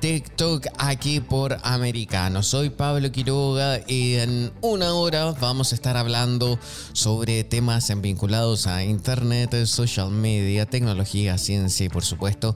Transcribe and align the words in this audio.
TikTok 0.00 0.66
aquí 0.78 1.20
por 1.20 1.56
Americano. 1.62 2.42
Soy 2.42 2.70
Pablo 2.70 3.10
Quiroga 3.10 3.80
y 3.86 4.14
en 4.14 4.52
una 4.60 4.92
hora 4.94 5.32
vamos 5.40 5.72
a 5.72 5.74
estar 5.74 5.96
hablando 5.96 6.58
sobre 6.92 7.44
temas 7.44 7.90
vinculados 8.00 8.66
a 8.66 8.84
Internet, 8.84 9.64
social 9.64 10.10
media, 10.10 10.66
tecnología, 10.66 11.38
ciencia 11.38 11.86
y 11.86 11.88
por 11.88 12.04
supuesto 12.04 12.54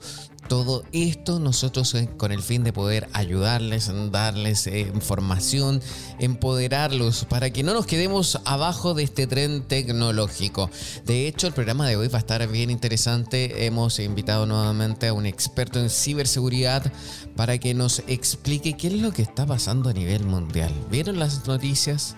todo 0.50 0.82
esto 0.90 1.38
nosotros 1.38 1.94
eh, 1.94 2.08
con 2.16 2.32
el 2.32 2.42
fin 2.42 2.64
de 2.64 2.72
poder 2.72 3.08
ayudarles, 3.12 3.88
darles 4.10 4.66
eh, 4.66 4.90
información, 4.92 5.80
empoderarlos 6.18 7.24
para 7.24 7.50
que 7.50 7.62
no 7.62 7.72
nos 7.72 7.86
quedemos 7.86 8.40
abajo 8.44 8.94
de 8.94 9.04
este 9.04 9.28
tren 9.28 9.62
tecnológico. 9.62 10.68
De 11.06 11.28
hecho, 11.28 11.46
el 11.46 11.52
programa 11.52 11.86
de 11.86 11.94
hoy 11.94 12.08
va 12.08 12.18
a 12.18 12.22
estar 12.22 12.44
bien 12.48 12.68
interesante. 12.68 13.64
Hemos 13.64 14.00
invitado 14.00 14.44
nuevamente 14.44 15.06
a 15.06 15.12
un 15.12 15.24
experto 15.24 15.78
en 15.78 15.88
ciberseguridad 15.88 16.92
para 17.36 17.56
que 17.58 17.72
nos 17.72 18.02
explique 18.08 18.76
qué 18.76 18.88
es 18.88 18.94
lo 18.94 19.12
que 19.12 19.22
está 19.22 19.46
pasando 19.46 19.88
a 19.88 19.92
nivel 19.92 20.24
mundial. 20.24 20.72
¿Vieron 20.90 21.20
las 21.20 21.46
noticias? 21.46 22.16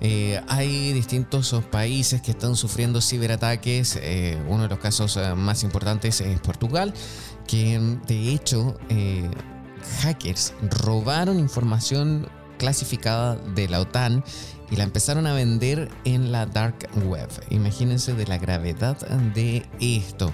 Eh, 0.00 0.40
hay 0.48 0.92
distintos 0.92 1.54
países 1.70 2.22
que 2.22 2.32
están 2.32 2.56
sufriendo 2.56 3.00
ciberataques. 3.00 4.00
uno 4.48 4.64
de 4.64 4.68
los 4.68 4.78
casos 4.80 5.16
más 5.36 5.62
importantes 5.62 6.20
es 6.20 6.40
Portugal 6.40 6.92
que 7.48 7.80
de 8.06 8.32
hecho 8.32 8.78
eh, 8.90 9.28
hackers 10.02 10.54
robaron 10.84 11.40
información 11.40 12.28
clasificada 12.58 13.36
de 13.54 13.68
la 13.68 13.80
OTAN 13.80 14.22
y 14.70 14.76
la 14.76 14.84
empezaron 14.84 15.26
a 15.26 15.32
vender 15.32 15.88
en 16.04 16.30
la 16.30 16.44
dark 16.44 16.88
web. 17.06 17.28
Imagínense 17.48 18.12
de 18.12 18.26
la 18.26 18.36
gravedad 18.36 18.98
de 19.34 19.64
esto. 19.80 20.30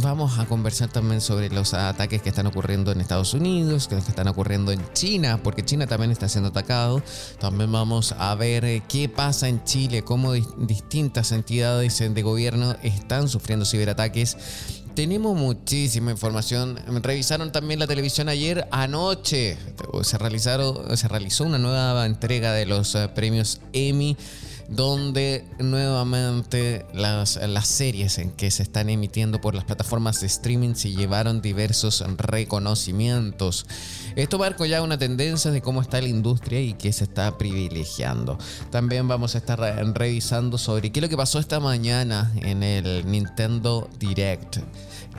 Vamos 0.00 0.38
a 0.38 0.46
conversar 0.46 0.90
también 0.90 1.20
sobre 1.20 1.48
los 1.50 1.74
ataques 1.74 2.22
que 2.22 2.28
están 2.28 2.46
ocurriendo 2.46 2.92
en 2.92 3.00
Estados 3.00 3.34
Unidos, 3.34 3.88
que 3.88 3.96
están 3.96 4.28
ocurriendo 4.28 4.70
en 4.70 4.80
China, 4.92 5.40
porque 5.42 5.64
China 5.64 5.88
también 5.88 6.12
está 6.12 6.28
siendo 6.28 6.50
atacado. 6.50 7.02
También 7.40 7.72
vamos 7.72 8.12
a 8.12 8.34
ver 8.36 8.64
eh, 8.64 8.82
qué 8.88 9.08
pasa 9.08 9.48
en 9.48 9.64
Chile, 9.64 10.02
cómo 10.02 10.32
distintas 10.32 11.32
entidades 11.32 11.98
de 11.98 12.22
gobierno 12.22 12.76
están 12.82 13.28
sufriendo 13.28 13.64
ciberataques 13.64 14.83
tenemos 14.94 15.36
muchísima 15.36 16.10
información. 16.10 16.78
Revisaron 17.02 17.52
también 17.52 17.80
la 17.80 17.86
televisión 17.86 18.28
ayer, 18.28 18.66
anoche. 18.70 19.56
Se, 20.02 20.18
realizaron, 20.18 20.96
se 20.96 21.08
realizó 21.08 21.44
una 21.44 21.58
nueva 21.58 22.06
entrega 22.06 22.52
de 22.52 22.66
los 22.66 22.94
eh, 22.94 23.08
premios 23.14 23.60
Emmy 23.72 24.16
donde 24.68 25.44
nuevamente 25.58 26.86
las, 26.94 27.36
las, 27.36 27.68
series 27.68 28.18
en 28.18 28.30
que 28.30 28.50
se 28.50 28.62
están 28.62 28.88
emitiendo 28.88 29.40
por 29.40 29.54
las 29.54 29.64
plataformas 29.64 30.20
de 30.20 30.26
streaming 30.26 30.74
se 30.74 30.92
llevaron 30.92 31.42
diversos 31.42 32.04
reconocimientos. 32.16 33.66
Esto 34.16 34.38
marca 34.38 34.66
ya 34.66 34.82
una 34.82 34.98
tendencia 34.98 35.50
de 35.50 35.60
cómo 35.60 35.82
está 35.82 36.00
la 36.00 36.08
industria 36.08 36.60
y 36.60 36.74
que 36.74 36.92
se 36.92 37.04
está 37.04 37.36
privilegiando. 37.36 38.38
También 38.70 39.08
vamos 39.08 39.34
a 39.34 39.38
estar 39.38 39.58
revisando 39.58 40.58
sobre 40.58 40.92
qué 40.92 41.00
es 41.00 41.02
lo 41.02 41.08
que 41.08 41.16
pasó 41.16 41.38
esta 41.38 41.60
mañana 41.60 42.32
en 42.36 42.62
el 42.62 43.10
Nintendo 43.10 43.88
Direct 43.98 44.58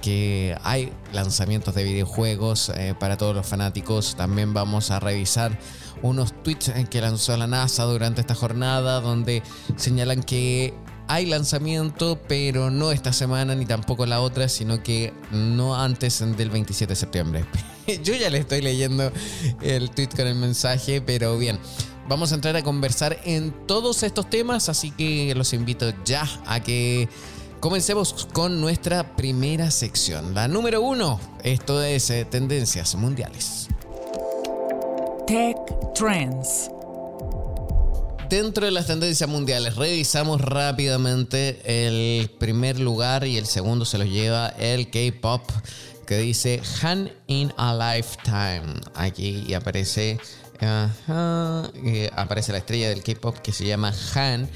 que 0.02 0.56
hay 0.64 0.94
lanzamientos 1.14 1.74
de 1.74 1.84
videojuegos 1.84 2.70
eh, 2.70 2.94
para 3.00 3.18
todos 3.18 3.34
los 3.36 3.48
fanáticos. 3.48 4.16
También 4.16 4.54
vamos 4.54 4.92
a 4.92 5.00
revisar 5.00 5.58
unos 6.02 6.34
tweets 6.44 6.72
que 6.90 7.02
lanzó 7.02 7.36
la 7.38 7.48
NASA 7.48 7.84
durante 7.84 8.22
esta 8.22 8.36
jornada 8.36 9.02
donde 9.02 9.44
señalan 9.76 10.24
que 10.24 10.74
hay 11.08 11.26
lanzamiento, 11.26 12.20
pero 12.28 12.72
no 12.72 12.92
esta 12.92 13.14
semana 13.14 13.56
ni 13.56 13.66
tampoco 13.66 14.06
la 14.06 14.22
otra, 14.22 14.50
sino 14.50 14.82
que 14.82 15.14
no 15.32 15.76
antes 15.76 16.24
del 16.36 16.50
27 16.50 16.92
de 16.92 16.96
septiembre. 16.96 17.46
Yo 18.04 18.16
ya 18.16 18.30
le 18.30 18.40
estoy 18.40 18.62
leyendo 18.62 19.12
el 19.62 19.92
tweet 19.92 20.10
con 20.16 20.28
el 20.28 20.36
mensaje, 20.36 21.02
pero 21.02 21.38
bien. 21.38 21.60
Vamos 22.08 22.32
a 22.32 22.36
entrar 22.36 22.56
a 22.56 22.64
conversar 22.64 23.20
en 23.24 23.52
todos 23.66 24.04
estos 24.04 24.30
temas, 24.30 24.70
así 24.70 24.92
que 24.92 25.34
los 25.36 25.54
invito 25.54 25.92
ya 26.06 26.28
a 26.46 26.60
que 26.60 27.10
comencemos 27.60 28.28
con 28.32 28.62
nuestra 28.62 29.16
primera 29.16 29.72
sección, 29.72 30.36
la 30.36 30.48
número 30.48 30.82
uno. 30.82 31.20
Esto 31.44 31.82
es 31.82 32.12
eh, 32.12 32.26
Tendencias 32.26 32.94
Mundiales. 32.94 33.70
Tech 35.28 35.58
Trends. 35.96 36.70
Dentro 38.30 38.66
de 38.66 38.72
las 38.72 38.86
tendencias 38.86 39.28
mundiales, 39.28 39.76
revisamos 39.76 40.40
rápidamente 40.40 41.62
el 41.66 42.30
primer 42.30 42.80
lugar 42.80 43.26
y 43.26 43.38
el 43.38 43.48
segundo 43.48 43.86
se 43.86 43.98
lo 43.98 44.04
lleva 44.04 44.50
el 44.50 44.92
K-Pop 44.92 45.42
que 46.06 46.18
dice 46.18 46.62
Han 46.84 47.12
in 47.26 47.52
a 47.58 47.74
Lifetime. 47.74 48.82
Aquí 48.94 49.52
aparece, 49.56 50.20
aparece 52.16 52.52
la 52.52 52.60
estrella 52.60 52.90
del 52.90 53.02
K-Pop 53.02 53.38
que 53.38 53.52
se 53.52 53.66
llama 53.66 53.94
Han 54.14 54.48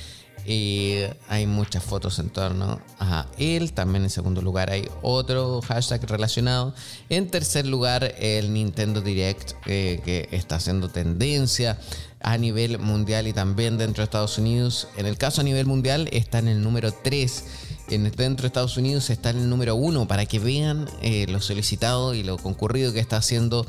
y 0.49 1.03
hay 1.27 1.45
muchas 1.45 1.83
fotos 1.83 2.17
en 2.17 2.31
torno 2.31 2.81
a 2.97 3.27
él. 3.37 3.71
También 3.71 4.03
en 4.03 4.09
segundo 4.09 4.41
lugar 4.41 4.71
hay 4.71 4.89
otro 5.03 5.61
hashtag 5.61 6.09
relacionado. 6.09 6.73
En 7.07 7.29
tercer 7.29 7.67
lugar, 7.67 8.15
el 8.17 8.51
Nintendo 8.51 8.99
Direct, 8.99 9.51
eh, 9.67 10.01
que 10.03 10.27
está 10.31 10.55
haciendo 10.55 10.89
tendencia 10.89 11.77
a 12.19 12.35
nivel 12.39 12.79
mundial 12.79 13.27
y 13.27 13.33
también 13.33 13.77
dentro 13.77 14.01
de 14.01 14.05
Estados 14.05 14.39
Unidos. 14.39 14.87
En 14.97 15.05
el 15.05 15.19
caso 15.19 15.41
a 15.41 15.43
nivel 15.43 15.67
mundial 15.67 16.09
está 16.11 16.39
en 16.39 16.47
el 16.47 16.63
número 16.63 16.91
3. 16.91 17.43
En, 17.89 18.03
dentro 18.03 18.43
de 18.43 18.47
Estados 18.47 18.77
Unidos 18.77 19.09
está 19.09 19.31
el 19.31 19.49
número 19.49 19.75
1 19.75 20.07
para 20.07 20.25
que 20.25 20.39
vean 20.39 20.89
eh, 21.01 21.25
lo 21.29 21.41
solicitado 21.41 22.13
y 22.13 22.23
lo 22.23 22.37
concurrido 22.37 22.93
que 22.93 22.99
está 22.99 23.17
haciendo 23.17 23.65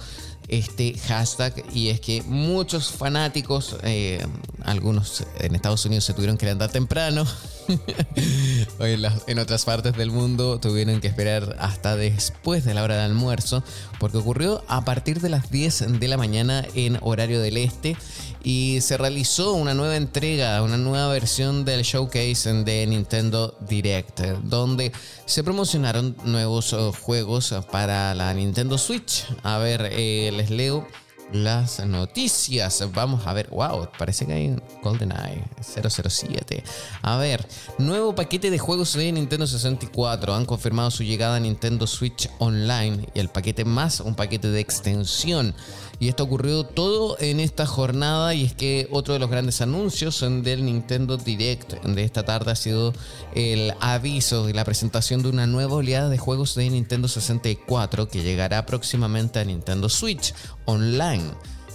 este 0.48 0.98
hashtag. 0.98 1.64
Y 1.72 1.88
es 1.88 2.00
que 2.00 2.22
muchos 2.22 2.91
fanáticos, 2.91 3.76
eh, 3.82 4.25
algunos 4.64 5.25
en 5.38 5.54
Estados 5.54 5.84
Unidos 5.86 6.04
se 6.04 6.12
tuvieron 6.12 6.36
que 6.36 6.47
levantar 6.47 6.70
temprano, 6.70 7.25
en, 8.81 9.38
otras 9.38 9.65
partes 9.65 9.97
del 9.97 10.10
mundo 10.10 10.59
tuvieron 10.59 11.00
que 11.00 11.09
esperar 11.09 11.56
hasta 11.59 11.97
después 11.97 12.65
de 12.65 12.75
la 12.75 12.82
hora 12.82 12.97
de 12.97 13.03
almuerzo 13.03 13.62
porque 13.98 14.19
ocurrió 14.19 14.62
a 14.69 14.84
partir 14.84 15.21
de 15.21 15.28
las 15.28 15.50
10 15.50 16.00
de 16.00 16.09
la 16.09 16.16
mañana 16.16 16.65
en 16.75 16.99
horario 17.02 17.40
del 17.40 17.56
este 17.56 17.96
y 18.43 18.81
se 18.81 18.96
realizó 18.96 19.52
una 19.52 19.75
nueva 19.75 19.96
entrega, 19.96 20.62
una 20.62 20.76
nueva 20.76 21.08
versión 21.12 21.64
del 21.64 21.82
showcase 21.82 22.52
de 22.64 22.87
Nintendo 22.87 23.56
Direct, 23.69 24.20
donde 24.44 24.93
se 25.26 25.44
promocionaron 25.44 26.17
nuevos 26.25 26.73
eh, 26.73 26.90
juegos 27.02 27.55
para 27.70 28.14
la 28.14 28.32
Nintendo 28.32 28.79
Switch. 28.79 29.26
A 29.43 29.58
ver, 29.58 29.90
eh, 29.93 30.31
les 30.32 30.50
leo 30.50 30.87
las 31.32 31.85
noticias. 31.85 32.85
Vamos 32.93 33.27
a 33.27 33.32
ver, 33.32 33.49
wow, 33.50 33.88
parece 33.99 34.27
que 34.27 34.32
hay 34.32 34.56
GoldenEye 34.82 35.44
007. 35.61 36.62
A 37.03 37.17
ver, 37.17 37.47
nuevo 37.79 38.15
paquete 38.15 38.50
de 38.50 38.59
juegos 38.59 38.94
de 38.94 39.12
Nintendo 39.12 39.47
64. 39.47 40.35
Han 40.35 40.44
confirmado 40.44 40.91
su 40.91 41.03
llegada 41.03 41.37
a 41.37 41.41
Nintendo 41.41 41.87
Switch 41.87 42.29
Online 42.38 43.09
y 43.15 43.19
el 43.19 43.29
paquete 43.29 43.65
más 43.65 44.00
un 44.00 44.15
paquete 44.15 44.49
de 44.49 44.61
extensión 44.61 45.55
Y 46.00 46.08
esto 46.08 46.25
ocurrió 46.25 46.64
todo 46.64 47.19
en 47.20 47.41
esta 47.41 47.67
jornada 47.67 48.35
y 48.35 48.44
es 48.47 48.55
que 48.55 48.88
otro 48.91 49.12
de 49.12 49.20
los 49.20 49.29
grandes 49.29 49.61
anuncios 49.61 50.20
del 50.20 50.64
Nintendo 50.64 51.19
Direct. 51.19 51.75
De 51.85 52.02
esta 52.05 52.25
tarde 52.25 52.52
ha 52.52 52.56
sido 52.56 52.94
el 53.35 53.75
aviso 53.81 54.47
de 54.47 54.55
la 54.55 54.64
presentación 54.64 55.23
de 55.23 55.29
una 55.29 55.47
nueva 55.47 55.75
oleada 55.75 56.08
de 56.08 56.17
juegos 56.17 56.55
de 56.55 56.70
Nintendo 56.70 57.06
64 57.06 58.08
que 58.08 58.23
llegará 58.23 58.64
próximamente 58.64 59.41
a 59.41 59.44
Nintendo 59.44 59.91
Switch 59.91 60.32
online 60.64 61.31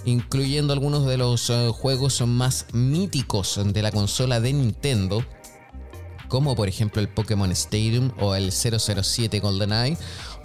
incluyendo 0.06 0.72
algunos 0.72 1.06
de 1.06 1.18
los 1.18 1.50
eh, 1.50 1.70
juegos 1.74 2.22
más 2.26 2.68
míticos 2.74 3.60
de 3.64 3.82
la 3.82 3.92
consola 3.92 4.40
de 4.40 4.54
Nintendo, 4.54 5.26
como 6.28 6.56
por 6.56 6.68
ejemplo 6.68 7.02
el 7.02 7.10
Pokémon 7.10 7.52
Stadium 7.52 8.12
o 8.20 8.36
el 8.36 8.52
007 8.52 9.40
GoldenEye 9.40 9.98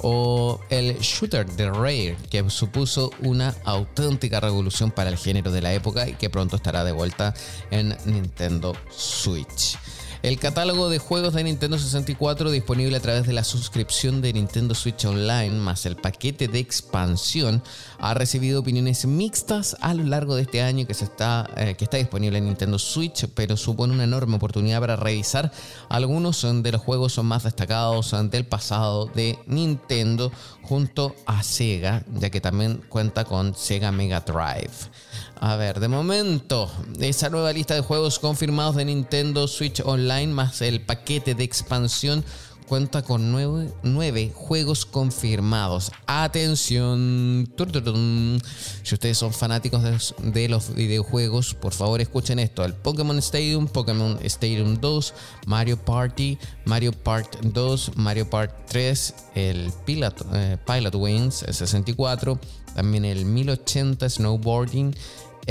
o 0.03 0.61
el 0.71 0.99
Shooter 0.99 1.47
de 1.47 1.71
Rare, 1.71 2.17
que 2.31 2.49
supuso 2.49 3.11
una 3.21 3.55
auténtica 3.65 4.41
revolución 4.41 4.91
para 4.91 5.11
el 5.11 5.17
género 5.17 5.50
de 5.50 5.62
la 5.62 5.73
época 5.73 6.09
y 6.09 6.15
que 6.15 6.31
pronto 6.31 6.56
estará 6.56 6.85
de 6.85 6.93
vuelta 6.93 7.35
en 7.71 7.97
Nintendo 8.06 8.75
Switch. 8.91 9.77
El 10.22 10.38
catálogo 10.38 10.90
de 10.90 10.99
juegos 10.99 11.32
de 11.32 11.43
Nintendo 11.43 11.78
64 11.78 12.50
disponible 12.50 12.94
a 12.94 13.00
través 13.00 13.26
de 13.26 13.32
la 13.32 13.43
suscripción 13.43 14.20
de 14.20 14.34
Nintendo 14.34 14.75
Switch 14.75 15.06
Online 15.06 15.52
más 15.52 15.87
el 15.87 15.96
paquete 15.96 16.46
de 16.46 16.58
expansión 16.58 17.62
ha 17.99 18.12
recibido 18.12 18.61
opiniones 18.61 19.06
mixtas 19.06 19.78
a 19.81 19.94
lo 19.94 20.05
largo 20.05 20.37
de 20.37 20.43
este 20.43 20.61
año 20.61 20.87
que, 20.87 20.93
se 20.93 21.06
está, 21.06 21.49
eh, 21.56 21.75
que 21.75 21.84
está 21.84 21.96
disponible 21.96 22.37
en 22.37 22.44
Nintendo 22.44 22.78
Switch, 22.78 23.28
pero 23.34 23.56
supone 23.56 23.94
una 23.94 24.05
enorme 24.05 24.37
oportunidad 24.37 24.81
para 24.81 24.96
revisar 24.96 25.52
algunos 25.88 26.43
de 26.43 26.70
los 26.70 26.82
juegos 26.82 27.16
más 27.25 27.44
destacados 27.44 28.14
del 28.31 28.44
pasado 28.44 29.06
de 29.06 29.38
Nintendo 29.46 30.31
junto 30.61 31.16
a 31.25 31.43
Sega, 31.43 32.05
ya 32.12 32.28
que 32.28 32.43
también 32.43 32.82
cuenta 32.90 33.25
con 33.25 33.55
Sega 33.55 33.90
Mega 33.90 34.20
Drive. 34.20 34.90
A 35.42 35.56
ver, 35.56 35.81
de 35.81 35.88
momento, 35.88 36.70
esa 37.00 37.31
nueva 37.31 37.50
lista 37.54 37.75
de 37.75 37.81
juegos 37.81 38.19
confirmados 38.19 38.76
de 38.76 38.84
Nintendo 38.84 39.48
Switch 39.48 39.81
Online 39.82 40.26
más 40.26 40.60
el 40.60 40.82
paquete 40.82 41.34
de 41.34 41.44
expansión 41.44 42.22
cuenta 42.70 43.02
con 43.02 43.32
nueve, 43.32 44.32
juegos 44.34 44.84
confirmados. 44.84 45.90
Atención. 46.06 47.50
Si 48.82 48.94
ustedes 48.94 49.16
son 49.16 49.32
fanáticos 49.32 50.14
de, 50.19 50.48
los 50.48 50.75
videojuegos, 50.75 51.54
por 51.54 51.72
favor 51.72 52.02
escuchen 52.02 52.38
esto. 52.38 52.62
El 52.62 52.75
Pokémon 52.75 53.19
Stadium, 53.19 53.66
Pokémon 53.66 54.19
Stadium 54.22 54.78
2, 54.78 55.14
Mario 55.46 55.78
Party, 55.78 56.38
Mario 56.66 56.92
Part 56.92 57.40
2, 57.42 57.96
Mario 57.96 58.28
Part 58.28 58.52
3, 58.69 59.14
el 59.34 59.72
Pilot, 59.87 60.26
eh, 60.34 60.58
Pilot 60.64 60.94
Wings 60.94 61.44
64, 61.50 62.38
también 62.76 63.04
el 63.04 63.25
1080 63.25 64.08
Snowboarding, 64.08 64.94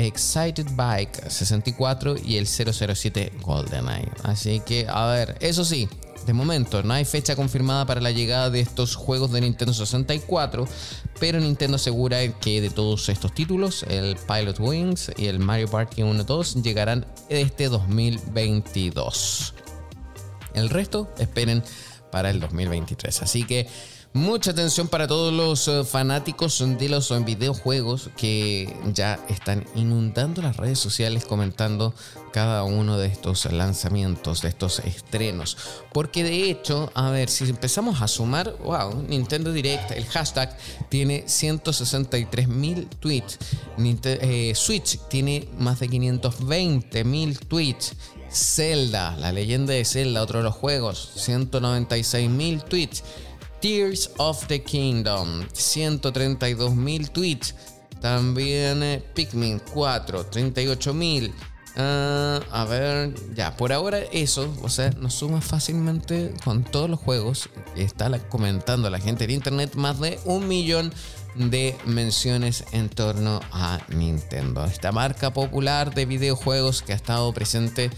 Excited 0.06 0.66
Bike 0.76 1.30
64 1.30 2.16
y 2.24 2.38
el 2.38 2.48
007 2.48 3.34
GoldenEye. 3.42 4.10
Así 4.24 4.62
que, 4.62 4.88
a 4.90 5.08
ver, 5.08 5.38
eso 5.42 5.66
sí, 5.66 5.90
de 6.26 6.34
momento 6.34 6.84
no 6.84 6.94
hay 6.94 7.06
fecha 7.06 7.36
confirmada 7.36 7.86
para 7.86 8.00
la 8.02 8.12
llegada 8.12 8.50
de 8.50 8.62
estos 8.62 8.96
juegos 8.96 9.32
de 9.32 9.42
Nintendo 9.42 9.74
64, 9.74 10.68
pero 11.20 11.40
Nintendo 11.40 11.76
asegura 11.76 12.26
que 12.40 12.62
de 12.62 12.70
todos 12.70 13.10
estos 13.10 13.34
títulos, 13.34 13.84
el 13.90 14.16
Pilot 14.16 14.60
Wings 14.60 15.12
y 15.18 15.28
el 15.28 15.40
Mario 15.40 15.70
Party 15.70 16.04
1 16.04 16.24
2 16.24 16.64
llegarán 16.64 17.06
este 17.30 17.68
2022. 17.68 19.54
El 20.54 20.70
resto 20.70 21.10
esperen 21.18 21.64
para 22.12 22.30
el 22.30 22.40
2023. 22.40 23.22
Así 23.22 23.44
que 23.44 23.68
Mucha 24.20 24.52
atención 24.52 24.90
para 24.90 25.08
todos 25.08 25.34
los 25.34 25.70
eh, 25.70 25.86
fanáticos 25.86 26.62
de 26.78 26.90
los 26.90 27.24
videojuegos 27.24 28.10
que 28.18 28.76
ya 28.94 29.18
están 29.30 29.66
inundando 29.76 30.42
las 30.42 30.58
redes 30.58 30.78
sociales 30.78 31.24
comentando 31.24 31.94
cada 32.34 32.66
uno 32.66 32.98
de 32.98 33.08
estos 33.08 33.50
lanzamientos, 33.50 34.42
de 34.42 34.50
estos 34.50 34.80
estrenos. 34.80 35.56
Porque 35.94 36.26
de 36.26 36.50
hecho, 36.50 36.92
a 36.96 37.12
ver, 37.12 37.30
si 37.30 37.46
empezamos 37.46 38.02
a 38.02 38.10
sumar, 38.10 38.58
wow, 38.62 39.04
Nintendo 39.08 39.54
Direct, 39.54 39.92
el 39.92 40.06
hashtag 40.06 40.58
tiene 40.90 41.24
163 41.26 42.50
mil 42.50 42.90
tweets. 43.00 43.40
Eh, 44.04 44.52
Switch 44.54 45.00
tiene 45.08 45.48
más 45.58 45.80
de 45.80 45.88
520 45.88 47.06
mil 47.06 47.40
tweets. 47.40 47.94
Zelda, 48.32 49.16
la 49.18 49.32
leyenda 49.32 49.74
de 49.74 49.86
Zelda, 49.86 50.22
otro 50.22 50.40
de 50.40 50.44
los 50.44 50.54
juegos, 50.54 51.10
196 51.16 52.30
mil 52.30 52.62
tweets. 52.64 53.04
Tears 53.62 54.12
of 54.18 54.48
the 54.48 54.62
Kingdom, 54.62 55.44
132.000 55.54 57.10
tweets. 57.12 57.56
También 58.02 58.82
eh, 58.82 59.04
Pikmin 59.14 59.62
4, 59.74 60.30
38.000. 60.32 61.34
Ah, 61.76 62.42
a 62.52 62.66
ver, 62.66 63.14
ya, 63.36 63.56
por 63.56 63.72
ahora 63.72 64.00
eso, 64.12 64.54
o 64.64 64.70
sea, 64.70 64.90
nos 64.92 65.14
suma 65.14 65.40
fácilmente 65.40 66.34
con 66.44 66.64
todos 66.64 66.90
los 66.90 67.00
juegos. 67.00 67.50
Está 67.76 68.10
comentando 68.28 68.90
la 68.90 69.00
gente 69.00 69.26
en 69.26 69.32
internet 69.32 69.76
más 69.76 70.00
de 70.00 70.20
un 70.26 70.48
millón 70.48 70.92
de 71.40 71.78
menciones 71.86 72.66
en 72.74 72.90
torno 72.90 73.40
a 73.52 73.80
Nintendo. 73.88 74.66
Esta 74.66 74.92
marca 74.92 75.32
popular 75.32 75.94
de 75.94 76.06
videojuegos 76.06 76.82
que 76.82 76.92
ha 76.92 76.96
estado 76.98 77.32
presente 77.34 77.90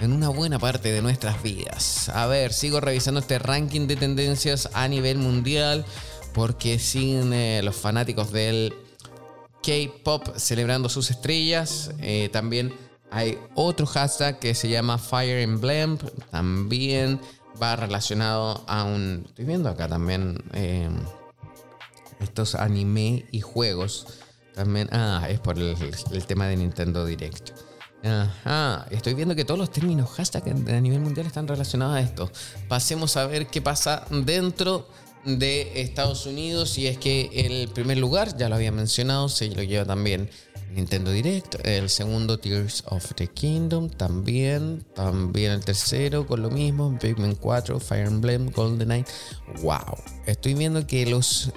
en 0.00 0.12
una 0.12 0.28
buena 0.28 0.60
parte 0.60 0.92
de 0.92 1.02
nuestras 1.02 1.42
vidas. 1.42 2.08
A 2.10 2.26
ver, 2.26 2.52
sigo 2.52 2.80
revisando 2.80 3.18
este 3.18 3.40
ranking 3.40 3.88
de 3.88 3.96
tendencias 3.96 4.70
a 4.74 4.86
nivel 4.86 5.18
mundial 5.18 5.84
porque 6.32 6.78
siguen 6.78 7.32
eh, 7.32 7.62
los 7.64 7.74
fanáticos 7.74 8.30
del 8.30 8.72
K-Pop 9.62 10.36
celebrando 10.36 10.88
sus 10.88 11.10
estrellas. 11.10 11.90
Eh, 12.00 12.28
también 12.32 12.72
hay 13.10 13.38
otro 13.56 13.86
hashtag 13.86 14.38
que 14.38 14.54
se 14.54 14.68
llama 14.68 14.98
Fire 14.98 15.40
Emblem. 15.40 15.98
También 16.30 17.20
va 17.60 17.74
relacionado 17.74 18.64
a 18.68 18.84
un... 18.84 19.24
Estoy 19.26 19.46
viendo 19.46 19.68
acá 19.68 19.88
también 19.88 20.44
eh, 20.52 20.88
estos 22.20 22.54
anime 22.54 23.26
y 23.30 23.40
juegos. 23.40 24.06
También... 24.54 24.88
Ah, 24.92 25.26
es 25.28 25.40
por 25.40 25.58
el, 25.58 25.76
tema 26.26 26.46
de 26.46 26.56
Nintendo 26.56 27.04
Direct. 27.04 27.50
Ajá, 28.04 28.86
estoy 28.90 29.14
viendo 29.14 29.34
que 29.34 29.44
todos 29.44 29.58
los 29.58 29.70
términos 29.70 30.10
hashtag 30.10 30.48
a 30.48 30.80
nivel 30.80 31.00
mundial 31.00 31.26
están 31.26 31.48
relacionados 31.48 31.96
a 31.96 32.00
esto. 32.00 32.30
Pasemos 32.68 33.16
a 33.16 33.26
ver 33.26 33.46
qué 33.46 33.62
pasa 33.62 34.04
dentro 34.10 34.86
de 35.24 35.80
Estados 35.80 36.26
Unidos 36.26 36.76
y 36.76 36.86
es 36.86 36.98
que 36.98 37.30
el 37.32 37.68
primer 37.68 37.98
lugar, 37.98 38.36
ya 38.36 38.48
lo 38.48 38.56
había 38.56 38.72
mencionado, 38.72 39.28
se 39.28 39.48
lo 39.48 39.62
lleva 39.62 39.86
también 39.86 40.28
Nintendo 40.74 41.12
Direct, 41.12 41.66
el 41.66 41.88
segundo 41.88 42.38
Tears 42.38 42.82
of 42.86 43.14
the 43.14 43.28
Kingdom 43.28 43.88
también, 43.88 44.84
también 44.94 45.52
el 45.52 45.64
tercero 45.64 46.26
con 46.26 46.42
lo 46.42 46.50
mismo, 46.50 46.98
Pikmin 46.98 47.36
4, 47.36 47.78
Fire 47.78 48.06
Emblem, 48.06 48.50
GoldenEye. 48.50 49.04
Wow, 49.62 49.96
estoy 50.26 50.54
viendo 50.54 50.86
que 50.86 51.06
los 51.06 51.52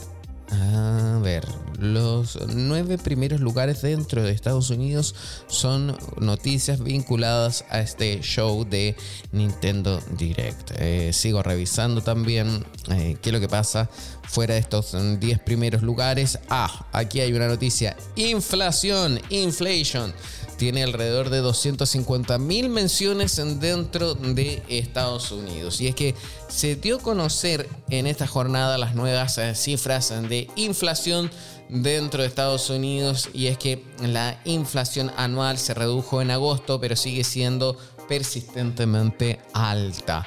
a 0.49 1.19
ver, 1.21 1.45
los 1.77 2.39
nueve 2.47 2.97
primeros 2.97 3.41
lugares 3.41 3.81
dentro 3.81 4.23
de 4.23 4.31
Estados 4.31 4.69
Unidos 4.69 5.13
son 5.47 5.97
noticias 6.19 6.81
vinculadas 6.81 7.65
a 7.69 7.79
este 7.81 8.21
show 8.21 8.63
de 8.63 8.95
Nintendo 9.31 10.01
Direct. 10.17 10.71
Eh, 10.77 11.11
sigo 11.13 11.43
revisando 11.43 12.01
también 12.01 12.65
eh, 12.89 13.17
qué 13.21 13.29
es 13.29 13.33
lo 13.33 13.39
que 13.39 13.49
pasa 13.49 13.89
fuera 14.23 14.53
de 14.53 14.61
estos 14.61 14.95
10 15.19 15.39
primeros 15.39 15.81
lugares. 15.81 16.39
Ah, 16.49 16.87
aquí 16.91 17.19
hay 17.19 17.33
una 17.33 17.47
noticia. 17.47 17.95
Inflación, 18.15 19.19
inflation 19.29 20.13
tiene 20.57 20.83
alrededor 20.83 21.29
de 21.29 21.39
250 21.39 22.37
mil 22.39 22.69
menciones 22.69 23.35
dentro 23.59 24.15
de 24.15 24.63
Estados 24.67 25.31
Unidos. 25.31 25.79
Y 25.81 25.87
es 25.87 25.95
que 25.95 26.15
se 26.49 26.75
dio 26.75 26.97
a 26.97 27.01
conocer 27.01 27.69
en 27.89 28.07
esta 28.07 28.27
jornada 28.27 28.77
las 28.77 28.95
nuevas 28.95 29.37
eh, 29.37 29.55
cifras 29.55 30.13
de 30.29 30.49
inflación 30.55 31.29
dentro 31.69 32.21
de 32.21 32.27
Estados 32.27 32.69
Unidos 32.69 33.29
y 33.33 33.47
es 33.47 33.57
que 33.57 33.83
la 34.01 34.39
inflación 34.45 35.11
anual 35.17 35.57
se 35.57 35.73
redujo 35.73 36.21
en 36.21 36.31
agosto 36.31 36.79
pero 36.79 36.95
sigue 36.95 37.23
siendo 37.23 37.77
persistentemente 38.07 39.39
alta. 39.53 40.25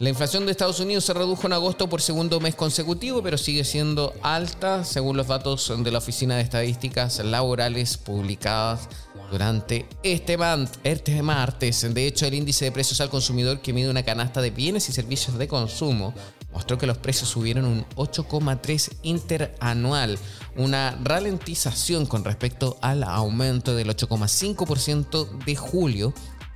La 0.00 0.08
inflación 0.08 0.44
de 0.44 0.50
Estados 0.50 0.80
Unidos 0.80 1.04
se 1.04 1.14
redujo 1.14 1.46
en 1.46 1.52
agosto 1.52 1.88
por 1.88 2.02
segundo 2.02 2.40
mes 2.40 2.56
consecutivo, 2.56 3.22
pero 3.22 3.38
sigue 3.38 3.62
siendo 3.62 4.12
alta 4.22 4.84
según 4.84 5.16
los 5.16 5.28
datos 5.28 5.72
de 5.78 5.90
la 5.92 5.98
Oficina 5.98 6.34
de 6.34 6.42
Estadísticas 6.42 7.20
Laborales 7.20 7.96
publicadas 7.96 8.88
durante 9.34 9.88
este, 10.04 10.38
este 10.84 11.22
martes. 11.22 11.92
De 11.92 12.06
hecho, 12.06 12.24
el 12.24 12.34
índice 12.34 12.66
de 12.66 12.70
precios 12.70 13.00
al 13.00 13.10
consumidor 13.10 13.60
que 13.60 13.72
mide 13.72 13.90
una 13.90 14.04
canasta 14.04 14.40
de 14.40 14.50
bienes 14.50 14.88
y 14.88 14.92
servicios 14.92 15.38
de 15.38 15.48
consumo 15.48 16.14
mostró 16.52 16.78
que 16.78 16.86
los 16.86 16.98
precios 16.98 17.30
subieron 17.30 17.64
un 17.64 17.84
8,3 17.96 18.92
interanual, 19.02 20.20
una 20.54 20.96
ralentización 21.02 22.06
con 22.06 22.22
respecto 22.22 22.78
al 22.80 23.02
aumento 23.02 23.74
del 23.74 23.88
8,5% 23.88 25.44
de 25.44 25.56
julio 25.56 26.14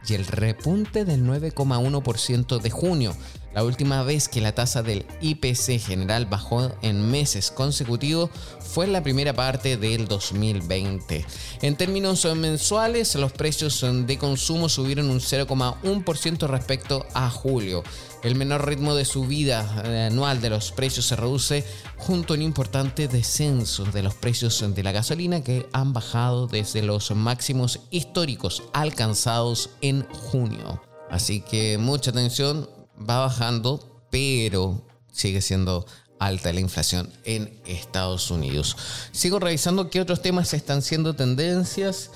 y 0.08 0.14
el 0.14 0.24
repunte 0.24 1.04
del 1.04 1.24
9,1% 1.26 2.60
de 2.60 2.70
junio. 2.70 3.16
La 3.58 3.64
última 3.64 4.04
vez 4.04 4.28
que 4.28 4.40
la 4.40 4.54
tasa 4.54 4.84
del 4.84 5.04
IPC 5.20 5.80
general 5.80 6.26
bajó 6.26 6.70
en 6.80 7.10
meses 7.10 7.50
consecutivos 7.50 8.30
fue 8.60 8.84
en 8.84 8.92
la 8.92 9.02
primera 9.02 9.32
parte 9.32 9.76
del 9.76 10.06
2020. 10.06 11.26
En 11.62 11.74
términos 11.74 12.24
mensuales, 12.36 13.16
los 13.16 13.32
precios 13.32 13.84
de 13.84 14.16
consumo 14.16 14.68
subieron 14.68 15.10
un 15.10 15.18
0,1% 15.18 16.46
respecto 16.46 17.04
a 17.14 17.28
julio. 17.30 17.82
El 18.22 18.36
menor 18.36 18.64
ritmo 18.64 18.94
de 18.94 19.04
subida 19.04 19.82
eh, 19.84 20.06
anual 20.08 20.40
de 20.40 20.50
los 20.50 20.70
precios 20.70 21.06
se 21.06 21.16
reduce 21.16 21.64
junto 21.96 22.34
a 22.34 22.36
un 22.36 22.42
importante 22.42 23.08
descenso 23.08 23.84
de 23.86 24.04
los 24.04 24.14
precios 24.14 24.64
de 24.72 24.82
la 24.84 24.92
gasolina 24.92 25.42
que 25.42 25.66
han 25.72 25.92
bajado 25.92 26.46
desde 26.46 26.82
los 26.82 27.10
máximos 27.10 27.80
históricos 27.90 28.62
alcanzados 28.72 29.70
en 29.80 30.06
junio. 30.10 30.80
Así 31.10 31.40
que 31.40 31.78
mucha 31.78 32.10
atención, 32.10 32.68
va 32.98 33.20
bajando, 33.20 34.06
pero 34.10 34.82
sigue 35.12 35.40
siendo 35.40 35.86
alta 36.18 36.52
la 36.52 36.60
inflación 36.60 37.10
en 37.24 37.60
Estados 37.66 38.30
Unidos. 38.30 38.76
Sigo 39.12 39.38
revisando 39.38 39.90
qué 39.90 40.00
otros 40.00 40.22
temas 40.22 40.52
están 40.54 40.82
siendo 40.82 41.14
tendencias. 41.14 42.10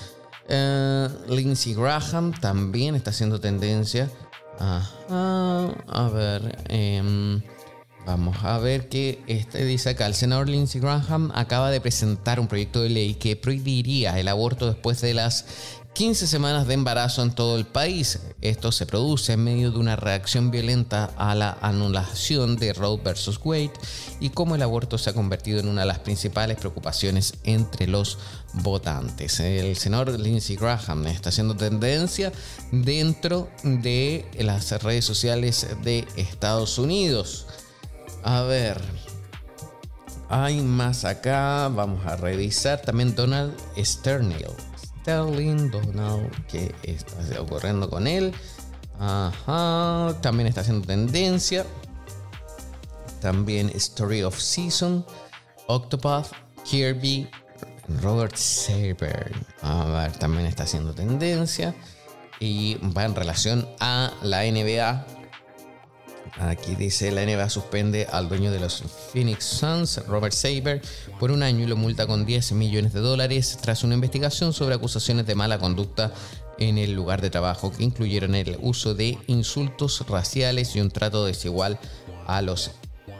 Eh, 0.48 1.08
Lindsey 1.28 1.74
Graham 1.74 2.32
también 2.32 2.94
está 2.94 3.10
haciendo 3.10 3.40
tendencia. 3.40 4.10
a 4.58 6.10
ver. 6.12 6.58
Em, 6.68 7.42
vamos 8.06 8.36
a 8.42 8.58
ver 8.58 8.88
qué 8.88 9.22
este 9.26 9.64
dice 9.64 9.90
acá. 9.90 10.06
El 10.06 10.14
senador 10.14 10.48
Lindsey 10.48 10.80
Graham 10.80 11.30
acaba 11.34 11.70
de 11.70 11.80
presentar 11.80 12.40
un 12.40 12.48
proyecto 12.48 12.82
de 12.82 12.90
ley 12.90 13.14
que 13.14 13.36
prohibiría 13.36 14.18
el 14.18 14.28
aborto 14.28 14.66
después 14.66 15.00
de 15.00 15.14
las 15.14 15.46
15 15.94 16.26
semanas 16.26 16.66
de 16.66 16.72
embarazo 16.72 17.22
en 17.22 17.32
todo 17.32 17.58
el 17.58 17.66
país. 17.66 18.18
Esto 18.40 18.72
se 18.72 18.86
produce 18.86 19.34
en 19.34 19.44
medio 19.44 19.70
de 19.70 19.78
una 19.78 19.94
reacción 19.94 20.50
violenta 20.50 21.10
a 21.18 21.34
la 21.34 21.58
anulación 21.60 22.56
de 22.56 22.72
Roe 22.72 22.98
versus 23.04 23.38
Wade 23.44 23.72
y 24.18 24.30
cómo 24.30 24.54
el 24.54 24.62
aborto 24.62 24.96
se 24.96 25.10
ha 25.10 25.12
convertido 25.12 25.60
en 25.60 25.68
una 25.68 25.82
de 25.82 25.88
las 25.88 25.98
principales 25.98 26.56
preocupaciones 26.56 27.34
entre 27.44 27.86
los 27.86 28.18
votantes. 28.54 29.38
El 29.40 29.76
senador 29.76 30.18
Lindsey 30.18 30.56
Graham 30.56 31.06
está 31.08 31.28
haciendo 31.28 31.56
tendencia 31.56 32.32
dentro 32.70 33.50
de 33.62 34.24
las 34.38 34.72
redes 34.82 35.04
sociales 35.04 35.66
de 35.82 36.08
Estados 36.16 36.78
Unidos. 36.78 37.46
A 38.22 38.40
ver, 38.42 38.80
hay 40.30 40.62
más 40.62 41.04
acá. 41.04 41.68
Vamos 41.68 42.06
a 42.06 42.16
revisar 42.16 42.80
también 42.80 43.14
Donald 43.14 43.54
Sternil 43.76 44.46
Sterling, 45.02 45.68
Donald, 45.72 46.30
¿qué 46.46 46.72
está 46.84 47.40
ocurriendo 47.40 47.90
con 47.90 48.06
él? 48.06 48.32
Ajá, 49.00 50.16
también 50.20 50.46
está 50.46 50.60
haciendo 50.60 50.86
tendencia. 50.86 51.66
También 53.20 53.70
Story 53.74 54.22
of 54.22 54.38
Season, 54.38 55.04
Octopath, 55.66 56.28
Kirby, 56.64 57.28
Robert 58.00 58.36
Saber. 58.36 59.32
A 59.62 59.86
ver, 59.86 60.12
también 60.18 60.46
está 60.46 60.62
haciendo 60.62 60.94
tendencia. 60.94 61.74
Y 62.38 62.76
va 62.96 63.04
en 63.04 63.16
relación 63.16 63.68
a 63.80 64.12
la 64.22 64.44
NBA 64.44 65.04
Aquí 66.38 66.74
dice 66.74 67.12
la 67.12 67.24
NBA 67.24 67.50
suspende 67.50 68.06
al 68.10 68.28
dueño 68.28 68.50
de 68.50 68.58
los 68.58 68.82
Phoenix 69.12 69.44
Suns, 69.44 70.04
Robert 70.06 70.32
Saber, 70.32 70.80
por 71.20 71.30
un 71.30 71.42
año 71.42 71.64
y 71.64 71.66
lo 71.66 71.76
multa 71.76 72.06
con 72.06 72.24
10 72.24 72.52
millones 72.52 72.92
de 72.92 73.00
dólares 73.00 73.58
tras 73.60 73.84
una 73.84 73.94
investigación 73.94 74.52
sobre 74.52 74.74
acusaciones 74.74 75.26
de 75.26 75.34
mala 75.34 75.58
conducta 75.58 76.12
en 76.58 76.78
el 76.78 76.94
lugar 76.94 77.20
de 77.20 77.30
trabajo 77.30 77.70
que 77.70 77.84
incluyeron 77.84 78.34
el 78.34 78.56
uso 78.60 78.94
de 78.94 79.18
insultos 79.26 80.04
raciales 80.08 80.74
y 80.74 80.80
un 80.80 80.90
trato 80.90 81.24
desigual 81.26 81.78
a, 82.26 82.40
los, 82.40 82.72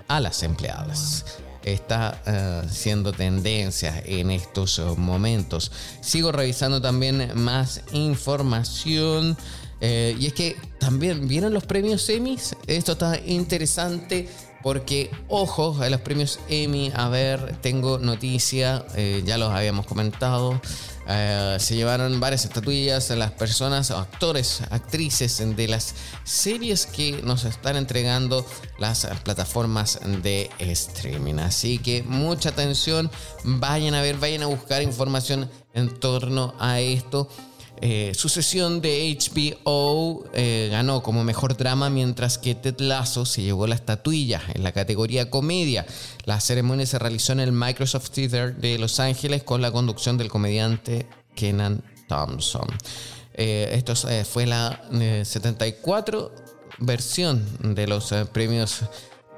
a 0.09 0.21
las 0.21 0.42
empleadas 0.42 1.25
está 1.64 2.21
uh, 2.26 2.69
siendo 2.69 3.12
tendencia 3.12 4.02
en 4.04 4.31
estos 4.31 4.81
momentos. 4.99 5.71
Sigo 6.00 6.33
revisando 6.33 6.81
también 6.81 7.31
más 7.35 7.83
información. 7.92 9.37
Eh, 9.85 10.17
y 10.19 10.27
es 10.27 10.33
que 10.33 10.57
también 10.79 11.27
vienen 11.27 11.53
los 11.53 11.65
premios 11.65 12.09
Emmys. 12.09 12.55
Esto 12.69 12.93
está 12.93 13.19
interesante 13.27 14.29
porque, 14.62 15.11
ojo, 15.29 15.77
a 15.83 15.91
los 15.91 16.01
premios 16.03 16.39
Emmy, 16.49 16.93
a 16.95 17.09
ver, 17.09 17.57
tengo 17.61 17.99
noticia, 17.99 18.87
eh, 18.95 19.25
ya 19.27 19.39
los 19.39 19.51
habíamos 19.51 19.85
comentado. 19.87 20.61
Eh, 21.09 21.57
se 21.59 21.75
llevaron 21.75 22.21
varias 22.21 22.45
estatuillas 22.45 23.11
a 23.11 23.17
las 23.17 23.33
personas, 23.33 23.91
actores, 23.91 24.62
actrices 24.71 25.43
de 25.57 25.67
las 25.67 25.97
series 26.23 26.87
que 26.87 27.21
nos 27.25 27.45
están 27.45 27.75
entregando 27.75 28.47
las 28.79 29.09
plataformas 29.25 29.99
de 30.23 30.49
streaming. 30.61 31.41
Así 31.41 31.79
que 31.79 32.05
mucha 32.05 32.51
atención, 32.51 33.11
vayan 33.43 33.95
a 33.95 34.01
ver, 34.01 34.17
vayan 34.19 34.45
a 34.45 34.47
buscar 34.47 34.81
información 34.81 35.51
en 35.75 35.89
torno 35.99 36.55
a 36.61 36.79
esto. 36.79 37.29
Eh, 37.85 38.12
su 38.15 38.29
sesión 38.29 38.81
de 38.81 39.19
HBO 39.19 40.25
eh, 40.35 40.69
ganó 40.71 41.03
como 41.03 41.25
mejor 41.25 41.57
drama, 41.57 41.91
mientras 41.91 42.39
que 42.39 42.55
Ted 42.55 42.79
Lasso 42.79 43.27
se 43.27 43.43
llevó 43.43 43.67
la 43.67 43.75
estatuilla 43.75 44.41
en 44.55 44.62
la 44.62 44.71
categoría 44.71 45.31
comedia. 45.31 45.85
La 46.25 46.41
ceremonia 46.41 46.87
se 46.87 47.01
realizó 47.01 47.33
en 47.33 47.41
el 47.41 47.51
Microsoft 47.51 48.11
Theater 48.11 48.55
de 48.55 48.79
Los 48.79 49.01
Ángeles 49.01 49.43
con 49.43 49.61
la 49.61 49.73
conducción 49.73 50.17
del 50.17 50.29
comediante 50.29 51.09
Kenan 51.35 51.83
Thompson. 52.09 52.69
Eh, 53.35 53.71
esto 53.73 53.97
fue 54.27 54.47
la 54.47 54.81
74 55.25 56.33
versión 56.79 57.75
de 57.75 57.89
los 57.89 58.15
premios 58.33 58.83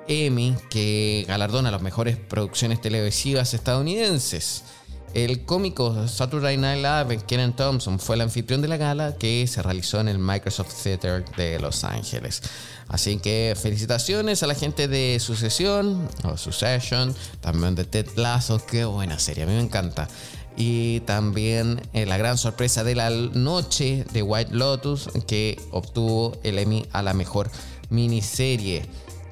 Emmy 0.07 0.55
que 0.69 1.25
galardona 1.27 1.71
las 1.71 1.81
mejores 1.81 2.19
producciones 2.19 2.83
televisivas 2.83 3.55
estadounidenses. 3.55 4.65
El 5.15 5.45
cómico 5.45 6.09
Saturday 6.09 6.57
Night 6.57 6.83
Live, 6.83 7.23
Kenan 7.25 7.55
Thompson, 7.55 8.01
fue 8.01 8.17
el 8.17 8.23
anfitrión 8.23 8.61
de 8.61 8.67
la 8.67 8.77
gala 8.77 9.15
que 9.15 9.47
se 9.47 9.63
realizó 9.63 10.01
en 10.01 10.09
el 10.09 10.19
Microsoft 10.19 10.75
Theater 10.83 11.25
de 11.37 11.61
Los 11.61 11.85
Ángeles. 11.85 12.43
Así 12.89 13.19
que 13.19 13.57
felicitaciones 13.57 14.43
a 14.43 14.49
la 14.49 14.57
gente 14.57 14.89
de 14.89 15.21
Sucesión 15.21 16.09
o 16.25 16.37
Succession, 16.37 17.15
también 17.41 17.77
de 17.77 17.85
Ted 17.85 18.09
Lasso, 18.17 18.61
qué 18.67 18.87
buena 18.87 19.21
serie, 19.21 19.45
a 19.45 19.47
mí 19.47 19.53
me 19.53 19.61
encanta. 19.61 20.09
Y 20.57 20.99
también 21.01 21.81
eh, 21.93 22.07
la 22.07 22.17
gran 22.17 22.37
sorpresa 22.37 22.83
de 22.83 22.97
la 22.97 23.11
noche 23.11 24.05
de 24.13 24.23
White 24.23 24.53
Lotus, 24.53 25.11
que 25.29 25.61
obtuvo 25.71 26.37
el 26.43 26.59
Emmy 26.59 26.87
a 26.91 27.03
la 27.03 27.15
mejor 27.15 27.53
miniserie. 27.89 28.83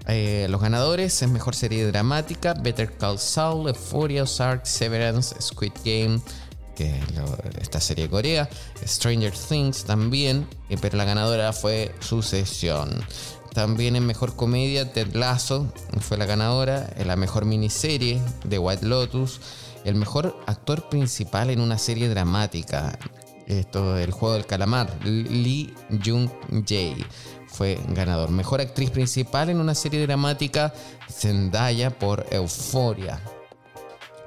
Eh, 0.08 0.46
los 0.50 0.60
ganadores 0.60 1.22
es 1.22 1.28
Mejor 1.28 1.54
Serie 1.54 1.86
Dramática, 1.86 2.54
Better 2.54 2.92
Call 2.96 3.18
Saul, 3.18 3.68
Euphoria, 3.68 4.24
Ozark, 4.24 4.66
Severance, 4.66 5.34
Squid 5.40 5.72
Game, 5.84 6.20
que 6.74 6.98
es 6.98 7.04
esta 7.60 7.80
serie 7.80 8.08
Corea, 8.08 8.48
Stranger 8.84 9.32
Things 9.32 9.84
también, 9.84 10.48
eh, 10.68 10.76
pero 10.80 10.96
la 10.96 11.04
ganadora 11.04 11.52
fue 11.52 11.94
Sucesión. 12.00 13.04
También 13.52 13.96
en 13.96 14.06
Mejor 14.06 14.34
Comedia, 14.34 14.92
Ted 14.92 15.14
Lasso 15.14 15.72
fue 16.00 16.16
la 16.16 16.24
ganadora, 16.24 16.88
en 16.96 17.06
la 17.06 17.16
Mejor 17.16 17.44
Miniserie 17.44 18.20
de 18.44 18.58
White 18.58 18.86
Lotus, 18.86 19.40
el 19.84 19.94
Mejor 19.94 20.36
Actor 20.46 20.88
Principal 20.88 21.50
en 21.50 21.60
una 21.60 21.76
serie 21.76 22.08
dramática, 22.08 22.98
esto 23.46 23.96
El 23.98 24.12
Juego 24.12 24.34
del 24.34 24.46
Calamar, 24.46 24.90
Lee 25.04 25.74
Jung-jae 25.90 27.04
fue 27.46 27.78
ganador. 27.88 28.30
Mejor 28.30 28.60
actriz 28.60 28.90
principal 28.90 29.50
en 29.50 29.60
una 29.60 29.74
serie 29.74 30.04
dramática, 30.06 30.72
Zendaya 31.10 31.90
por 31.90 32.26
Euphoria. 32.30 33.20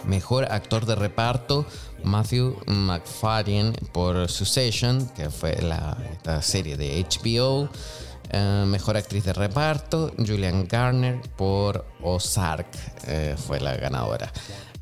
Mejor 0.05 0.45
actor 0.51 0.86
de 0.86 0.93
reparto, 0.93 1.65
Matthew 2.03 2.55
McFadden 2.67 3.74
por 3.91 4.29
Succession, 4.29 5.10
que 5.15 5.31
fue 5.31 5.60
la, 5.62 5.98
esta 6.12 6.41
serie 6.43 6.77
de 6.77 7.03
HBO. 7.03 7.69
Eh, 8.29 8.63
mejor 8.67 8.98
actriz 8.98 9.24
de 9.24 9.34
reparto, 9.34 10.12
Julian 10.17 10.67
Garner 10.67 11.22
por 11.36 11.86
Ozark, 12.01 12.67
eh, 13.07 13.36
fue 13.38 13.60
la 13.60 13.75
ganadora. 13.77 14.31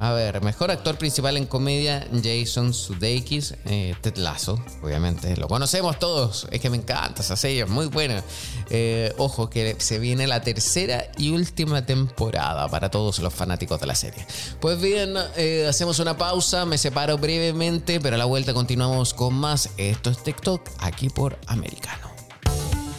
A 0.04 0.12
ver, 0.12 0.42
mejor 0.42 0.70
actor 0.70 0.98
principal 0.98 1.38
en 1.38 1.46
comedia, 1.46 2.06
Jason 2.22 2.74
Sudeikis, 2.74 3.56
eh, 3.64 3.96
Ted 4.02 4.18
Lasso, 4.18 4.62
obviamente. 4.82 5.38
Lo 5.38 5.48
conocemos 5.48 5.98
todos, 5.98 6.46
es 6.52 6.60
que 6.60 6.70
me 6.70 6.76
encanta 6.76 7.22
esa 7.22 7.38
serie, 7.38 7.66
muy 7.68 7.86
buena. 7.86 8.22
Eh, 8.70 9.14
ojo, 9.18 9.50
que 9.50 9.78
se 9.80 10.00
viene 10.00 10.28
la 10.28 10.42
tercera 10.42 11.06
y 11.18 11.30
última 11.30 11.86
temporada 11.86 12.68
para 12.68 12.92
todos 12.92 13.20
los 13.20 13.34
fanáticos 13.34 13.80
de 13.80 13.88
la 13.88 13.96
serie. 13.96 14.28
Pues 14.60 14.82
bien, 14.82 15.16
eh, 15.38 15.68
hacemos 15.70 16.00
una 16.00 16.18
pausa, 16.18 16.66
me 16.66 16.78
separo 16.78 17.18
brevemente, 17.18 18.02
pero 18.02 18.16
a 18.16 18.20
la 18.20 18.26
vuelta 18.26 18.54
continuamos 18.54 19.14
con 19.14 19.34
más. 19.34 19.70
Esto 19.78 20.10
es 20.10 20.22
TikTok, 20.22 20.70
aquí 20.80 21.08
por 21.08 21.40
Americano. 21.48 22.13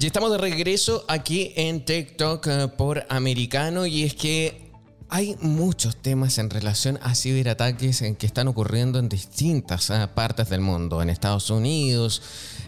Y 0.00 0.06
estamos 0.06 0.32
de 0.32 0.38
regreso 0.38 1.04
aquí 1.08 1.52
en 1.56 1.84
TikTok 1.84 2.46
eh, 2.48 2.68
por 2.68 3.06
Americano 3.08 3.86
y 3.86 4.02
es 4.02 4.14
que 4.14 4.70
hay 5.08 5.36
muchos 5.40 5.96
temas 5.96 6.38
en 6.38 6.50
relación 6.50 6.98
a 7.00 7.14
ciberataques 7.14 8.02
que 8.18 8.26
están 8.26 8.48
ocurriendo 8.48 8.98
en 8.98 9.08
distintas 9.08 9.88
eh, 9.90 10.08
partes 10.12 10.50
del 10.50 10.60
mundo, 10.60 11.00
en 11.00 11.10
Estados 11.10 11.48
Unidos, 11.48 12.20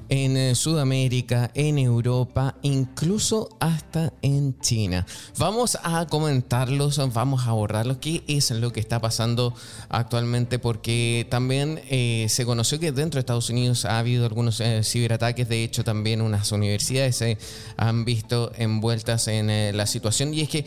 en 0.09 0.37
eh, 0.37 0.55
Sudamérica, 0.55 1.51
en 1.55 1.79
Europa, 1.79 2.57
incluso 2.63 3.57
hasta 3.61 4.13
en 4.23 4.59
China. 4.61 5.07
Vamos 5.39 5.79
a 5.83 6.07
comentarlos, 6.07 7.01
vamos 7.13 7.47
a 7.47 7.51
abordarlos, 7.51 7.99
qué 7.99 8.23
es 8.27 8.51
lo 8.51 8.73
que 8.73 8.81
está 8.81 9.01
pasando 9.01 9.55
actualmente, 9.89 10.59
porque 10.59 11.27
también 11.31 11.81
eh, 11.89 12.27
se 12.29 12.45
conoció 12.45 12.79
que 12.79 12.93
dentro 12.93 13.19
de 13.19 13.21
Estados 13.21 13.51
Unidos 13.51 13.85
ha 13.85 13.99
habido 13.99 14.27
algunos 14.27 14.61
eh, 14.61 14.83
ciberataques, 14.85 15.49
de 15.49 15.65
hecho 15.65 15.85
también 15.85 16.21
unas 16.21 16.53
universidades 16.53 17.17
se 17.17 17.39
han 17.77 18.05
visto 18.05 18.53
envueltas 18.57 19.29
en 19.29 19.77
la 19.77 19.87
situación. 19.87 20.35
Y 20.35 20.43
es 20.43 20.49
que 20.49 20.65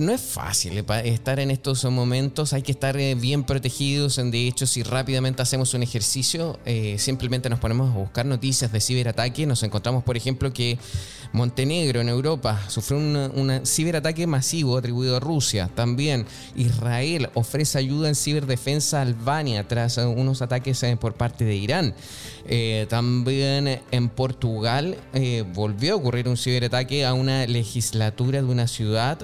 no 0.00 0.12
es 0.12 0.20
fácil 0.20 0.78
eh, 0.78 0.84
estar 1.04 1.40
en 1.40 1.50
estos 1.50 1.84
momentos, 1.84 2.52
hay 2.52 2.62
que 2.62 2.72
estar 2.72 2.96
eh, 2.96 3.14
bien 3.14 3.44
protegidos. 3.44 4.16
De 4.16 4.48
hecho, 4.48 4.66
si 4.66 4.82
rápidamente 4.82 5.42
hacemos 5.42 5.74
un 5.74 5.82
ejercicio, 5.82 6.58
eh, 6.64 6.96
simplemente 6.98 7.48
nos 7.48 7.58
ponemos 7.58 7.94
a 7.94 7.98
buscar 7.98 8.26
noticias 8.26 8.72
de 8.72 8.80
ciberataque, 8.80 9.46
nos 9.46 9.62
encontramos, 9.62 10.02
por 10.04 10.16
ejemplo, 10.16 10.52
que 10.52 10.78
Montenegro 11.32 12.00
en 12.00 12.08
Europa 12.08 12.60
sufrió 12.68 12.98
un, 12.98 13.60
ciberataque 13.64 14.26
masivo 14.26 14.76
atribuido 14.76 15.16
a 15.16 15.20
Rusia. 15.20 15.70
También 15.74 16.26
Israel 16.56 17.30
ofrece 17.34 17.78
ayuda 17.78 18.08
en 18.08 18.14
ciberdefensa 18.14 18.98
a 18.98 19.02
Albania 19.02 19.68
tras 19.68 19.98
unos 19.98 20.42
ataques 20.42 20.84
por 20.98 21.14
parte 21.14 21.44
de 21.44 21.54
Irán. 21.54 21.94
También 22.88 23.80
en 23.90 24.08
Portugal 24.08 24.96
volvió 25.54 25.92
a 25.92 25.96
ocurrir 25.96 26.28
un 26.28 26.36
ciberataque 26.36 27.06
a 27.06 27.14
una 27.14 27.46
legislatura 27.46 28.42
de 28.42 28.48
una 28.48 28.66
ciudad 28.66 29.18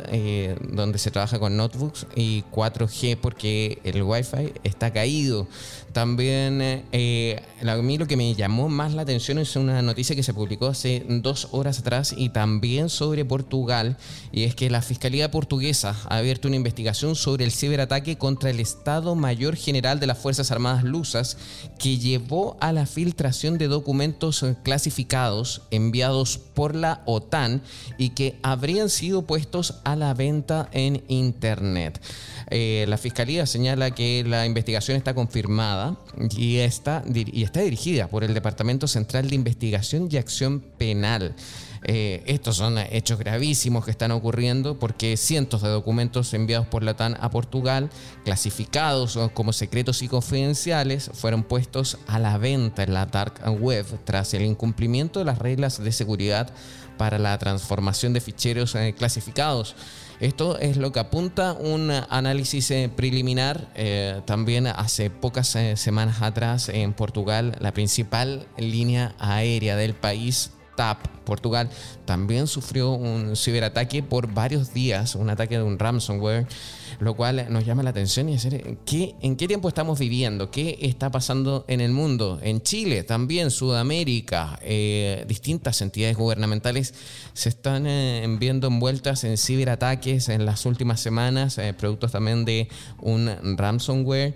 donde 0.71 0.99
se 0.99 1.11
trabaja 1.11 1.39
con 1.39 1.57
notebooks 1.57 2.07
y 2.15 2.45
4G 2.53 3.17
porque 3.21 3.81
el 3.85 4.03
Wi-Fi 4.03 4.53
está 4.63 4.93
caído. 4.93 5.49
También 5.93 6.85
eh, 6.93 7.43
a 7.67 7.77
mí 7.77 7.97
lo 7.97 8.07
que 8.07 8.19
me 8.19 8.35
llamó 8.35 8.69
más 8.69 8.93
la 8.93 9.01
atención 9.01 9.39
es 9.39 9.57
una 9.57 9.81
noticia 9.81 10.15
que 10.15 10.23
se 10.23 10.35
publicó 10.35 10.67
hace 10.67 11.03
dos 11.09 11.49
horas 11.53 11.79
atrás 11.79 12.15
y 12.15 12.29
también 12.29 12.91
sobre 12.91 13.25
Portugal 13.25 13.97
y 14.31 14.43
es 14.43 14.55
que 14.55 14.69
la 14.69 14.83
Fiscalía 14.83 15.31
Portuguesa 15.31 15.97
ha 16.11 16.19
abierto 16.19 16.49
una 16.49 16.59
investigación 16.59 17.17
sobre 17.17 17.45
el 17.47 17.51
ciberataque 17.51 18.19
contra 18.19 18.51
el 18.51 18.61
Estado 18.61 19.15
Mayor 19.15 19.57
General 19.57 19.99
de 19.99 20.07
las 20.07 20.19
Fuerzas 20.19 20.51
Armadas 20.51 20.85
Lusas 20.85 21.39
que 21.79 21.97
llevó 21.97 22.59
a 22.61 22.73
la 22.73 22.85
filtración 22.85 23.16
de 23.17 23.67
documentos 23.67 24.45
clasificados 24.63 25.63
enviados 25.71 26.39
por 26.39 26.75
la 26.75 27.03
OTAN 27.07 27.63
y 27.99 28.11
que 28.11 28.37
habrían 28.43 28.91
sido 28.91 29.23
puestos 29.23 29.81
a 29.85 29.97
la 29.97 30.15
venta 30.15 30.69
en 30.73 31.03
Internet. 31.09 32.01
Eh, 32.51 32.85
la 32.89 32.99
Fiscalía 32.99 33.47
señala 33.47 33.91
que 33.91 34.23
la 34.25 34.47
investigación 34.47 34.97
está 34.97 35.15
confirmada 35.15 35.97
y 36.37 36.59
está, 36.59 37.03
y 37.13 37.43
está 37.43 37.61
dirigida 37.61 38.09
por 38.09 38.23
el 38.23 38.35
Departamento 38.35 38.87
Central 38.87 39.29
de 39.29 39.35
Investigación 39.35 40.09
y 40.11 40.17
Acción 40.17 40.61
Penal. 40.61 41.35
Eh, 41.89 42.25
estos 42.27 42.57
son 42.57 42.79
hechos 42.79 43.17
gravísimos 43.21 43.85
que 43.85 43.93
están 43.93 44.11
ocurriendo 44.11 44.77
porque 44.77 45.17
cientos 45.17 45.63
de 45.63 45.69
documentos 45.69 46.35
enviados 46.35 46.67
por 46.67 46.83
la 46.83 46.95
TAN 46.95 47.17
a 47.21 47.31
Portugal, 47.31 47.91
clasificados 48.25 49.17
como 49.35 49.53
secretos 49.53 50.03
y 50.03 50.09
confidenciales, 50.09 51.13
fueron 51.15 51.45
puestos 51.45 51.99
a 52.09 52.19
la 52.19 52.39
venta 52.39 52.83
en 52.83 52.93
la 52.93 53.07
dark 53.07 53.41
web 53.61 53.87
tras 54.05 54.35
el 54.35 54.43
incumplimiento 54.43 55.21
de 55.21 55.27
las 55.27 55.39
reglas 55.39 55.83
de 55.83 55.93
seguridad 55.93 56.51
para 56.99 57.21
la 57.21 57.39
transformación 57.39 58.13
de 58.13 58.21
ficheros 58.21 58.75
eh, 58.75 58.93
clasificados. 58.99 59.77
Esto 60.19 60.59
es 60.59 60.79
lo 60.79 60.91
que 60.91 60.99
apunta 60.99 61.53
un 61.53 61.93
análisis 62.11 62.69
eh, 62.73 62.91
preliminar. 62.95 63.69
también 64.25 64.67
hace 64.67 65.11
pocas 65.11 65.57
semanas 65.77 66.21
atrás 66.21 66.69
en 66.69 66.95
Portugal, 66.95 67.57
la 67.61 67.73
principal 67.73 68.49
línea 68.57 69.15
aérea 69.19 69.77
del 69.77 69.95
país 69.95 70.51
TAP, 70.77 71.07
Portugal, 71.25 71.69
también 72.05 72.47
sufrió 72.47 72.91
un 72.91 73.37
ciberataque 73.37 74.03
por 74.03 74.33
varios 74.33 74.73
días, 74.73 75.15
un 75.15 75.31
ataque 75.31 75.57
de 75.59 75.65
un 75.65 75.79
ransomware, 75.79 76.47
lo 76.99 77.15
cual 77.15 77.47
nos 77.51 77.65
llama 77.65 77.83
la 77.83 77.91
atención 77.91 78.29
y 78.29 78.35
es 78.35 78.47
¿qué, 78.85 79.15
en 79.21 79.37
qué 79.37 79.49
tiempo 79.49 79.69
estamos 79.69 79.99
viviendo, 79.99 80.51
qué 80.51 80.79
está 80.83 81.11
pasando 81.11 81.65
en 81.69 81.81
el 81.81 81.93
mundo, 81.93 82.39
en 82.43 82.63
Chile, 82.63 83.03
también 83.03 83.51
Sudamérica, 83.51 84.59
eh, 84.63 85.25
distintas 85.29 85.81
entidades 85.81 86.17
gubernamentales 86.17 86.95
se 87.33 87.49
están 87.49 87.87
eh, 87.87 88.27
viendo 88.39 88.67
envueltas 88.69 89.25
en 89.25 89.37
ciberataques 89.37 90.29
en 90.29 90.47
las 90.47 90.67
últimas 90.67 91.01
semanas, 91.01 91.59
eh, 91.59 91.75
productos 91.75 92.13
también 92.13 92.45
de 92.45 92.69
un 93.01 93.31
ransomware. 93.57 94.35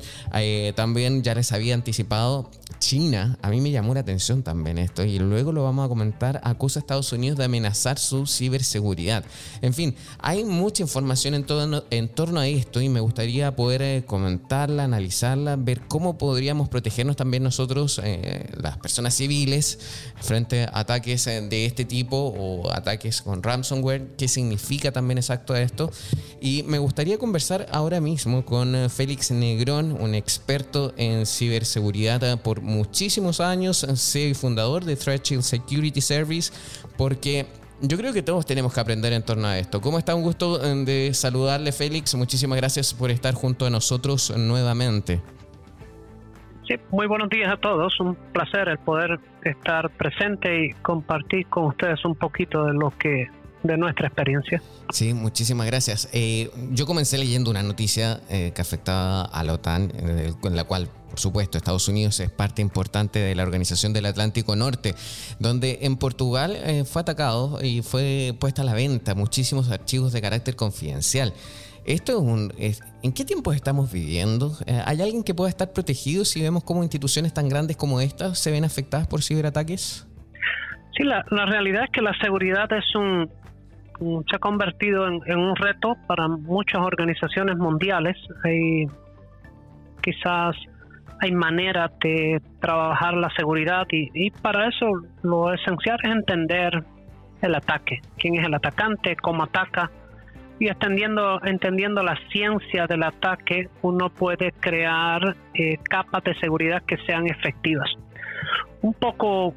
también 0.75 1.23
ya 1.23 1.35
les 1.35 1.53
había 1.53 1.75
anticipado 1.75 2.51
China, 2.79 3.39
a 3.43 3.51
mí 3.51 3.61
me 3.61 3.71
llamó 3.71 3.95
la 3.95 4.01
atención 4.01 4.43
también 4.43 4.79
esto 4.79 5.05
y 5.05 5.19
luego 5.19 5.53
lo 5.53 5.65
vamos 5.65 5.85
a 5.85 5.89
comentar, 5.89 6.41
acusa 6.45 6.79
a 6.79 6.83
Estados 6.83 7.13
Unidos 7.13 7.39
de 7.39 7.45
amenazar 7.45 7.99
su 7.99 8.27
ciberseguridad. 8.27 9.25
En 9.61 9.75
fin, 9.75 9.95
hay 10.19 10.45
mucha 10.45 10.83
información 10.83 11.35
en, 11.35 11.45
todo, 11.45 11.85
en 11.91 12.09
torno 12.09 12.41
a 12.41 12.47
esto 12.55 12.81
y 12.81 12.89
me 12.89 13.01
gustaría 13.01 13.55
poder 13.55 13.83
eh, 13.83 14.05
comentarla, 14.07 14.85
analizarla, 14.85 15.57
ver 15.57 15.83
cómo 15.89 16.19
podríamos 16.19 16.69
protegernos 16.69 17.17
también 17.17 17.43
nosotros, 17.43 18.01
eh, 18.03 18.49
las 18.61 18.79
personas 18.79 19.15
civiles, 19.15 19.79
frente 20.21 20.65
a 20.65 20.81
ataques 20.81 21.27
eh, 21.27 21.41
de 21.41 21.67
este 21.67 21.85
tipo 21.85 22.17
o 22.17 22.71
ataques 22.73 23.23
con 23.23 23.43
ransomware, 23.43 24.15
qué 24.17 24.29
significa 24.29 24.93
también 24.93 25.19
exacto 25.19 25.55
esto. 25.55 25.91
Y 26.41 26.63
me 26.65 26.79
gustaría 26.79 27.19
conversar 27.19 27.67
ahora 27.71 28.01
mismo 28.01 28.45
con 28.45 28.91
Félix 28.91 29.31
Negrón, 29.31 29.93
un 29.93 30.15
experto 30.15 30.93
en 30.97 31.27
ciberseguridad 31.27 32.41
por 32.43 32.61
muchísimos 32.61 33.41
años, 33.41 33.87
CEO 33.95 34.29
y 34.29 34.35
fundador 34.35 34.85
de 34.85 34.97
Threat 34.97 35.25
Shield 35.25 35.43
Security 35.43 36.01
Service, 36.01 36.53
porque 36.97 37.47
yo 37.83 37.97
creo 37.97 38.13
que 38.13 38.23
todos 38.23 38.47
tenemos 38.47 38.73
que 38.73 38.81
aprender 38.81 39.13
en 39.13 39.23
torno 39.23 39.47
a 39.47 39.59
esto. 39.59 39.81
¿Cómo 39.81 39.99
está? 39.99 40.15
Un 40.15 40.23
gusto 40.23 40.63
eh, 40.63 40.85
de 40.85 41.15
saludarle, 41.15 41.73
Félix. 41.73 42.15
Muchísimas 42.15 42.59
gracias 42.59 42.95
por 42.95 43.11
estar 43.11 43.35
junto 43.35 43.67
a 43.67 43.71
nosotros 43.71 44.35
nuevamente. 44.37 45.21
Sí, 46.69 46.77
muy 46.91 47.07
buenos 47.07 47.29
días 47.31 47.53
a 47.53 47.57
todos. 47.57 47.99
Un 48.01 48.15
placer 48.33 48.69
el 48.69 48.79
poder 48.79 49.19
estar 49.45 49.91
presente 49.91 50.67
y 50.67 50.73
compartir 50.83 51.47
con 51.47 51.65
ustedes 51.65 52.05
un 52.05 52.15
poquito 52.15 52.65
de 52.67 52.75
lo 52.75 52.93
que 52.97 53.29
de 53.63 53.77
nuestra 53.77 54.07
experiencia. 54.07 54.63
Sí, 54.91 55.15
muchísimas 55.15 55.67
gracias. 55.67 56.09
Eh, 56.13 56.51
yo 56.73 56.87
comencé 56.87 57.19
leyendo 57.19 57.51
una 57.51 57.63
noticia 57.63 58.21
eh, 58.29 58.53
que 58.55 58.63
afectaba 58.63 59.23
a 59.23 59.45
la 59.45 59.55
OTAN, 59.55 59.93
en 59.95 60.57
la 60.57 60.65
cual, 60.65 60.89
por 61.11 61.21
supuesto, 61.21 61.59
Estados 61.59 61.89
Unidos 61.89 62.21
es 62.21 62.31
parte 62.31 62.63
importante 62.63 63.19
de 63.19 63.35
la 63.35 63.43
Organización 63.43 63.93
del 63.93 64.07
Atlántico 64.07 64.57
Norte, 64.57 64.95
donde 65.39 65.81
en 65.83 65.97
Portugal 65.97 66.57
eh, 66.57 66.85
fue 66.85 67.03
atacado 67.03 67.59
y 67.63 67.83
fue 67.83 68.35
puesta 68.39 68.63
a 68.63 68.65
la 68.65 68.75
venta 68.75 69.15
muchísimos 69.15 69.71
archivos 69.71 70.13
de 70.13 70.21
carácter 70.21 70.57
confidencial. 70.57 71.33
Esto 71.87 72.13
es 72.13 72.19
un, 72.19 72.53
¿En 73.03 73.13
qué 73.13 73.25
tiempo 73.25 73.53
estamos 73.53 73.91
viviendo? 73.91 74.53
¿Hay 74.85 75.01
alguien 75.01 75.25
que 75.25 75.35
pueda 75.35 75.49
estar 75.49 75.73
protegido 75.73 76.27
si 76.27 76.43
vemos 76.43 76.63
cómo 76.63 76.83
instituciones 76.83 77.33
tan 77.33 77.49
grandes 77.49 77.77
como 77.77 78.03
estas 78.03 78.39
se 78.39 78.51
ven 78.51 78.65
afectadas 78.65 79.07
por 79.07 79.23
ciberataques? 79.23 80.07
Sí, 80.97 81.05
la, 81.05 81.23
realidad 81.47 81.85
es 81.85 81.91
que 81.91 82.03
la 82.03 82.13
seguridad 82.19 82.71
es 82.73 82.95
un, 82.95 83.31
se 84.29 84.37
ha 84.37 84.39
convertido 84.39 85.07
en, 85.07 85.39
un 85.39 85.57
reto 85.57 85.97
para 86.07 86.27
muchas 86.29 86.81
organizaciones 86.81 87.57
mundiales. 87.57 88.17
Hay, 88.45 88.87
quizás 90.01 90.57
hay 91.21 91.33
maneras 91.33 91.91
de 92.03 92.41
trabajar 92.61 93.15
la 93.15 93.29
seguridad 93.37 93.87
y, 93.91 94.31
para 94.31 94.69
eso 94.69 94.87
lo 95.23 95.53
esencial 95.53 95.99
es 96.03 96.11
entender 96.11 96.83
el 97.43 97.55
ataque, 97.55 98.01
quién 98.19 98.37
es 98.37 98.47
el 98.47 98.55
atacante, 98.55 99.17
cómo 99.17 99.45
ataca 99.45 99.91
y 100.59 100.69
extendiendo, 100.69 101.41
entendiendo 101.45 102.03
la 102.03 102.19
ciencia 102.31 102.87
del 102.87 103.03
ataque 103.03 103.69
uno 103.83 104.11
puede 104.11 104.53
crear 104.61 105.37
eh, 105.55 105.79
capas 105.83 106.23
de 106.25 106.35
seguridad 106.35 106.83
que 106.87 106.99
sean 107.07 107.27
efectivas. 107.27 107.91
Un 108.83 108.95
poco 108.95 109.55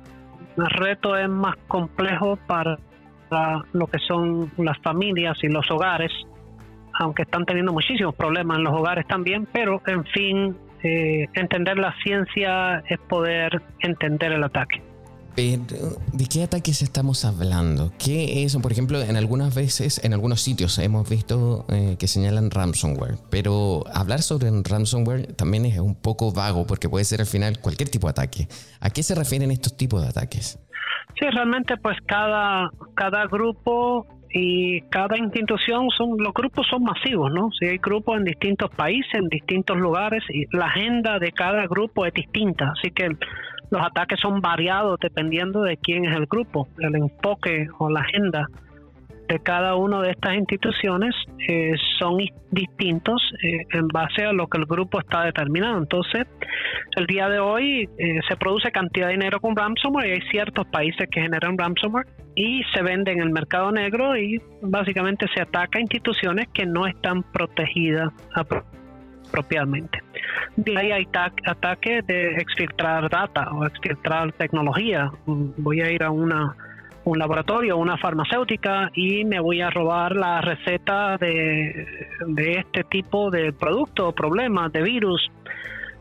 el 0.57 0.65
reto 0.65 1.17
es 1.17 1.29
más 1.29 1.55
complejo 1.67 2.37
para 2.47 2.77
lo 3.73 3.87
que 3.87 3.99
son 3.99 4.51
las 4.57 4.77
familias 4.79 5.37
y 5.43 5.47
los 5.47 5.69
hogares, 5.71 6.11
aunque 6.99 7.23
están 7.23 7.45
teniendo 7.45 7.73
muchísimos 7.73 8.15
problemas 8.15 8.57
en 8.57 8.63
los 8.63 8.73
hogares 8.73 9.07
también, 9.07 9.47
pero 9.51 9.81
en 9.87 10.03
fin, 10.05 10.55
eh, 10.83 11.27
entender 11.33 11.77
la 11.77 11.93
ciencia 12.03 12.83
es 12.89 12.99
poder 12.99 13.61
entender 13.81 14.31
el 14.31 14.43
ataque. 14.43 14.81
¿de 15.35 16.25
qué 16.29 16.43
ataques 16.43 16.81
estamos 16.81 17.25
hablando? 17.25 17.91
¿Qué 17.97 18.43
es, 18.43 18.55
por 18.57 18.71
ejemplo, 18.71 19.01
en 19.01 19.17
algunas 19.17 19.55
veces, 19.55 19.99
en 20.03 20.13
algunos 20.13 20.41
sitios 20.41 20.77
hemos 20.77 21.09
visto 21.09 21.65
eh, 21.69 21.95
que 21.97 22.07
señalan 22.07 22.51
ransomware, 22.51 23.17
pero 23.29 23.83
hablar 23.93 24.21
sobre 24.21 24.51
ransomware 24.63 25.33
también 25.33 25.65
es 25.65 25.79
un 25.79 25.95
poco 25.95 26.31
vago 26.31 26.67
porque 26.67 26.87
puede 26.87 27.05
ser 27.05 27.21
al 27.21 27.27
final 27.27 27.59
cualquier 27.59 27.89
tipo 27.89 28.07
de 28.07 28.11
ataque. 28.11 28.47
¿A 28.79 28.91
qué 28.91 29.01
se 29.01 29.15
refieren 29.15 29.49
estos 29.49 29.75
tipos 29.75 30.03
de 30.03 30.09
ataques? 30.09 30.59
Sí, 31.19 31.29
realmente 31.29 31.77
pues 31.77 31.97
cada, 32.05 32.69
cada 32.95 33.25
grupo 33.27 34.07
y 34.33 34.81
cada 34.89 35.17
institución 35.17 35.89
son 35.95 36.17
los 36.17 36.33
grupos 36.33 36.65
son 36.67 36.83
masivos, 36.83 37.31
¿no? 37.31 37.49
Si 37.51 37.67
hay 37.67 37.77
grupos 37.77 38.17
en 38.17 38.23
distintos 38.23 38.71
países, 38.71 39.13
en 39.13 39.27
distintos 39.29 39.77
lugares 39.77 40.23
y 40.29 40.45
la 40.55 40.65
agenda 40.65 41.19
de 41.19 41.31
cada 41.31 41.67
grupo 41.67 42.05
es 42.05 42.13
distinta, 42.13 42.73
así 42.75 42.89
que 42.89 43.09
los 43.69 43.81
ataques 43.81 44.19
son 44.19 44.41
variados 44.41 44.99
dependiendo 44.99 45.61
de 45.61 45.77
quién 45.77 46.05
es 46.05 46.15
el 46.15 46.25
grupo, 46.25 46.67
el 46.79 46.95
enfoque 46.95 47.67
o 47.77 47.89
la 47.89 48.01
agenda 48.01 48.47
cada 49.39 49.75
una 49.75 50.01
de 50.01 50.11
estas 50.11 50.35
instituciones 50.35 51.15
eh, 51.47 51.73
son 51.99 52.17
distintos 52.51 53.21
eh, 53.41 53.65
en 53.71 53.87
base 53.87 54.23
a 54.23 54.33
lo 54.33 54.47
que 54.47 54.57
el 54.57 54.65
grupo 54.65 54.99
está 54.99 55.23
determinado. 55.23 55.77
Entonces, 55.77 56.27
el 56.95 57.05
día 57.07 57.29
de 57.29 57.39
hoy 57.39 57.89
eh, 57.97 58.19
se 58.27 58.35
produce 58.35 58.71
cantidad 58.71 59.07
de 59.07 59.13
dinero 59.13 59.39
con 59.39 59.55
ransomware 59.55 60.07
y 60.07 60.11
hay 60.11 60.21
ciertos 60.29 60.67
países 60.67 61.07
que 61.09 61.21
generan 61.21 61.57
ransomware 61.57 62.07
y 62.35 62.63
se 62.73 62.81
vende 62.81 63.11
en 63.11 63.21
el 63.21 63.29
mercado 63.29 63.71
negro 63.71 64.17
y 64.17 64.41
básicamente 64.61 65.25
se 65.33 65.41
ataca 65.41 65.77
a 65.77 65.81
instituciones 65.81 66.47
que 66.53 66.65
no 66.65 66.87
están 66.87 67.23
protegidas 67.31 68.11
apropiadamente. 68.35 69.99
De 70.55 70.77
ahí 70.77 70.91
hay 70.91 71.07
ataques 71.45 72.05
de 72.07 72.35
exfiltrar 72.35 73.09
data 73.09 73.49
o 73.53 73.65
exfiltrar 73.65 74.31
tecnología. 74.33 75.11
Voy 75.25 75.81
a 75.81 75.91
ir 75.91 76.03
a 76.03 76.11
una 76.11 76.55
un 77.05 77.19
laboratorio, 77.19 77.77
una 77.77 77.97
farmacéutica 77.97 78.89
y 78.93 79.25
me 79.25 79.39
voy 79.39 79.61
a 79.61 79.69
robar 79.69 80.15
la 80.15 80.41
receta 80.41 81.17
de, 81.17 82.07
este 82.37 82.83
tipo 82.85 83.29
de 83.29 83.51
producto, 83.53 84.11
problemas, 84.13 84.71
de 84.71 84.81
virus. 84.81 85.31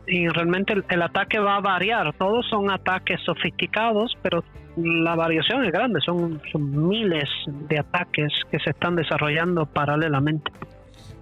Y 0.05 0.27
realmente 0.27 0.73
el, 0.89 1.01
ataque 1.01 1.39
va 1.39 1.57
a 1.57 1.61
variar. 1.61 2.13
Todos 2.13 2.45
son 2.49 2.71
ataques 2.71 3.21
sofisticados, 3.25 4.17
pero 4.21 4.43
la 4.77 5.15
variación 5.15 5.63
es 5.65 5.71
grande. 5.71 5.99
son 6.01 6.41
miles 6.51 7.29
de 7.47 7.79
ataques 7.79 8.31
que 8.51 8.59
se 8.59 8.71
están 8.71 8.95
desarrollando 8.95 9.65
paralelamente 9.65 10.51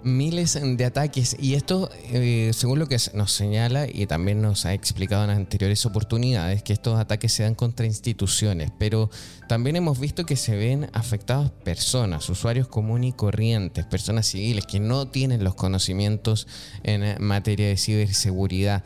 miles 0.03 0.59
de 0.61 0.85
ataques 0.85 1.35
y 1.39 1.55
esto, 1.55 1.89
eh, 2.11 2.51
según 2.53 2.79
lo 2.79 2.87
que 2.87 2.97
nos 3.13 3.31
señala 3.31 3.87
y 3.87 4.05
también 4.07 4.41
nos 4.41 4.65
ha 4.65 4.73
explicado 4.73 5.23
en 5.23 5.29
anteriores 5.31 5.85
oportunidades, 5.85 6.63
que 6.63 6.73
estos 6.73 6.99
ataques 6.99 7.33
se 7.33 7.43
dan 7.43 7.55
contra 7.55 7.85
instituciones, 7.85 8.71
pero 8.77 9.09
también 9.47 9.75
hemos 9.75 9.99
visto 9.99 10.25
que 10.25 10.35
se 10.35 10.55
ven 10.55 10.89
afectados 10.93 11.51
personas, 11.63 12.29
usuarios 12.29 12.67
comunes 12.67 13.09
y 13.09 13.13
corrientes, 13.13 13.85
personas 13.85 14.27
civiles 14.27 14.65
que 14.65 14.79
no 14.79 15.07
tienen 15.07 15.43
los 15.43 15.55
conocimientos 15.55 16.47
en 16.83 17.23
materia 17.23 17.67
de 17.67 17.77
ciberseguridad. 17.77 18.83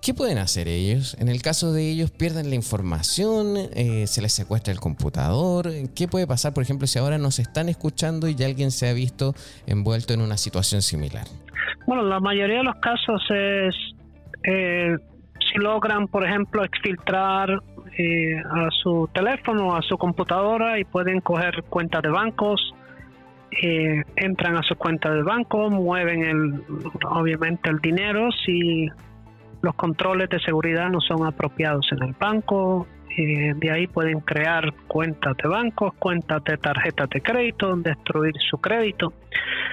¿Qué 0.00 0.14
pueden 0.14 0.38
hacer 0.38 0.68
ellos? 0.68 1.16
En 1.20 1.28
el 1.28 1.42
caso 1.42 1.72
de 1.72 1.90
ellos, 1.90 2.10
pierden 2.10 2.50
la 2.50 2.54
información, 2.54 3.56
eh, 3.74 4.06
se 4.06 4.22
les 4.22 4.32
secuestra 4.32 4.72
el 4.72 4.78
computador. 4.78 5.68
¿Qué 5.94 6.06
puede 6.06 6.26
pasar, 6.26 6.54
por 6.54 6.62
ejemplo, 6.62 6.86
si 6.86 6.98
ahora 6.98 7.18
nos 7.18 7.38
están 7.38 7.68
escuchando 7.68 8.28
y 8.28 8.42
alguien 8.44 8.70
se 8.70 8.88
ha 8.88 8.92
visto 8.92 9.34
envuelto 9.66 10.14
en 10.14 10.20
una 10.20 10.36
situación 10.36 10.82
similar? 10.82 11.26
Bueno, 11.86 12.04
la 12.04 12.20
mayoría 12.20 12.58
de 12.58 12.64
los 12.64 12.76
casos 12.76 13.22
es 13.30 13.74
eh, 14.44 14.96
si 15.50 15.58
logran, 15.58 16.06
por 16.06 16.24
ejemplo, 16.24 16.64
exfiltrar 16.64 17.50
eh, 17.98 18.36
a 18.38 18.68
su 18.70 19.10
teléfono, 19.12 19.74
a 19.74 19.82
su 19.82 19.98
computadora 19.98 20.78
y 20.78 20.84
pueden 20.84 21.20
coger 21.20 21.64
cuentas 21.64 22.02
de 22.02 22.10
bancos, 22.10 22.72
entran 24.14 24.56
a 24.56 24.62
su 24.62 24.76
cuenta 24.76 25.10
de 25.10 25.22
banco, 25.22 25.68
mueven 25.70 26.22
el, 26.22 26.62
obviamente 27.10 27.68
el 27.68 27.78
dinero. 27.78 28.28
Si 28.44 28.88
los 29.62 29.74
controles 29.74 30.28
de 30.28 30.38
seguridad 30.40 30.88
no 30.90 31.00
son 31.00 31.26
apropiados 31.26 31.86
en 31.92 32.02
el 32.02 32.14
banco, 32.14 32.86
eh, 33.16 33.52
de 33.56 33.70
ahí 33.70 33.86
pueden 33.86 34.20
crear 34.20 34.72
cuentas 34.86 35.36
de 35.42 35.48
bancos, 35.48 35.94
cuentas 35.98 36.44
de 36.44 36.56
tarjetas 36.56 37.08
de 37.10 37.20
crédito, 37.20 37.74
destruir 37.76 38.34
su 38.48 38.58
crédito. 38.58 39.12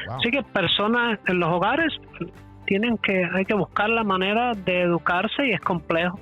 Así 0.10 0.32
que 0.32 0.42
personas 0.42 1.20
en 1.28 1.40
los 1.40 1.50
hogares 1.50 1.94
tienen 2.66 2.98
que, 2.98 3.24
hay 3.32 3.46
que 3.46 3.54
buscar 3.54 3.90
la 3.90 4.04
manera 4.04 4.54
de 4.54 4.82
educarse 4.82 5.48
y 5.48 5.52
es 5.52 5.62
complejo 5.62 6.20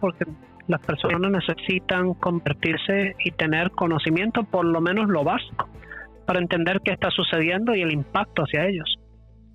porque 0.00 0.24
las 0.66 0.80
personas 0.82 1.30
necesitan 1.30 2.14
convertirse 2.14 3.14
y 3.24 3.30
tener 3.32 3.70
conocimiento, 3.70 4.44
por 4.44 4.64
lo 4.64 4.80
menos 4.80 5.08
lo 5.08 5.24
básico, 5.24 5.68
para 6.26 6.40
entender 6.40 6.80
qué 6.84 6.92
está 6.92 7.10
sucediendo 7.10 7.74
y 7.74 7.82
el 7.82 7.92
impacto 7.92 8.42
hacia 8.42 8.66
ellos. 8.66 8.98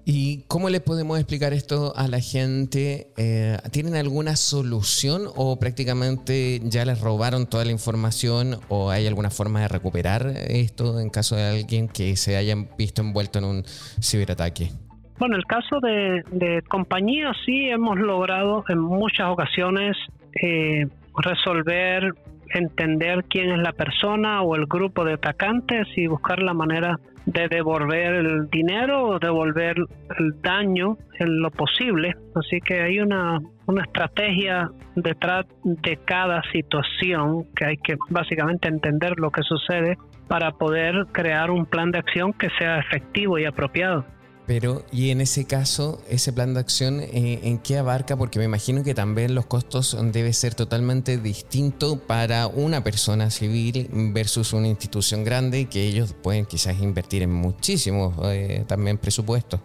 ¿Y 0.05 0.43
cómo 0.49 0.69
le 0.69 0.81
podemos 0.81 1.17
explicar 1.17 1.53
esto 1.53 1.93
a 1.95 2.09
la 2.09 2.19
gente? 2.19 3.07
Eh, 3.17 3.57
¿Tienen 3.71 3.95
alguna 3.95 4.35
solución 4.35 5.23
o 5.35 5.57
prácticamente 5.57 6.59
ya 6.63 6.83
les 6.83 6.99
robaron 6.99 7.47
toda 7.47 7.63
la 7.63 7.71
información 7.71 8.57
o 8.67 8.91
hay 8.91 9.07
alguna 9.07 9.29
forma 9.29 9.61
de 9.61 9.69
recuperar 9.69 10.27
esto 10.47 10.99
en 10.99 11.09
caso 11.09 11.37
de 11.37 11.43
alguien 11.43 11.87
que 11.87 12.17
se 12.17 12.35
haya 12.35 12.55
visto 12.77 13.01
envuelto 13.01 13.39
en 13.39 13.45
un 13.45 13.63
ciberataque? 14.01 14.71
Bueno, 15.19 15.35
en 15.35 15.39
el 15.39 15.45
caso 15.45 15.79
de, 15.79 16.23
de 16.31 16.61
compañías 16.63 17.37
sí 17.45 17.69
hemos 17.69 17.97
logrado 17.97 18.65
en 18.67 18.79
muchas 18.79 19.29
ocasiones 19.29 19.95
eh, 20.41 20.85
resolver, 21.17 22.13
entender 22.53 23.23
quién 23.29 23.51
es 23.51 23.59
la 23.59 23.71
persona 23.71 24.41
o 24.41 24.55
el 24.55 24.65
grupo 24.65 25.05
de 25.05 25.13
atacantes 25.13 25.87
y 25.95 26.07
buscar 26.07 26.39
la 26.41 26.53
manera 26.53 26.99
de 26.99 27.12
devolver 27.25 28.15
el 28.15 28.49
dinero 28.49 29.07
o 29.07 29.19
devolver 29.19 29.75
el 30.19 30.41
daño 30.41 30.97
en 31.19 31.41
lo 31.41 31.51
posible. 31.51 32.15
Así 32.36 32.59
que 32.62 32.81
hay 32.81 32.99
una, 32.99 33.39
una 33.65 33.83
estrategia 33.83 34.69
detrás 34.95 35.45
de 35.63 35.97
cada 36.05 36.41
situación 36.51 37.45
que 37.55 37.65
hay 37.65 37.77
que 37.77 37.95
básicamente 38.09 38.67
entender 38.67 39.13
lo 39.17 39.31
que 39.31 39.41
sucede 39.43 39.97
para 40.27 40.51
poder 40.51 41.05
crear 41.12 41.51
un 41.51 41.65
plan 41.65 41.91
de 41.91 41.99
acción 41.99 42.33
que 42.33 42.49
sea 42.57 42.79
efectivo 42.79 43.38
y 43.38 43.45
apropiado. 43.45 44.05
Pero, 44.45 44.84
y 44.91 45.12
en 45.12 45.21
ese 45.21 45.47
caso, 45.47 46.01
ese 46.10 46.34
plan 46.34 46.53
de 46.53 46.60
acción, 46.60 46.99
eh, 46.99 47.39
¿en 47.43 47.60
qué 47.60 47.77
abarca? 47.77 48.17
Porque 48.17 48.39
me 48.39 48.45
imagino 48.45 48.84
que 48.84 48.93
también 48.93 49.36
los 49.36 49.45
costos 49.45 49.97
debe 50.12 50.34
ser 50.34 50.53
totalmente 50.53 51.17
distinto 51.17 51.97
para 52.06 52.47
una 52.47 52.84
persona 52.84 53.29
civil 53.29 53.88
versus 54.13 54.51
una 54.51 54.67
institución 54.67 55.23
grande 55.23 55.69
que 55.69 55.88
ellos 55.88 56.13
pueden 56.13 56.45
quizás 56.45 56.82
invertir 56.82 57.23
en 57.23 57.32
muchísimos 57.32 58.15
eh, 58.25 58.65
también 58.67 58.97
presupuestos. 58.97 59.62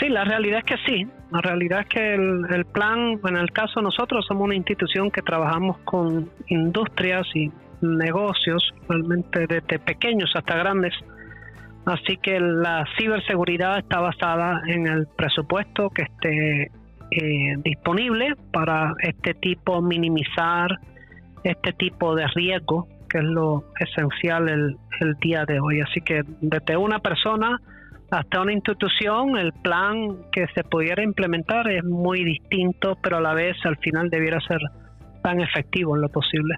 Sí, 0.00 0.08
la 0.08 0.24
realidad 0.24 0.60
es 0.60 0.64
que 0.64 0.76
sí. 0.86 1.06
La 1.30 1.42
realidad 1.42 1.80
es 1.80 1.88
que 1.88 2.14
el, 2.14 2.46
el, 2.50 2.64
plan, 2.64 3.20
en 3.28 3.36
el 3.36 3.50
caso 3.52 3.82
nosotros 3.82 4.24
somos 4.26 4.44
una 4.44 4.54
institución 4.54 5.10
que 5.10 5.20
trabajamos 5.20 5.76
con 5.84 6.30
industrias 6.46 7.26
y 7.34 7.50
negocios, 7.82 8.72
realmente 8.88 9.46
desde 9.46 9.78
pequeños 9.78 10.30
hasta 10.34 10.56
grandes. 10.56 10.94
Así 11.88 12.18
que 12.18 12.38
la 12.38 12.84
ciberseguridad 12.98 13.78
está 13.78 14.00
basada 14.00 14.60
en 14.66 14.86
el 14.86 15.06
presupuesto 15.06 15.88
que 15.88 16.02
esté 16.02 16.70
eh, 17.10 17.56
disponible 17.64 18.34
para 18.52 18.92
este 19.02 19.32
tipo, 19.32 19.80
minimizar 19.80 20.68
este 21.44 21.72
tipo 21.72 22.14
de 22.14 22.26
riesgo, 22.34 22.86
que 23.08 23.18
es 23.18 23.24
lo 23.24 23.64
esencial 23.80 24.50
el, 24.50 24.76
el 25.00 25.14
día 25.14 25.46
de 25.46 25.60
hoy. 25.60 25.80
Así 25.80 26.02
que 26.02 26.24
desde 26.42 26.76
una 26.76 26.98
persona 26.98 27.58
hasta 28.10 28.42
una 28.42 28.52
institución, 28.52 29.38
el 29.38 29.54
plan 29.54 30.18
que 30.30 30.46
se 30.54 30.64
pudiera 30.64 31.02
implementar 31.02 31.70
es 31.70 31.84
muy 31.84 32.22
distinto, 32.22 32.98
pero 33.02 33.16
a 33.16 33.20
la 33.22 33.32
vez 33.32 33.56
al 33.64 33.78
final 33.78 34.10
debiera 34.10 34.40
ser 34.40 34.60
tan 35.22 35.40
efectivo 35.40 35.96
en 35.96 36.02
lo 36.02 36.10
posible. 36.10 36.54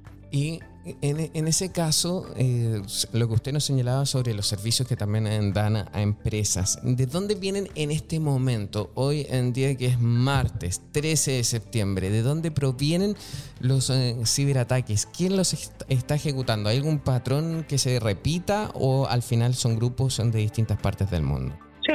En, 0.85 1.47
ese 1.47 1.73
caso, 1.73 2.27
eh, 2.37 2.81
lo 3.13 3.29
que 3.29 3.35
usted 3.35 3.53
nos 3.53 3.65
señalaba 3.65 4.07
sobre 4.07 4.33
los 4.33 4.47
servicios 4.47 4.89
que 4.89 4.97
también 4.97 5.53
dan 5.53 5.77
a, 5.77 5.89
empresas, 6.01 6.81
¿de 6.83 7.07
dónde 7.07 7.35
vienen 7.35 7.69
en 7.75 7.91
este 7.91 8.19
momento, 8.19 8.91
hoy 8.95 9.27
en 9.29 9.53
día 9.53 9.77
que 9.77 9.87
es 9.87 10.01
martes 10.01 10.81
13 10.93 11.33
de 11.33 11.45
septiembre, 11.45 12.09
de 12.09 12.23
dónde 12.23 12.51
provienen 12.51 13.15
los 13.61 13.91
eh, 13.91 14.17
ciberataques? 14.25 15.07
¿Quién 15.07 15.37
los 15.37 15.53
está 15.89 16.15
ejecutando? 16.15 16.71
¿Hay 16.71 16.79
algún 16.79 16.99
patrón 16.99 17.67
que 17.69 17.77
se 17.77 18.01
repita 18.01 18.71
o 18.75 19.07
al 19.07 19.23
final 19.23 19.55
son 19.55 19.77
grupos 19.77 20.17
de 20.17 20.39
distintas 20.39 20.81
partes 20.81 21.11
del 21.11 21.23
mundo? 21.23 21.55
Sí, 21.87 21.93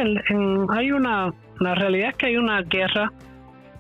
hay 0.70 0.92
una, 0.92 1.34
la 1.60 1.76
realidad 1.76 2.10
es 2.10 2.16
que 2.18 2.28
hay 2.28 2.38
una 2.38 2.62
guerra 2.62 3.12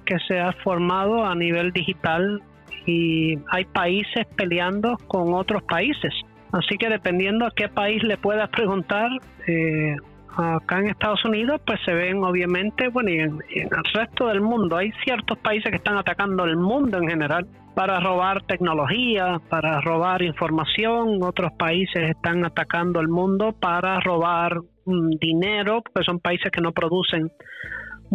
que 0.05 0.17
se 0.27 0.39
ha 0.39 0.51
formado 0.63 1.25
a 1.25 1.35
nivel 1.35 1.71
digital 1.71 2.41
y 2.85 3.37
hay 3.51 3.65
países 3.65 4.25
peleando 4.35 4.97
con 5.07 5.33
otros 5.33 5.63
países. 5.63 6.13
Así 6.51 6.77
que 6.77 6.89
dependiendo 6.89 7.45
a 7.45 7.51
qué 7.51 7.67
país 7.67 8.01
le 8.03 8.17
puedas 8.17 8.49
preguntar, 8.49 9.09
eh, 9.47 9.95
acá 10.37 10.79
en 10.79 10.87
Estados 10.87 11.23
Unidos 11.25 11.61
pues 11.65 11.79
se 11.85 11.93
ven 11.93 12.23
obviamente, 12.23 12.87
bueno, 12.89 13.09
y 13.09 13.19
en, 13.19 13.39
el 13.55 13.83
resto 13.93 14.27
del 14.27 14.41
mundo 14.41 14.77
hay 14.77 14.91
ciertos 15.03 15.37
países 15.39 15.69
que 15.69 15.77
están 15.77 15.97
atacando 15.97 16.45
el 16.45 16.57
mundo 16.57 16.97
en 16.97 17.07
general 17.07 17.47
para 17.73 17.99
robar 17.99 18.41
tecnología, 18.43 19.39
para 19.49 19.81
robar 19.81 20.21
información, 20.21 21.19
otros 21.21 21.51
países 21.57 22.09
están 22.09 22.45
atacando 22.45 23.01
el 23.01 23.09
mundo 23.09 23.53
para 23.53 23.99
robar 23.99 24.59
mm, 24.85 25.09
dinero, 25.19 25.81
porque 25.81 26.05
son 26.05 26.19
países 26.19 26.51
que 26.51 26.61
no 26.61 26.71
producen 26.71 27.29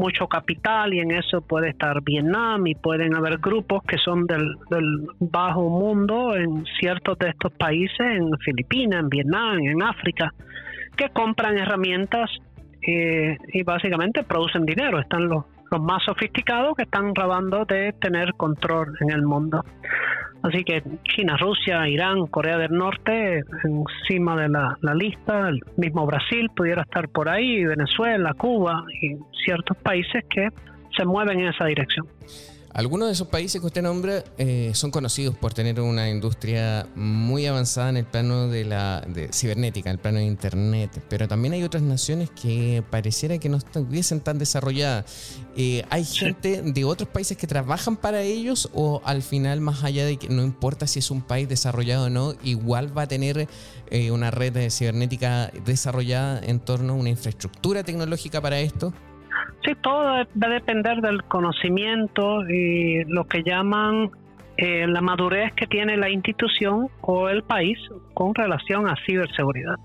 mucho 0.01 0.27
capital 0.27 0.95
y 0.95 1.01
en 1.01 1.11
eso 1.11 1.43
puede 1.43 1.69
estar 1.69 2.03
Vietnam 2.03 2.67
y 2.67 2.75
pueden 2.75 3.15
haber 3.15 3.39
grupos 3.39 3.83
que 3.85 3.99
son 3.99 4.27
del, 4.27 4.57
bajo 5.21 5.69
mundo 5.69 6.35
en 6.35 6.65
ciertos 6.81 7.19
de 7.19 7.29
estos 7.29 7.53
países, 7.53 8.01
en 8.01 8.31
Filipinas, 8.39 9.01
en 9.01 9.09
Vietnam, 9.11 9.59
en 9.59 9.83
África, 9.83 10.33
que 10.97 11.11
compran 11.11 11.59
herramientas 11.59 12.31
eh, 12.83 13.37
y 13.53 13.63
básicamente 13.63 14.25
producen 14.25 14.65
dinero. 14.65 14.99
Están 14.99 15.29
los, 15.29 15.45
los 15.71 15.81
más 15.83 16.03
sofisticados 16.05 16.75
que 16.77 16.85
están 16.85 17.15
robando 17.15 17.67
de 17.67 17.93
tener 18.01 18.33
control 18.35 18.97
en 19.01 19.11
el 19.11 19.23
mundo. 19.23 19.63
Así 20.43 20.65
que 20.65 20.83
China, 21.05 21.37
Rusia, 21.37 21.87
Irán, 21.89 22.27
Corea 22.27 22.57
del 22.57 22.73
Norte 22.73 23.43
encima 23.65 24.41
de 24.41 24.49
la, 24.49 24.95
lista, 24.95 25.49
el 25.49 25.61
mismo 25.77 26.07
Brasil 26.07 26.49
pudiera 26.57 26.83
estar 26.83 27.09
por 27.09 27.29
ahí, 27.29 27.65
Venezuela, 27.65 28.33
Cuba 28.35 28.85
y 29.03 29.17
ciertos 29.45 29.77
países 29.79 30.25
que 30.31 30.49
se 30.97 31.05
mueven 31.05 31.41
en 31.41 31.49
esa 31.49 31.67
dirección. 31.67 32.07
Algunos 32.73 33.09
de 33.09 33.15
esos 33.15 33.27
países 33.27 33.61
que 33.61 33.67
usted 33.67 33.83
nombra 33.83 34.23
eh, 34.39 34.71
son 34.75 34.93
conocidos 34.93 35.37
por 35.37 35.53
tener 35.53 35.81
una 35.81 36.09
industria 36.09 36.87
muy 36.95 37.47
avanzada 37.47 37.89
en 37.91 37.97
el 37.97 38.05
plano 38.05 38.47
de 38.47 38.65
la 38.65 39.05
cibernética, 39.33 39.91
en 39.91 39.95
el 39.95 40.01
plano 40.01 40.19
de 40.19 40.25
Internet, 40.25 41.03
pero 41.09 41.27
también 41.27 41.55
hay 41.55 41.65
otras 41.65 41.83
naciones 41.83 42.31
que 42.31 42.85
pareciera 42.89 43.39
que 43.39 43.49
no 43.49 43.57
estuviesen 43.57 44.21
tan 44.21 44.39
desarrolladas. 44.39 45.05
Eh, 45.57 45.85
¿Hay 45.91 46.05
gente 46.05 46.63
de 46.63 46.85
otros 46.85 47.09
países 47.09 47.37
que 47.37 47.49
trabajan 47.49 47.97
para 47.97 48.23
ellos 48.23 48.71
o 48.73 49.03
al 49.05 49.23
final, 49.23 49.61
más 49.61 49.83
allá 49.83 50.07
de 50.07 50.17
que 50.17 50.29
no 50.29 50.45
importa 50.45 50.87
si 50.87 51.01
es 51.01 51.11
un 51.11 51.23
país 51.23 51.49
desarrollado 51.49 52.07
o 52.07 52.11
no, 52.11 52.35
igual 52.45 52.97
va 52.97 53.03
a 53.03 53.09
tener 53.09 53.49
eh, 53.91 54.11
una 54.13 54.31
red 54.31 54.53
de 54.53 54.71
cibernética 54.71 55.51
desarrollada 55.65 56.41
en 56.45 56.61
torno 56.61 56.93
a 56.93 56.97
una 56.97 57.09
infraestructura 57.09 57.83
tecnológica 57.83 58.41
para 58.41 58.61
esto? 58.61 58.93
Sí, 59.65 59.75
todo 59.83 60.05
va 60.05 60.21
a 60.21 60.49
depender 60.49 61.01
del 61.03 61.23
conocimiento 61.25 62.49
y 62.49 63.05
lo 63.05 63.25
que 63.25 63.43
llaman 63.43 64.11
eh, 64.57 64.87
la 64.87 65.01
madurez 65.01 65.53
que 65.55 65.67
tiene 65.67 65.97
la 65.97 66.11
institución 66.11 66.89
o 67.03 67.29
el 67.29 67.43
país 67.43 67.79
con 68.15 68.35
relación 68.35 68.89
a 68.89 68.95
ciberseguridad. 69.07 69.77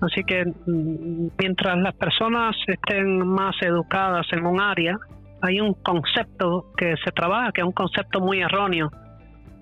Así 0.00 0.22
que 0.24 0.44
mm, 0.44 1.28
mientras 1.38 1.78
las 1.78 1.94
personas 1.94 2.56
estén 2.66 3.26
más 3.26 3.56
educadas 3.62 4.26
en 4.32 4.46
un 4.46 4.60
área, 4.60 4.98
hay 5.42 5.60
un 5.60 5.74
concepto 5.74 6.72
que 6.76 6.94
se 7.04 7.12
trabaja, 7.12 7.52
que 7.52 7.60
es 7.60 7.66
un 7.66 7.72
concepto 7.72 8.20
muy 8.20 8.40
erróneo. 8.40 8.90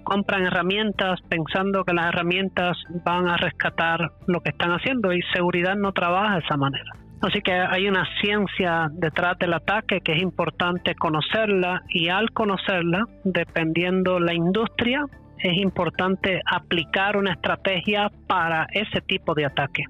Compran 0.04 0.46
herramientas 0.46 1.20
pensando 1.28 1.84
que 1.84 1.94
las 1.94 2.06
herramientas 2.06 2.76
van 3.04 3.28
a 3.28 3.36
rescatar 3.36 4.10
lo 4.26 4.40
que 4.40 4.50
están 4.50 4.70
haciendo 4.72 5.12
y 5.12 5.22
seguridad 5.34 5.76
no 5.76 5.92
trabaja 5.92 6.34
de 6.34 6.40
esa 6.40 6.56
manera. 6.56 7.03
Así 7.20 7.40
que 7.40 7.52
hay 7.52 7.88
una 7.88 8.06
ciencia 8.20 8.90
detrás 8.92 9.38
del 9.38 9.54
ataque 9.54 10.00
que 10.00 10.12
es 10.12 10.22
importante 10.22 10.94
conocerla 10.94 11.82
y 11.88 12.08
al 12.08 12.32
conocerla, 12.32 13.06
dependiendo 13.24 14.18
la 14.18 14.34
industria, 14.34 15.04
es 15.38 15.56
importante 15.58 16.40
aplicar 16.50 17.16
una 17.16 17.32
estrategia 17.32 18.10
para 18.26 18.66
ese 18.72 19.00
tipo 19.00 19.34
de 19.34 19.46
ataque. 19.46 19.84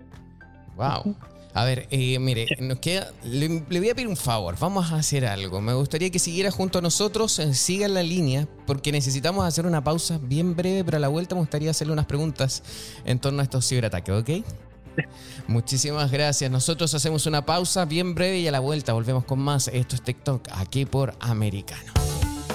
Wow. 0.76 1.16
A 1.54 1.64
ver, 1.64 1.87
eh, 1.92 2.18
mire, 2.18 2.46
nos 2.58 2.80
queda, 2.80 3.12
le, 3.22 3.46
voy 3.48 3.88
a 3.88 3.94
pedir 3.94 4.08
un 4.08 4.16
favor, 4.16 4.56
vamos 4.58 4.90
a 4.90 4.96
hacer 4.96 5.24
algo. 5.24 5.60
Me 5.60 5.72
gustaría 5.72 6.10
que 6.10 6.18
siguiera 6.18 6.50
junto 6.50 6.80
a 6.80 6.82
nosotros, 6.82 7.38
eh, 7.38 7.54
siga 7.54 7.87
la 7.87 8.02
línea, 8.02 8.48
porque 8.66 8.90
necesitamos 8.90 9.46
hacer 9.46 9.64
una 9.64 9.84
pausa 9.84 10.18
bien 10.20 10.56
breve, 10.56 10.82
pero 10.84 10.96
a 10.96 11.00
la 11.00 11.06
vuelta 11.06 11.37
me 11.37 11.42
gustaría 11.42 11.70
hacerle 11.70 11.92
unas 11.92 12.06
preguntas 12.06 12.64
en 13.04 13.20
torno 13.20 13.38
a 13.38 13.44
estos 13.44 13.68
ciberataques, 13.68 14.12
¿ok? 14.12 14.30
Muchísimas 15.46 16.11
gracias. 16.11 16.50
Nosotros 16.50 16.94
hacemos 16.94 17.26
una 17.26 17.44
pausa 17.44 17.85
bien 17.85 18.14
breve 18.14 18.38
y 18.38 18.48
a 18.48 18.52
la 18.52 18.61
vuelta 18.61 18.92
volvemos 18.92 19.24
con 19.24 19.38
más. 19.38 19.68
Esto 19.68 19.96
es 19.96 20.02
TikTok 20.02 20.48
aquí 20.52 20.87
por 20.87 21.14
Americano. 21.20 21.92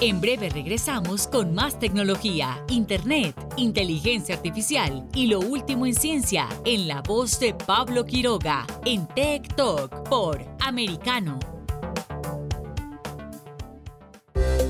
En 0.00 0.18
breve 0.18 0.48
regresamos 0.48 1.26
con 1.26 1.54
más 1.54 1.78
tecnología, 1.78 2.64
internet, 2.70 3.34
inteligencia 3.58 4.34
artificial 4.34 5.06
y 5.14 5.26
lo 5.26 5.40
último 5.40 5.84
en 5.84 5.94
ciencia 5.94 6.48
en 6.64 6.88
la 6.88 7.02
voz 7.02 7.38
de 7.38 7.52
Pablo 7.52 8.06
Quiroga 8.06 8.66
en 8.86 9.06
TikTok 9.08 10.08
por 10.08 10.42
Americano. 10.60 11.38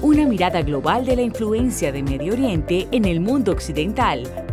Una 0.02 0.26
mirada 0.26 0.62
global 0.62 1.06
de 1.06 1.14
la 1.14 1.22
influencia 1.22 1.92
de 1.92 2.02
Medio 2.02 2.32
Oriente 2.32 2.88
en 2.90 3.04
el 3.04 3.20
mundo 3.20 3.52
occidental 3.52 4.49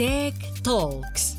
Tech 0.00 0.34
Talks. 0.62 1.36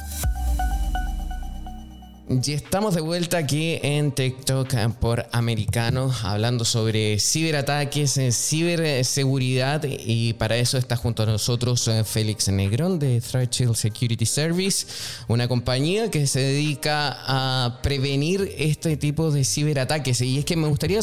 Y 2.30 2.52
estamos 2.54 2.93
de 2.93 3.02
vuelta 3.02 3.39
aquí 3.39 3.80
en 3.82 4.12
TikTok 4.12 4.71
por 5.00 5.26
Americano 5.32 6.13
hablando 6.21 6.63
sobre 6.63 7.19
ciberataques, 7.19 8.17
eh, 8.17 8.32
ciberseguridad 8.32 9.82
y 9.84 10.34
para 10.34 10.58
eso 10.58 10.78
está 10.78 10.95
junto 10.95 11.24
a 11.24 11.26
nosotros 11.26 11.88
eh, 11.88 12.04
Félix 12.04 12.50
Negrón 12.50 13.00
de 13.00 13.19
Threat 13.19 13.52
Security 13.74 14.28
Service, 14.28 14.86
una 15.28 15.47
compañía 15.47 16.12
que 16.12 16.28
se 16.28 16.41
dedica 16.41 17.17
a 17.26 17.82
prevenir 17.82 18.54
este 18.60 18.95
tipo 18.95 19.32
de 19.32 19.43
ciberataques. 19.43 20.21
Y 20.21 20.38
es 20.38 20.45
que 20.45 20.56
me 20.56 20.67
gustaría 20.67 21.00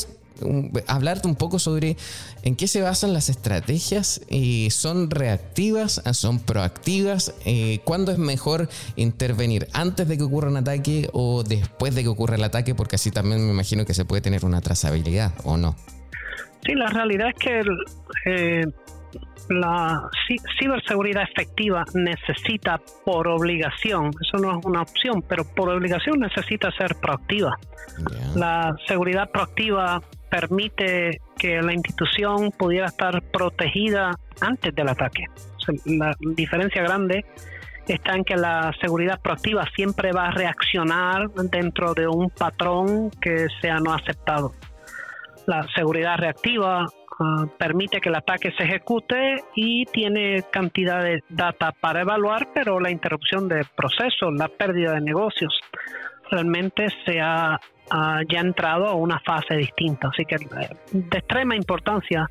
hablarte 0.87 1.29
un 1.29 1.37
poco 1.37 1.59
sobre 1.59 1.97
en 2.43 2.57
qué 2.57 2.67
se 2.69 2.83
basan 2.83 3.13
las 3.13 3.29
estrategias. 3.29 4.21
Eh, 4.29 4.69
¿Son 4.71 5.11
reactivas? 5.11 6.03
¿Son 6.13 6.39
proactivas? 6.41 7.35
Eh, 7.45 7.81
¿Cuándo 7.85 8.13
es 8.13 8.19
mejor 8.19 8.69
intervenir? 8.97 9.69
¿Antes 9.73 10.09
de 10.09 10.17
que 10.17 10.25
ocurra 10.25 10.49
un 10.49 10.57
ataque 10.57 11.09
o 11.13 11.43
después 11.43 11.95
de 11.95 12.03
que 12.03 12.09
ocurra 12.09 12.37
el 12.37 12.45
ataque? 12.45 12.75
Porque 12.75 12.97
así 12.97 13.11
también 13.11 13.45
me 13.45 13.53
imagino 13.53 13.85
que 13.85 13.95
se 13.95 14.05
puede 14.05 14.23
tener 14.23 14.45
una 14.45 14.61
trazabilidad, 14.61 15.33
¿o 15.45 15.57
no? 15.57 15.77
Sí, 16.65 16.75
la 16.75 16.89
realidad 16.89 17.29
es 17.29 17.39
que 17.39 17.63
eh, 18.27 18.65
la 19.49 20.11
ciberseguridad 20.59 21.23
efectiva 21.23 21.85
necesita 21.95 22.81
por 23.05 23.29
obligación, 23.29 24.11
eso 24.21 24.39
no 24.39 24.59
es 24.59 24.65
una 24.65 24.83
opción, 24.83 25.23
pero 25.23 25.45
por 25.45 25.71
obligación 25.71 26.21
necesita 26.21 26.71
ser 26.73 26.97
proactiva. 26.97 27.57
La 28.35 28.77
seguridad 28.87 29.31
proactiva 29.31 30.03
permite 30.31 31.21
que 31.39 31.61
la 31.63 31.73
institución 31.73 32.51
pudiera 32.51 32.87
estar 32.87 33.23
protegida 33.23 34.13
antes 34.41 34.75
del 34.75 34.89
ataque. 34.89 35.25
la 35.85 36.15
diferencia 36.21 36.83
grande 36.83 37.25
está 37.87 38.15
en 38.15 38.25
que 38.25 38.37
la 38.37 38.73
seguridad 38.81 39.21
proactiva 39.21 39.65
siempre 39.75 40.13
va 40.13 40.29
a 40.29 40.31
reaccionar 40.31 41.31
dentro 41.31 41.95
de 41.95 42.07
un 42.07 42.31
patrón 42.31 43.11
que 43.21 43.47
sea 43.61 43.79
no 43.81 43.93
aceptado. 43.93 44.53
La 45.47 45.67
seguridad 45.75 46.19
reactiva 46.19 46.87
ah, 47.21 47.47
permite 47.59 48.01
que 48.01 48.11
el 48.11 48.17
ataque 48.17 48.53
se 48.57 48.65
ejecute 48.65 49.43
y 49.55 49.87
tiene 49.87 50.45
cantidad 50.51 51.03
de 51.03 51.23
data 51.29 51.73
para 51.73 52.03
evaluar, 52.03 52.49
pero 52.55 52.81
la 52.81 52.91
interrupción 52.91 53.49
de 53.49 53.65
procesos, 53.77 54.35
la 54.35 54.49
pérdida 54.49 54.93
de 54.93 55.01
negocios, 55.01 55.59
realmente 56.31 56.89
se 57.05 57.21
ha 57.21 57.61
ya 58.29 58.41
entrado 58.41 58.87
a 58.87 58.95
una 58.95 59.19
fase 59.21 59.57
distinta. 59.57 60.09
Así 60.13 60.25
que 60.25 60.37
eh, 60.37 60.69
de 60.93 61.19
extrema 61.19 61.57
importancia 61.57 62.31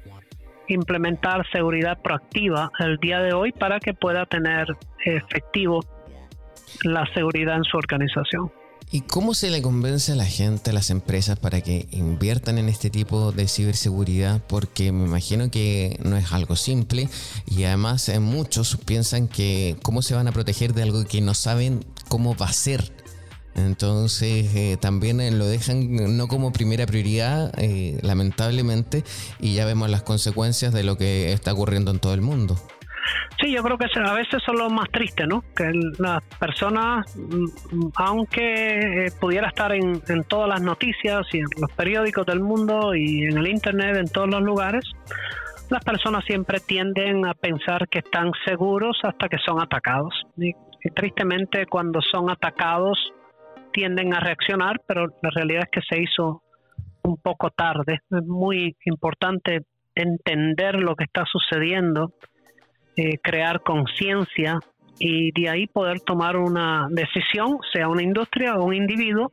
implementar 0.68 1.46
seguridad 1.52 1.98
proactiva 2.02 2.72
el 2.80 2.98
día 2.98 3.20
de 3.22 3.34
hoy 3.34 3.52
para 3.54 3.80
que 3.80 3.94
pueda 3.94 4.26
tener 4.26 4.68
efectivo 5.06 5.80
la 6.84 7.06
seguridad 7.14 7.56
en 7.56 7.64
su 7.64 7.78
organización. 7.78 8.52
¿Y 8.90 9.02
cómo 9.02 9.34
se 9.34 9.50
le 9.50 9.62
convence 9.62 10.14
a 10.14 10.16
la 10.16 10.26
gente, 10.26 10.70
a 10.70 10.74
las 10.74 10.92
empresas, 10.92 11.38
para 11.38 11.60
que 11.60 11.88
inviertan 11.92 12.58
en 12.58 12.70
este 12.70 12.90
tipo 12.90 13.34
de 13.34 13.50
ciberseguridad? 13.50 14.42
Porque 14.48 14.94
me 14.94 15.06
imagino 15.06 15.52
que 15.52 16.00
no 16.04 16.16
es 16.16 16.32
algo 16.32 16.56
simple 16.56 17.10
y 17.46 17.66
además 17.66 18.08
eh, 18.08 18.20
muchos 18.22 18.78
piensan 18.78 19.28
que 19.28 19.76
cómo 19.84 20.02
se 20.02 20.16
van 20.16 20.28
a 20.28 20.32
proteger 20.32 20.74
de 20.74 20.84
algo 20.84 21.04
que 21.04 21.20
no 21.20 21.34
saben 21.34 21.84
cómo 22.08 22.36
va 22.36 22.46
a 22.46 22.54
ser. 22.54 22.94
Entonces 23.58 24.56
eh, 24.56 24.78
también 24.80 25.20
eh, 25.20 25.32
lo 25.32 25.46
dejan 25.46 26.16
no 26.16 26.28
como 26.28 26.54
primera 26.54 26.86
prioridad, 26.86 27.52
eh, 27.58 27.98
lamentablemente, 28.04 29.04
y 29.40 29.56
ya 29.56 29.66
vemos 29.66 29.90
las 29.90 30.04
consecuencias 30.04 30.74
de 30.74 30.84
lo 30.84 30.96
que 30.96 31.34
está 31.34 31.54
ocurriendo 31.54 31.92
en 31.92 32.00
todo 32.00 32.14
el 32.14 32.22
mundo. 32.22 32.56
Sí, 33.42 33.52
yo 33.52 33.64
creo 33.64 33.78
que 33.78 33.86
a 34.00 34.14
veces 34.14 34.44
son 34.46 34.58
lo 34.58 34.70
más 34.70 34.90
triste, 34.92 35.26
¿no? 35.26 35.44
Que 35.56 35.72
las 35.98 36.22
personas, 36.40 37.06
mm, 37.16 37.90
aunque 37.96 39.12
pudiera 39.20 39.48
estar 39.48 39.72
en, 39.72 40.02
todas 40.28 40.50
las 40.50 40.62
noticias 40.62 41.26
y 41.32 41.40
en 41.40 41.46
los 41.60 41.72
periódicos 41.72 42.26
del 42.26 42.42
mundo 42.42 42.94
y 42.96 43.26
en 43.26 43.38
el 43.38 43.48
Internet, 43.48 43.96
en 43.98 44.08
todos 44.08 44.30
los 44.30 44.42
lugares, 44.42 44.84
las 45.70 45.84
personas 45.84 46.26
siempre 46.26 46.60
tienden 46.60 47.26
a 47.26 47.34
pensar 47.34 47.88
que 47.90 48.00
están 48.00 48.32
seguros 48.46 48.98
hasta 49.04 49.30
que 49.30 49.38
son 49.44 49.62
atacados. 49.62 50.14
y 50.38 50.54
tristemente 50.96 51.66
cuando 51.66 52.00
son 52.02 52.30
atacados 52.30 52.98
tienden 53.78 54.12
a 54.16 54.20
reaccionar, 54.20 54.82
pero 54.88 55.06
la 55.22 55.30
realidad 55.30 55.66
es 55.66 55.70
que 55.70 55.82
se 55.88 56.02
hizo 56.02 56.42
un 57.04 57.18
poco 57.18 57.52
tarde. 57.52 58.00
Es 58.10 58.26
muy 58.26 58.76
importante 58.86 59.66
entender 59.94 60.78
lo 60.78 60.96
que 60.96 61.04
está 61.04 61.26
sucediendo, 61.32 62.12
eh, 62.96 63.20
crear 63.22 63.62
conciencia 63.62 64.58
y 64.98 65.32
de 65.40 65.50
ahí 65.50 65.68
poder 65.68 66.00
tomar 66.00 66.38
una 66.38 66.88
decisión, 66.90 67.60
sea 67.72 67.88
una 67.88 68.02
industria 68.02 68.56
o 68.56 68.66
un 68.66 68.74
individuo, 68.74 69.32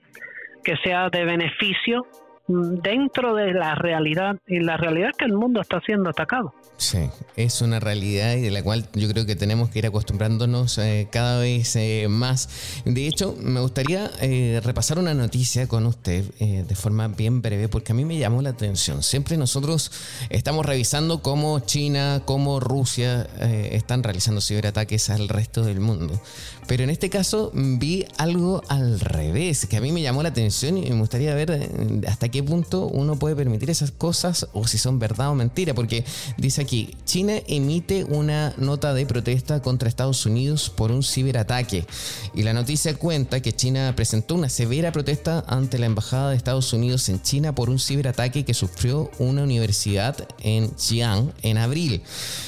que 0.63 0.77
sea 0.85 1.09
de 1.09 1.25
beneficio 1.25 2.03
dentro 2.47 3.35
de 3.35 3.53
la 3.55 3.75
realidad 3.75 4.37
y 4.47 4.61
la 4.61 4.77
realidad 4.77 5.11
que 5.17 5.25
el 5.25 5.33
mundo 5.33 5.61
está 5.61 5.81
siendo 5.81 6.11
atacado. 6.11 6.53
Sí, 6.77 7.09
es 7.37 7.63
una 7.63 7.79
realidad 7.79 8.35
y 8.35 8.41
de 8.41 8.51
la 8.51 8.63
cual 8.63 8.87
yo 8.95 9.09
creo 9.09 9.25
que 9.25 9.37
tenemos 9.37 9.71
que 9.71 9.79
ir 9.79 9.87
acostumbrándonos 9.87 10.77
eh, 10.79 11.09
cada 11.11 11.39
vez 11.41 11.77
eh, 11.77 12.07
más. 12.11 12.83
De 12.85 13.07
hecho, 13.07 13.37
me 13.41 13.61
gustaría 13.61 14.11
eh, 14.21 14.61
repasar 14.63 14.99
una 14.99 15.15
noticia 15.15 15.69
con 15.69 15.87
usted 15.87 16.25
de 16.35 16.75
forma 16.75 17.09
bien 17.09 17.43
breve 17.43 17.69
porque 17.69 17.93
a 17.93 17.95
mí 17.95 18.05
me 18.05 18.19
llamó 18.19 18.43
la 18.43 18.51
atención. 18.51 19.03
Siempre 19.03 19.37
nosotros 19.37 19.93
estamos 20.31 20.67
revisando 20.67 21.23
cómo 21.23 21.61
China, 21.61 22.23
cómo 22.25 22.61
Rusia 22.61 23.27
están 23.41 24.03
realizando 24.03 24.41
ciberataques 24.41 25.11
al 25.11 25.29
resto 25.29 25.63
del 25.63 25.81
mundo. 25.81 26.21
Pero 26.67 26.85
en 26.85 26.91
este 26.91 27.11
caso 27.11 27.51
vi 27.55 28.07
algo 28.17 28.63
al 28.69 29.01
revés, 29.01 29.67
que 29.67 29.77
a 29.77 29.81
mí 29.81 29.93
me 29.93 30.03
llamó 30.03 30.23
la 30.23 30.31
atención 30.31 30.79
y 30.79 30.89
me 30.91 30.99
gustaría 30.99 31.35
ver 31.35 31.71
hasta 32.09 32.29
qué 32.29 32.43
punto 32.43 32.87
uno 32.87 33.19
puede 33.19 33.37
permitir 33.37 33.71
esas 33.71 33.91
cosas 33.91 34.49
o 34.53 34.67
si 34.67 34.79
son 34.79 34.99
verdad 34.99 35.31
o 35.31 35.35
mentira, 35.35 35.75
porque 35.75 36.05
dice 36.39 36.63
aquí, 36.63 36.97
China 37.05 37.35
emite 37.47 38.05
una 38.05 38.55
nota 38.57 38.95
de 38.95 39.07
protesta 39.07 39.61
contra 39.61 39.89
Estados 39.89 40.25
Unidos 40.27 40.71
por 40.71 40.91
un 40.91 41.03
ciberataque 41.03 41.87
y 42.35 42.43
la 42.43 42.53
noticia 42.53 42.95
cuenta 42.95 43.41
que 43.41 43.53
China 43.53 43.93
presentó 43.95 44.35
una 44.35 44.49
severa 44.49 44.93
protesta 44.93 45.45
ante 45.47 45.79
la 45.79 45.87
Embajada 45.87 46.31
de 46.31 46.37
Estados 46.37 46.73
Unidos 46.73 47.09
en 47.09 47.21
China 47.23 47.55
por 47.55 47.71
un 47.71 47.79
ciberataque 47.79 48.45
que 48.45 48.55
sufrió 48.55 49.11
una 49.19 49.43
universidad 49.43 50.17
en 50.41 50.71
Xi'an 50.77 51.33
en 51.43 51.59
abril. 51.59 52.03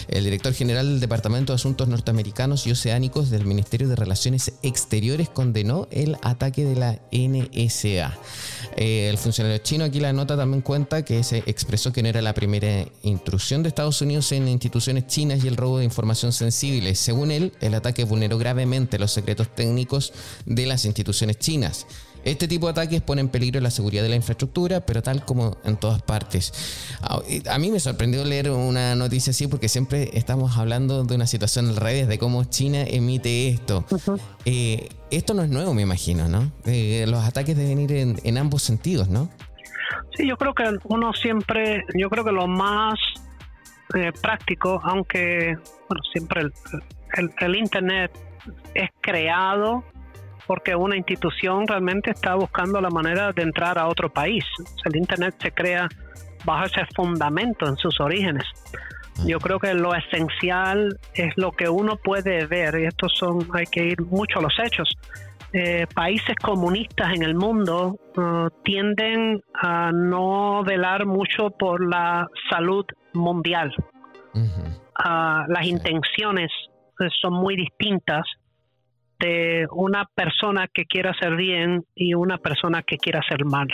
El 0.09 0.25
director 0.25 0.53
general 0.55 0.87
del 0.87 1.01
Departamento 1.01 1.53
de 1.53 1.57
Asuntos 1.57 1.89
Norteamericanos 1.89 2.67
y 2.67 2.71
Oceánicos 2.71 3.31
del 3.31 3.47
Ministerio 3.47 3.89
de 3.89 3.97
Exteriores 4.63 5.29
condenó 5.29 5.89
el 5.91 6.17
ataque 6.23 6.65
de 6.65 6.77
la 6.77 7.01
NSA. 7.13 8.19
Eh, 8.77 9.09
el 9.09 9.19
funcionario 9.19 9.59
chino 9.59 9.85
aquí 9.85 10.01
la 10.01 10.13
nota 10.13 10.37
también 10.37 10.63
cuenta 10.63 11.05
que 11.05 11.23
se 11.23 11.39
expresó 11.47 11.93
que 11.93 12.03
no 12.03 12.09
era 12.09 12.23
la 12.23 12.35
primera 12.35 12.87
intrusión 13.03 13.63
de 13.63 13.69
Estados 13.69 14.01
Unidos 14.01 14.31
en 14.33 14.49
instituciones 14.49 15.07
chinas 15.07 15.45
y 15.45 15.49
el 15.49 15.57
robo 15.57 15.79
de 15.79 15.85
información 15.85 16.33
sensible. 16.33 16.95
Según 16.95 17.31
él, 17.31 17.53
el 17.61 17.75
ataque 17.75 18.05
vulneró 18.05 18.39
gravemente 18.39 18.99
los 18.99 19.13
secretos 19.13 19.55
técnicos 19.55 20.13
de 20.45 20.67
las 20.67 20.85
instituciones 20.85 21.39
chinas. 21.39 21.87
Este 22.27 22.49
tipo 22.49 22.67
de 22.67 22.73
ataques 22.73 23.01
pone 23.03 23.21
en 23.21 23.29
peligro 23.29 23.61
la 23.61 23.71
seguridad 23.71 24.03
de 24.03 24.09
la 24.09 24.17
infraestructura, 24.17 24.81
pero 24.81 25.01
tal 25.01 25.25
como 25.25 25.59
en 25.63 25.77
todas 25.77 26.03
partes. 26.03 26.53
A 27.49 27.59
mí 27.59 27.71
me 27.71 27.79
sorprendió 27.79 28.25
leer 28.25 28.51
una 28.51 28.97
noticia 28.97 29.31
así 29.31 29.47
porque 29.47 29.69
siempre 29.69 30.11
estamos 30.13 30.59
hablando 30.59 31.05
de 31.05 31.15
una 31.15 31.29
situación 31.29 31.69
al 31.69 31.77
revés, 31.77 32.09
de 32.09 32.19
cómo 32.19 32.43
China 32.43 32.83
emite 32.83 33.47
esto. 33.51 33.85
Eh, 34.45 34.89
esto 35.13 35.35
no 35.35 35.45
es 35.45 35.51
nuevo, 35.51 35.73
me 35.73 35.83
imagino, 35.83 36.27
¿no? 36.27 36.51
Eh, 36.65 37.05
los 37.07 37.25
ataques 37.25 37.57
deben 37.57 37.79
ir 37.79 37.93
en, 37.93 38.39
ambos 38.39 38.65
sentidos, 38.65 39.09
¿no? 39.09 39.31
Sí, 40.17 40.27
yo 40.27 40.37
creo 40.37 40.53
que 40.53 40.65
uno 40.83 41.13
siempre, 41.13 41.85
yo 41.95 42.11
creo 42.11 42.25
que 42.25 42.33
lo 42.33 42.49
más 42.49 42.99
eh, 43.95 44.11
práctico, 44.21 44.81
aunque, 44.83 45.57
bueno, 45.89 46.03
siempre 46.13 46.43
el, 46.43 47.31
el, 47.39 47.55
Internet 47.55 48.11
es 48.75 48.91
creado 49.01 49.85
porque 50.47 50.75
una 50.75 50.97
institución 50.97 51.67
realmente 51.67 52.11
está 52.11 52.35
buscando 52.35 52.81
la 52.81 52.91
manera 52.91 53.33
de 53.33 53.43
entrar 53.43 53.79
a 53.79 53.89
otro 53.89 54.09
país. 54.13 54.45
el 54.85 54.97
Internet 54.97 55.35
se 55.39 55.53
crea 55.53 55.89
bajo 56.45 56.67
ese 56.67 56.87
fundamento 56.95 57.67
en 57.67 57.77
sus 57.77 58.01
orígenes. 58.01 58.45
Yo 59.25 59.39
creo 59.41 59.59
que 59.59 59.73
lo 59.75 59.95
esencial 59.95 60.99
es 61.15 61.33
lo 61.37 61.53
que 61.53 61.69
uno 61.69 61.97
puede 61.97 62.47
ver, 62.47 62.79
y 62.79 62.85
estos 62.85 63.13
son, 63.17 63.49
hay 63.55 63.67
que 63.67 63.85
ir 63.85 64.03
mucho 64.03 64.39
a 64.39 64.43
los 64.43 64.55
hechos. 64.63 64.89
Eh, 65.53 65.87
países 65.95 66.35
comunistas 66.43 67.15
en 67.15 67.23
el 67.23 67.35
mundo 67.35 67.97
uh, 68.17 68.49
tienden 68.63 69.41
a 69.55 69.91
no 69.91 70.63
velar 70.65 71.07
mucho 71.07 71.51
por 71.51 71.89
la 71.89 72.29
salud 72.51 72.85
mundial. 73.15 73.73
Uh, 74.35 75.49
las 75.49 75.65
intenciones 75.65 76.51
eh, 77.01 77.09
son 77.23 77.35
muy 77.35 77.57
distintas 77.57 78.27
de 79.19 79.67
una 79.71 80.05
persona 80.15 80.69
que 80.73 80.85
quiera 80.85 81.11
hacer 81.11 81.37
bien 81.37 81.85
y 81.95 82.15
una 82.15 82.39
persona 82.39 82.83
que 82.83 82.99
quiera 82.99 83.21
hacer 83.21 83.45
mal. 83.45 83.69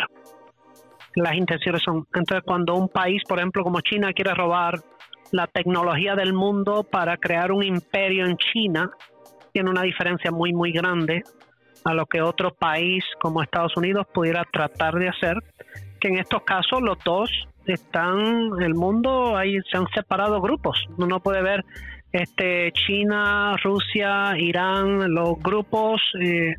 Las 1.15 1.35
intenciones 1.35 1.83
son, 1.83 2.07
entonces 2.15 2.43
cuando 2.45 2.75
un 2.75 2.89
país, 2.89 3.23
por 3.29 3.39
ejemplo, 3.39 3.65
como 3.65 3.81
China 3.81 4.13
quiere 4.13 4.35
robar 4.35 4.81
la 5.31 5.47
tecnología 5.47 6.15
del 6.15 6.33
mundo 6.33 6.85
para 6.85 7.17
crear 7.17 7.53
un 7.53 7.63
imperio 7.63 8.27
en 8.27 8.37
China, 8.37 8.91
tiene 9.53 9.71
una 9.71 9.83
diferencia 9.83 10.31
muy, 10.31 10.53
muy 10.53 10.73
grande 10.73 11.23
a 11.85 11.95
lo 11.95 12.07
que 12.07 12.23
otro 12.23 12.55
país 12.55 13.05
como 13.21 13.43
Estados 13.43 13.77
Unidos 13.77 14.07
pudiera 14.13 14.45
tratar 14.51 14.95
de 14.95 15.09
hacer, 15.09 15.37
que 16.01 16.09
en 16.09 16.19
estos 16.19 16.43
casos 16.43 16.81
los 16.81 16.99
dos 17.05 17.31
están, 17.67 18.51
el 18.61 18.75
mundo, 18.75 19.37
ahí 19.37 19.57
se 19.71 19.77
han 19.77 19.87
separado 19.95 20.41
grupos. 20.41 20.87
Uno 20.97 21.21
puede 21.21 21.43
ver 21.43 21.65
este 22.13 22.73
China, 22.73 23.57
Rusia, 23.63 24.35
Irán, 24.39 25.13
los 25.13 25.39
grupos 25.41 26.01
eh, 26.21 26.55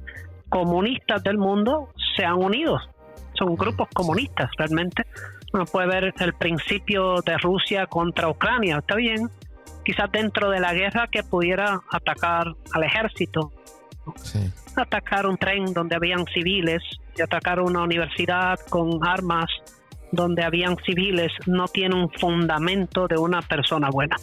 comunistas 0.49 1.23
del 1.23 1.37
mundo 1.37 1.89
se 2.15 2.25
han 2.25 2.35
unido. 2.35 2.79
Son 3.33 3.55
grupos 3.55 3.87
comunistas 3.93 4.49
realmente. 4.57 5.03
Uno 5.53 5.65
puede 5.65 5.87
ver 5.87 6.13
el 6.19 6.33
principio 6.33 7.21
de 7.21 7.37
Rusia 7.37 7.85
contra 7.87 8.29
Ucrania, 8.29 8.77
está 8.79 8.95
bien. 8.95 9.29
Quizás 9.85 10.11
dentro 10.11 10.49
de 10.49 10.59
la 10.59 10.73
guerra 10.73 11.07
que 11.11 11.23
pudiera 11.23 11.81
atacar 11.91 12.47
al 12.73 12.83
ejército 12.83 13.51
Atacar 14.75 15.25
un 15.27 15.37
tren 15.37 15.73
donde 15.73 15.95
habían 15.95 16.25
civiles 16.25 16.81
y 17.15 17.21
atacar 17.21 17.59
una 17.59 17.83
universidad 17.83 18.59
con 18.69 18.99
armas 19.05 19.49
donde 20.11 20.43
habían 20.43 20.77
civiles 20.85 21.31
no 21.45 21.67
tiene 21.67 21.95
un 21.95 22.09
fundamento 22.09 23.07
de 23.07 23.17
una 23.17 23.41
persona 23.41 23.89
buena. 23.89 24.15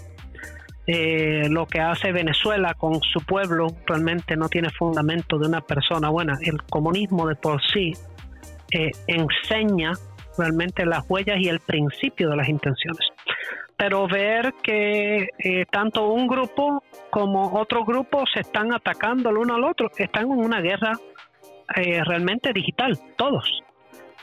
Eh, 0.86 1.48
lo 1.48 1.66
que 1.66 1.80
hace 1.80 2.10
Venezuela 2.10 2.74
con 2.74 3.00
su 3.00 3.20
pueblo 3.20 3.68
realmente 3.86 4.36
no 4.36 4.48
tiene 4.48 4.70
fundamento 4.70 5.38
de 5.38 5.46
una 5.46 5.60
persona 5.60 6.08
buena. 6.08 6.38
El 6.42 6.62
comunismo 6.64 7.28
de 7.28 7.36
por 7.36 7.62
sí 7.62 7.92
eh, 8.72 8.90
enseña 9.06 9.92
realmente 10.38 10.86
las 10.86 11.04
huellas 11.08 11.38
y 11.38 11.48
el 11.48 11.60
principio 11.60 12.30
de 12.30 12.36
las 12.36 12.48
intenciones 12.48 13.06
pero 13.80 14.06
ver 14.06 14.52
que 14.62 15.30
eh, 15.38 15.64
tanto 15.70 16.06
un 16.08 16.26
grupo 16.26 16.84
como 17.08 17.58
otro 17.58 17.82
grupo 17.82 18.24
se 18.26 18.40
están 18.40 18.74
atacando 18.74 19.30
el 19.30 19.38
uno 19.38 19.54
al 19.54 19.64
otro, 19.64 19.90
están 19.96 20.24
en 20.24 20.38
una 20.38 20.60
guerra 20.60 20.92
eh, 21.76 22.04
realmente 22.04 22.52
digital, 22.52 23.00
todos. 23.16 23.62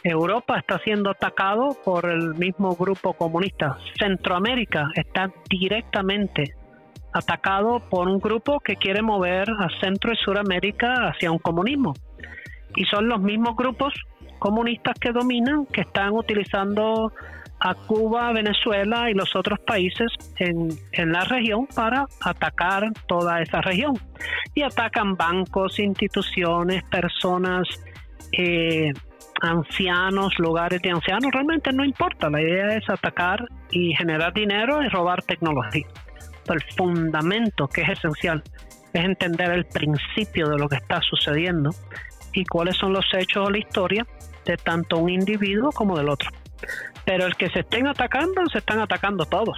Europa 0.03 0.57
está 0.57 0.79
siendo 0.79 1.09
atacado 1.09 1.75
por 1.83 2.09
el 2.09 2.35
mismo 2.35 2.75
grupo 2.75 3.13
comunista. 3.13 3.77
Centroamérica 3.99 4.89
está 4.95 5.31
directamente 5.49 6.55
atacado 7.13 7.81
por 7.89 8.07
un 8.07 8.19
grupo 8.19 8.59
que 8.59 8.75
quiere 8.75 9.01
mover 9.01 9.49
a 9.49 9.67
Centro 9.81 10.13
y 10.13 10.15
Suramérica 10.17 11.09
hacia 11.09 11.31
un 11.31 11.39
comunismo. 11.39 11.93
Y 12.75 12.85
son 12.85 13.07
los 13.07 13.21
mismos 13.21 13.55
grupos 13.55 13.93
comunistas 14.39 14.93
que 14.99 15.11
dominan 15.11 15.65
que 15.65 15.81
están 15.81 16.13
utilizando 16.13 17.11
a 17.59 17.73
Cuba, 17.73 18.31
Venezuela 18.33 19.09
y 19.09 19.15
los 19.15 19.35
otros 19.35 19.59
países 19.59 20.11
en, 20.37 20.69
la 21.11 21.23
región 21.23 21.67
para 21.73 22.05
atacar 22.21 22.91
toda 23.07 23.41
esa 23.41 23.61
región. 23.61 23.95
Y 24.53 24.61
atacan 24.61 25.15
bancos, 25.15 25.79
instituciones, 25.79 26.83
personas, 26.83 27.67
eh, 28.31 28.93
ancianos, 29.41 30.33
lugares 30.39 30.81
de 30.81 30.91
ancianos, 30.91 31.31
realmente 31.31 31.71
no 31.71 31.83
importa. 31.83 32.29
La 32.29 32.41
idea 32.41 32.75
es 32.75 32.89
atacar 32.89 33.45
y 33.71 33.93
generar 33.95 34.33
dinero 34.33 34.83
y 34.83 34.89
robar 34.89 35.21
tecnología. 35.23 35.85
El 36.47 36.61
fundamento 36.75 37.67
que 37.67 37.81
es 37.81 37.89
esencial 37.89 38.43
es 38.93 39.03
entender 39.03 39.51
el 39.51 39.65
principio 39.65 40.47
de 40.49 40.57
lo 40.57 40.69
que 40.69 40.77
está 40.77 41.01
sucediendo 41.01 41.71
y 42.33 42.45
cuáles 42.45 42.77
son 42.77 42.93
los 42.93 43.05
hechos 43.13 43.47
o 43.47 43.49
la 43.49 43.57
historia 43.57 44.05
de 44.45 44.57
tanto 44.57 44.97
un 44.97 45.09
individuo 45.09 45.71
como 45.71 45.97
del 45.97 46.09
otro. 46.09 46.29
Pero 47.05 47.25
el 47.25 47.35
que 47.35 47.49
se 47.49 47.59
estén 47.59 47.87
atacando, 47.87 48.45
se 48.51 48.59
están 48.59 48.79
atacando 48.79 49.25
todos. 49.25 49.57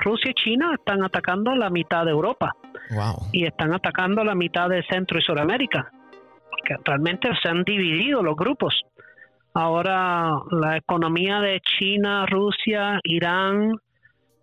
Rusia 0.00 0.30
y 0.30 0.34
China 0.34 0.74
están 0.76 1.02
atacando 1.02 1.54
la 1.54 1.70
mitad 1.70 2.04
de 2.04 2.10
Europa. 2.10 2.52
Y 3.32 3.46
están 3.46 3.72
atacando 3.72 4.24
la 4.24 4.34
mitad 4.34 4.68
de 4.68 4.82
Centro 4.84 5.18
y 5.18 5.22
Sudamérica. 5.22 5.90
Porque 6.50 6.76
realmente 6.84 7.28
se 7.42 7.48
han 7.48 7.62
dividido 7.64 8.22
los 8.22 8.36
grupos. 8.36 8.82
Ahora 9.54 10.30
la 10.50 10.76
economía 10.76 11.40
de 11.40 11.60
China, 11.60 12.26
Rusia, 12.26 13.00
Irán, 13.02 13.72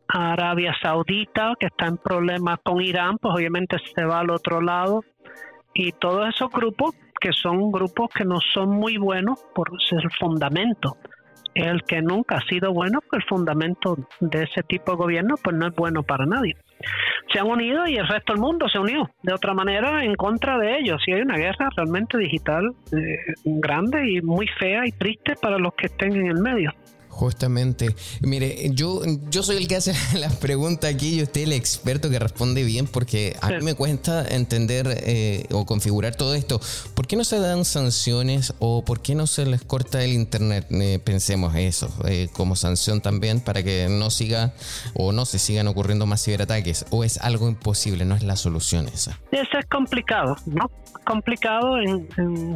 Arabia 0.07 0.73
Saudita, 0.81 1.53
que 1.59 1.67
está 1.67 1.87
en 1.87 1.97
problemas 1.97 2.59
con 2.63 2.81
Irán, 2.81 3.17
pues 3.17 3.33
obviamente 3.35 3.77
se 3.95 4.05
va 4.05 4.19
al 4.19 4.29
otro 4.29 4.61
lado. 4.61 5.01
Y 5.73 5.91
todos 5.93 6.27
esos 6.29 6.49
grupos 6.49 6.95
que 7.19 7.31
son 7.31 7.71
grupos 7.71 8.09
que 8.15 8.25
no 8.25 8.37
son 8.53 8.69
muy 8.69 8.97
buenos 8.97 9.39
por 9.53 9.69
ser 9.81 9.99
el 10.03 10.11
fundamento. 10.19 10.97
El 11.53 11.83
que 11.83 12.01
nunca 12.01 12.37
ha 12.37 12.41
sido 12.47 12.73
bueno, 12.73 12.99
pues 13.09 13.23
el 13.23 13.29
fundamento 13.29 13.97
de 14.19 14.43
ese 14.43 14.61
tipo 14.63 14.91
de 14.91 14.97
gobierno 14.97 15.35
pues 15.43 15.55
no 15.55 15.67
es 15.67 15.75
bueno 15.75 16.03
para 16.03 16.25
nadie. 16.25 16.55
Se 17.31 17.39
han 17.39 17.47
unido 17.47 17.87
y 17.87 17.97
el 17.97 18.07
resto 18.07 18.33
del 18.33 18.41
mundo 18.41 18.69
se 18.69 18.79
unió 18.79 19.09
de 19.21 19.33
otra 19.33 19.53
manera 19.53 20.03
en 20.03 20.15
contra 20.15 20.57
de 20.57 20.79
ellos. 20.79 21.01
Y 21.07 21.13
hay 21.13 21.21
una 21.21 21.37
guerra 21.37 21.69
realmente 21.75 22.17
digital 22.17 22.71
eh, 22.91 23.33
grande 23.43 24.11
y 24.11 24.21
muy 24.21 24.47
fea 24.59 24.85
y 24.85 24.91
triste 24.91 25.35
para 25.41 25.57
los 25.57 25.73
que 25.75 25.87
estén 25.87 26.15
en 26.15 26.27
el 26.27 26.41
medio. 26.41 26.71
Justamente, 27.17 27.95
mire, 28.21 28.69
yo, 28.73 29.01
yo 29.31 29.41
soy 29.41 29.57
el 29.57 29.67
que 29.67 29.75
hace 29.75 29.91
las 30.19 30.35
preguntas 30.35 30.93
aquí 30.93 31.15
y 31.15 31.23
usted 31.23 31.41
el 31.41 31.53
experto 31.53 32.11
que 32.11 32.19
responde 32.19 32.63
bien 32.63 32.85
porque 32.85 33.35
a 33.41 33.49
mí 33.49 33.63
me 33.63 33.73
cuesta 33.73 34.23
entender 34.23 34.87
eh, 35.01 35.47
o 35.51 35.65
configurar 35.65 36.15
todo 36.15 36.35
esto. 36.35 36.61
¿Por 36.93 37.07
qué 37.07 37.15
no 37.15 37.23
se 37.23 37.39
dan 37.39 37.65
sanciones 37.65 38.53
o 38.59 38.85
por 38.85 39.01
qué 39.01 39.15
no 39.15 39.25
se 39.25 39.47
les 39.47 39.63
corta 39.63 40.03
el 40.03 40.13
internet? 40.13 40.67
Eh, 40.69 40.99
pensemos 41.03 41.55
eso, 41.55 41.89
eh, 42.07 42.29
como 42.33 42.55
sanción 42.55 43.01
también 43.01 43.39
para 43.39 43.63
que 43.63 43.87
no 43.89 44.11
siga 44.11 44.53
o 44.93 45.11
no 45.11 45.25
se 45.25 45.39
sigan 45.39 45.67
ocurriendo 45.67 46.05
más 46.05 46.23
ciberataques 46.23 46.85
o 46.91 47.03
es 47.03 47.17
algo 47.17 47.47
imposible, 47.47 48.05
no 48.05 48.13
es 48.13 48.21
la 48.21 48.35
solución 48.35 48.87
esa. 48.93 49.19
Eso 49.31 49.57
es 49.57 49.65
complicado, 49.65 50.35
¿no? 50.45 50.69
Complicado 51.03 51.77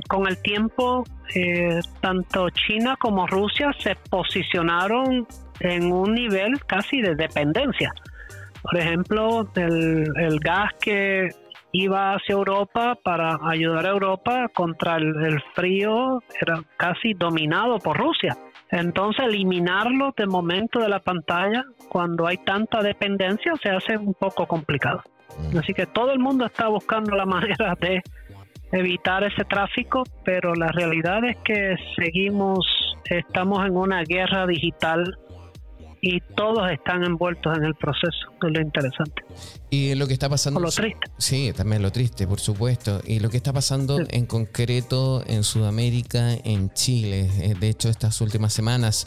con 0.07 0.27
el 0.27 0.37
tiempo 0.37 1.03
eh, 1.33 1.79
tanto 2.01 2.49
China 2.49 2.97
como 2.99 3.25
Rusia 3.25 3.71
se 3.79 3.95
posicionaron 4.51 5.27
en 5.59 5.91
un 5.91 6.13
nivel 6.13 6.59
casi 6.65 7.01
de 7.01 7.15
dependencia. 7.15 7.91
Por 8.61 8.77
ejemplo, 8.77 9.47
el, 9.55 10.39
gas 10.39 10.71
que 10.79 11.29
iba 11.71 12.13
hacia 12.13 12.33
Europa 12.33 12.95
para 13.03 13.39
ayudar 13.43 13.85
a 13.85 13.89
Europa 13.89 14.47
contra 14.53 14.97
el, 14.97 15.41
frío 15.55 16.21
era 16.39 16.61
casi 16.77 17.13
dominado 17.13 17.79
por 17.79 17.97
Rusia. 17.97 18.37
Entonces 18.69 19.25
eliminarlo 19.25 20.13
de 20.15 20.27
momento 20.27 20.79
de 20.79 20.89
la 20.89 20.99
pantalla 20.99 21.65
cuando 21.89 22.27
hay 22.27 22.37
tanta 22.37 22.81
dependencia 22.81 23.53
se 23.61 23.69
hace 23.69 23.97
un 23.97 24.13
poco 24.13 24.45
complicado. 24.47 25.01
Mm. 25.51 25.57
Así 25.57 25.73
que 25.73 25.85
todo 25.87 26.11
el 26.11 26.19
mundo 26.19 26.45
está 26.45 26.67
buscando 26.67 27.15
la 27.15 27.25
manera 27.35 27.75
de 27.79 28.01
evitar 28.71 29.23
ese 29.23 29.43
tráfico, 29.45 30.03
pero 30.23 30.53
la 30.55 30.69
realidad 30.69 31.23
es 31.25 31.37
que 31.43 31.75
seguimos, 31.95 32.65
estamos 33.05 33.65
en 33.65 33.75
una 33.75 34.03
guerra 34.03 34.47
digital 34.47 35.17
y 36.01 36.19
todos 36.35 36.69
están 36.71 37.03
envueltos 37.03 37.55
en 37.55 37.63
el 37.63 37.75
proceso, 37.75 38.31
es 38.41 38.51
lo 38.51 38.59
interesante. 38.59 39.21
Y 39.69 39.93
lo 39.93 40.07
que 40.07 40.13
está 40.13 40.27
pasando... 40.27 40.59
lo 40.59 40.71
triste. 40.71 41.07
Sí, 41.17 41.53
también 41.55 41.83
lo 41.83 41.91
triste, 41.91 42.25
por 42.25 42.39
supuesto. 42.39 43.01
Y 43.05 43.19
lo 43.19 43.29
que 43.29 43.37
está 43.37 43.53
pasando 43.53 43.99
en 44.09 44.25
concreto 44.25 45.23
en 45.27 45.43
Sudamérica, 45.43 46.33
en 46.43 46.73
Chile, 46.73 47.29
eh, 47.39 47.53
de 47.59 47.69
hecho 47.69 47.87
estas 47.87 48.19
últimas 48.19 48.51
semanas, 48.51 49.05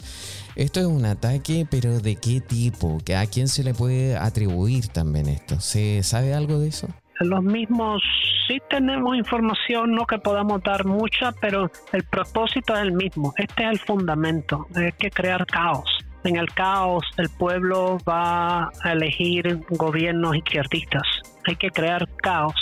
esto 0.55 0.79
es 0.79 0.85
un 0.85 1.05
ataque, 1.05 1.67
pero 1.69 1.99
¿de 1.99 2.15
qué 2.15 2.39
tipo? 2.39 2.97
¿A 3.15 3.25
quién 3.25 3.49
se 3.49 3.63
le 3.63 3.73
puede 3.73 4.15
atribuir 4.15 4.87
también 4.87 5.27
esto? 5.27 5.59
¿Se 5.59 6.01
sabe 6.01 6.33
algo 6.33 6.59
de 6.59 6.69
eso? 6.69 6.87
Los 7.21 7.43
mismos 7.43 8.03
sí 8.45 8.59
tenemos 8.69 9.15
información, 9.15 9.91
no 9.91 10.05
que 10.05 10.17
podamos 10.17 10.61
dar 10.63 10.85
mucha, 10.85 11.31
pero 11.39 11.71
el 11.93 12.03
propósito 12.03 12.75
es 12.75 12.81
el 12.81 12.91
mismo. 12.91 13.33
Este 13.37 13.63
es 13.63 13.69
el 13.69 13.79
fundamento, 13.79 14.67
hay 14.75 14.91
que 14.91 15.09
crear 15.09 15.45
caos. 15.45 15.89
En 16.25 16.35
el 16.35 16.51
caos 16.53 17.05
el 17.17 17.29
pueblo 17.37 17.97
va 18.07 18.71
a 18.83 18.91
elegir 18.91 19.59
gobiernos 19.69 20.35
izquierdistas. 20.35 21.03
Hay 21.47 21.55
que 21.55 21.69
crear 21.69 22.05
caos. 22.17 22.55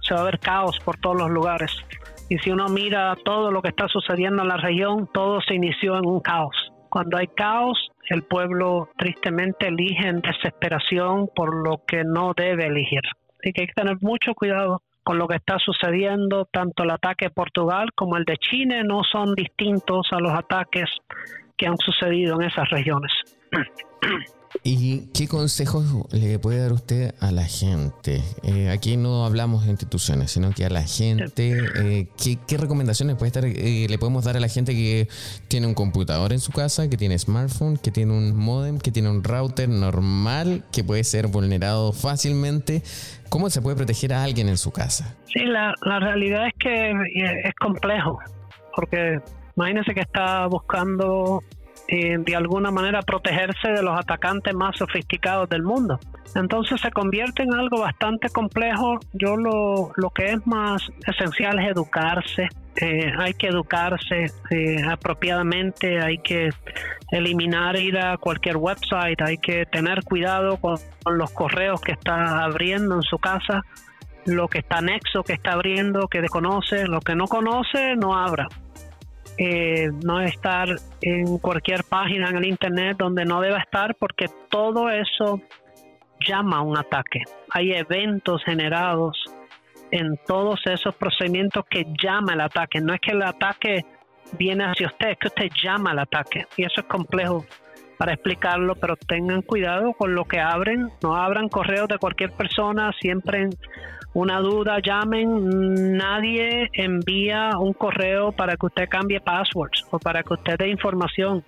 Se 0.00 0.14
va 0.14 0.20
a 0.20 0.24
ver 0.24 0.38
caos 0.38 0.78
por 0.84 0.96
todos 0.98 1.16
los 1.16 1.30
lugares. 1.30 1.70
Y 2.30 2.38
si 2.38 2.50
uno 2.50 2.68
mira 2.68 3.14
todo 3.24 3.50
lo 3.50 3.60
que 3.60 3.70
está 3.70 3.88
sucediendo 3.88 4.42
en 4.42 4.48
la 4.48 4.56
región, 4.56 5.08
todo 5.12 5.40
se 5.42 5.54
inició 5.54 5.98
en 5.98 6.06
un 6.06 6.20
caos. 6.20 6.56
Cuando 6.88 7.18
hay 7.18 7.26
caos, 7.26 7.90
el 8.08 8.22
pueblo 8.22 8.88
tristemente 8.96 9.68
elige 9.68 10.06
en 10.06 10.20
desesperación 10.20 11.28
por 11.34 11.54
lo 11.54 11.82
que 11.86 12.04
no 12.04 12.32
debe 12.34 12.66
elegir. 12.66 13.02
Así 13.40 13.52
que 13.52 13.62
hay 13.62 13.66
que 13.68 13.74
tener 13.74 13.96
mucho 14.00 14.34
cuidado 14.34 14.82
con 15.02 15.18
lo 15.18 15.26
que 15.28 15.36
está 15.36 15.58
sucediendo. 15.58 16.46
Tanto 16.46 16.82
el 16.82 16.90
ataque 16.90 17.26
de 17.26 17.30
Portugal 17.30 17.90
como 17.94 18.16
el 18.16 18.24
de 18.24 18.36
China 18.36 18.82
no 18.82 19.02
son 19.04 19.34
distintos 19.34 20.08
a 20.12 20.20
los 20.20 20.32
ataques 20.32 20.90
que 21.56 21.66
han 21.66 21.78
sucedido 21.78 22.40
en 22.40 22.48
esas 22.48 22.68
regiones. 22.70 23.12
¿Y 24.62 25.08
qué 25.14 25.28
consejos 25.28 25.84
le 26.12 26.38
puede 26.38 26.60
dar 26.60 26.72
usted 26.72 27.14
a 27.20 27.30
la 27.30 27.44
gente? 27.44 28.22
Eh, 28.42 28.70
aquí 28.70 28.96
no 28.96 29.24
hablamos 29.24 29.64
de 29.64 29.70
instituciones, 29.70 30.30
sino 30.30 30.50
que 30.50 30.64
a 30.64 30.70
la 30.70 30.82
gente. 30.82 31.56
Eh, 31.76 32.08
¿qué, 32.16 32.56
recomendaciones 32.56 33.16
puede 33.16 33.28
estar, 33.28 33.44
eh, 33.44 33.86
le 33.88 33.98
podemos 33.98 34.24
dar 34.24 34.36
a 34.36 34.40
la 34.40 34.48
gente 34.48 34.72
que 34.72 35.08
tiene 35.48 35.66
un 35.66 35.74
computador 35.74 36.32
en 36.32 36.40
su 36.40 36.52
casa, 36.52 36.88
que 36.88 36.96
tiene 36.96 37.18
smartphone, 37.18 37.76
que 37.76 37.90
tiene 37.90 38.12
un 38.12 38.36
modem, 38.36 38.78
que 38.78 38.90
tiene 38.90 39.10
un 39.10 39.22
router 39.22 39.68
normal, 39.68 40.64
que 40.72 40.82
puede 40.82 41.04
ser 41.04 41.28
vulnerado 41.28 41.92
fácilmente? 41.92 42.82
¿Cómo 43.28 43.50
se 43.50 43.60
puede 43.60 43.76
proteger 43.76 44.12
a 44.12 44.24
alguien 44.24 44.48
en 44.48 44.56
su 44.56 44.70
casa? 44.70 45.16
Sí, 45.32 45.44
la, 45.44 45.74
la 45.82 46.00
realidad 46.00 46.46
es 46.46 46.54
que 46.58 46.90
es 46.90 47.54
complejo, 47.60 48.18
porque 48.74 49.20
imagínese 49.56 49.92
que 49.92 50.00
está 50.00 50.46
buscando 50.46 51.42
eh, 51.90 52.18
de 52.18 52.36
alguna 52.36 52.70
manera 52.70 53.00
protegerse 53.00 53.68
de 53.68 53.82
los 53.82 53.98
atacantes 53.98 54.54
más 54.54 54.76
sofisticados 54.76 55.48
del 55.48 55.62
mundo. 55.62 55.98
Entonces 56.34 56.80
se 56.82 56.90
convierte 56.90 57.42
en 57.42 57.54
algo 57.54 57.80
bastante 57.80 58.28
complejo. 58.28 59.00
Yo 59.14 59.36
lo, 59.36 59.92
lo 59.96 60.10
que 60.10 60.32
es 60.32 60.46
más 60.46 60.86
esencial 61.06 61.58
es 61.58 61.70
educarse. 61.70 62.48
Eh, 62.76 63.10
hay 63.18 63.32
que 63.32 63.48
educarse 63.48 64.26
eh, 64.50 64.82
apropiadamente, 64.86 66.00
hay 66.00 66.18
que 66.18 66.50
eliminar 67.10 67.76
ir 67.76 67.98
a 67.98 68.18
cualquier 68.18 68.58
website, 68.58 69.20
hay 69.22 69.38
que 69.38 69.64
tener 69.64 70.04
cuidado 70.04 70.58
con, 70.58 70.76
con 71.02 71.16
los 71.16 71.30
correos 71.30 71.80
que 71.80 71.92
está 71.92 72.44
abriendo 72.44 72.94
en 72.94 73.02
su 73.02 73.18
casa, 73.18 73.62
lo 74.26 74.46
que 74.46 74.58
está 74.58 74.78
anexo 74.78 75.24
que 75.24 75.32
está 75.32 75.52
abriendo, 75.52 76.06
que 76.06 76.20
desconoce, 76.20 76.86
lo 76.86 77.00
que 77.00 77.16
no 77.16 77.26
conoce, 77.26 77.96
no 77.96 78.14
abra. 78.14 78.46
Eh, 79.40 79.90
no 80.04 80.20
estar 80.20 80.68
en 81.00 81.38
cualquier 81.38 81.84
página 81.84 82.28
en 82.28 82.36
el 82.38 82.46
Internet 82.46 82.96
donde 82.98 83.24
no 83.24 83.40
deba 83.40 83.58
estar 83.58 83.94
porque 83.94 84.26
todo 84.50 84.90
eso 84.90 85.40
llama 86.20 86.58
a 86.58 86.62
un 86.62 86.76
ataque. 86.76 87.22
Hay 87.50 87.72
eventos 87.72 88.42
generados 88.44 89.16
en 89.92 90.18
todos 90.26 90.60
esos 90.66 90.94
procedimientos 90.96 91.64
que 91.70 91.86
llama 92.02 92.34
el 92.34 92.40
ataque. 92.40 92.80
No 92.80 92.92
es 92.92 93.00
que 93.00 93.12
el 93.12 93.22
ataque 93.22 93.84
viene 94.36 94.64
hacia 94.64 94.88
usted, 94.88 95.10
es 95.10 95.18
que 95.18 95.28
usted 95.28 95.50
llama 95.62 95.92
al 95.92 96.00
ataque. 96.00 96.46
Y 96.56 96.64
eso 96.64 96.80
es 96.80 96.86
complejo 96.86 97.46
para 97.96 98.14
explicarlo, 98.14 98.74
pero 98.74 98.96
tengan 98.96 99.42
cuidado 99.42 99.92
con 99.92 100.14
lo 100.14 100.24
que 100.24 100.40
abren. 100.40 100.90
No 101.02 101.16
abran 101.16 101.48
correos 101.48 101.88
de 101.88 101.98
cualquier 101.98 102.32
persona, 102.32 102.92
siempre 103.00 103.48
una 104.18 104.40
duda, 104.40 104.80
llamen. 104.84 105.96
Nadie 105.96 106.68
envía 106.72 107.50
un 107.56 107.72
correo 107.72 108.32
para 108.32 108.56
que 108.56 108.66
usted 108.66 108.88
cambie 108.88 109.20
passwords 109.20 109.84
o 109.92 109.98
para 110.00 110.24
que 110.24 110.34
usted 110.34 110.58
dé 110.58 110.68
información. 110.68 111.44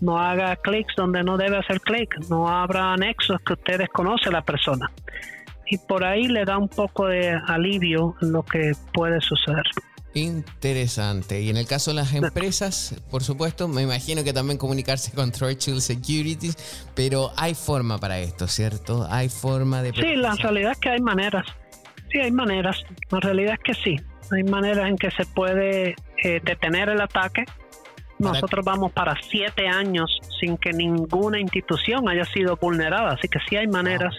No 0.00 0.18
haga 0.18 0.54
clics 0.56 0.94
donde 0.96 1.24
no 1.24 1.36
debe 1.36 1.56
hacer 1.56 1.80
clic. 1.80 2.16
No 2.30 2.48
abra 2.48 2.92
anexos 2.92 3.40
que 3.40 3.54
usted 3.54 3.78
desconoce 3.78 4.28
a 4.28 4.32
la 4.32 4.42
persona. 4.42 4.92
Y 5.66 5.78
por 5.78 6.04
ahí 6.04 6.28
le 6.28 6.44
da 6.44 6.56
un 6.56 6.68
poco 6.68 7.06
de 7.06 7.30
alivio 7.48 8.14
en 8.22 8.30
lo 8.30 8.44
que 8.44 8.72
puede 8.92 9.20
suceder. 9.20 9.64
Interesante. 10.12 11.40
Y 11.40 11.50
en 11.50 11.56
el 11.56 11.66
caso 11.66 11.90
de 11.90 11.96
las 11.96 12.14
empresas, 12.14 12.94
por 13.10 13.24
supuesto, 13.24 13.66
me 13.66 13.82
imagino 13.82 14.22
que 14.22 14.32
también 14.32 14.56
comunicarse 14.56 15.10
con 15.10 15.32
Churchill 15.32 15.80
Securities, 15.80 16.86
pero 16.94 17.32
hay 17.36 17.54
forma 17.54 17.98
para 17.98 18.20
esto, 18.20 18.46
¿cierto? 18.46 19.08
Hay 19.10 19.28
forma 19.28 19.82
de... 19.82 19.90
Sí, 19.92 20.14
la 20.14 20.36
realidad 20.36 20.72
es 20.72 20.78
que 20.78 20.90
hay 20.90 21.00
maneras 21.00 21.44
sí, 22.14 22.20
hay 22.20 22.30
maneras. 22.30 22.82
La 23.10 23.20
realidad 23.20 23.54
es 23.54 23.60
que 23.60 23.74
sí. 23.74 23.96
Hay 24.30 24.44
maneras 24.44 24.88
en 24.88 24.96
que 24.96 25.10
se 25.10 25.26
puede 25.26 25.96
eh, 26.22 26.40
detener 26.42 26.88
el 26.88 27.00
ataque. 27.00 27.44
Nosotros 28.18 28.64
vamos 28.64 28.92
para 28.92 29.16
siete 29.28 29.66
años 29.66 30.18
sin 30.40 30.56
que 30.56 30.72
ninguna 30.72 31.40
institución 31.40 32.08
haya 32.08 32.24
sido 32.24 32.56
vulnerada, 32.56 33.10
así 33.10 33.28
que 33.28 33.40
sí 33.48 33.56
hay 33.56 33.66
maneras 33.66 34.14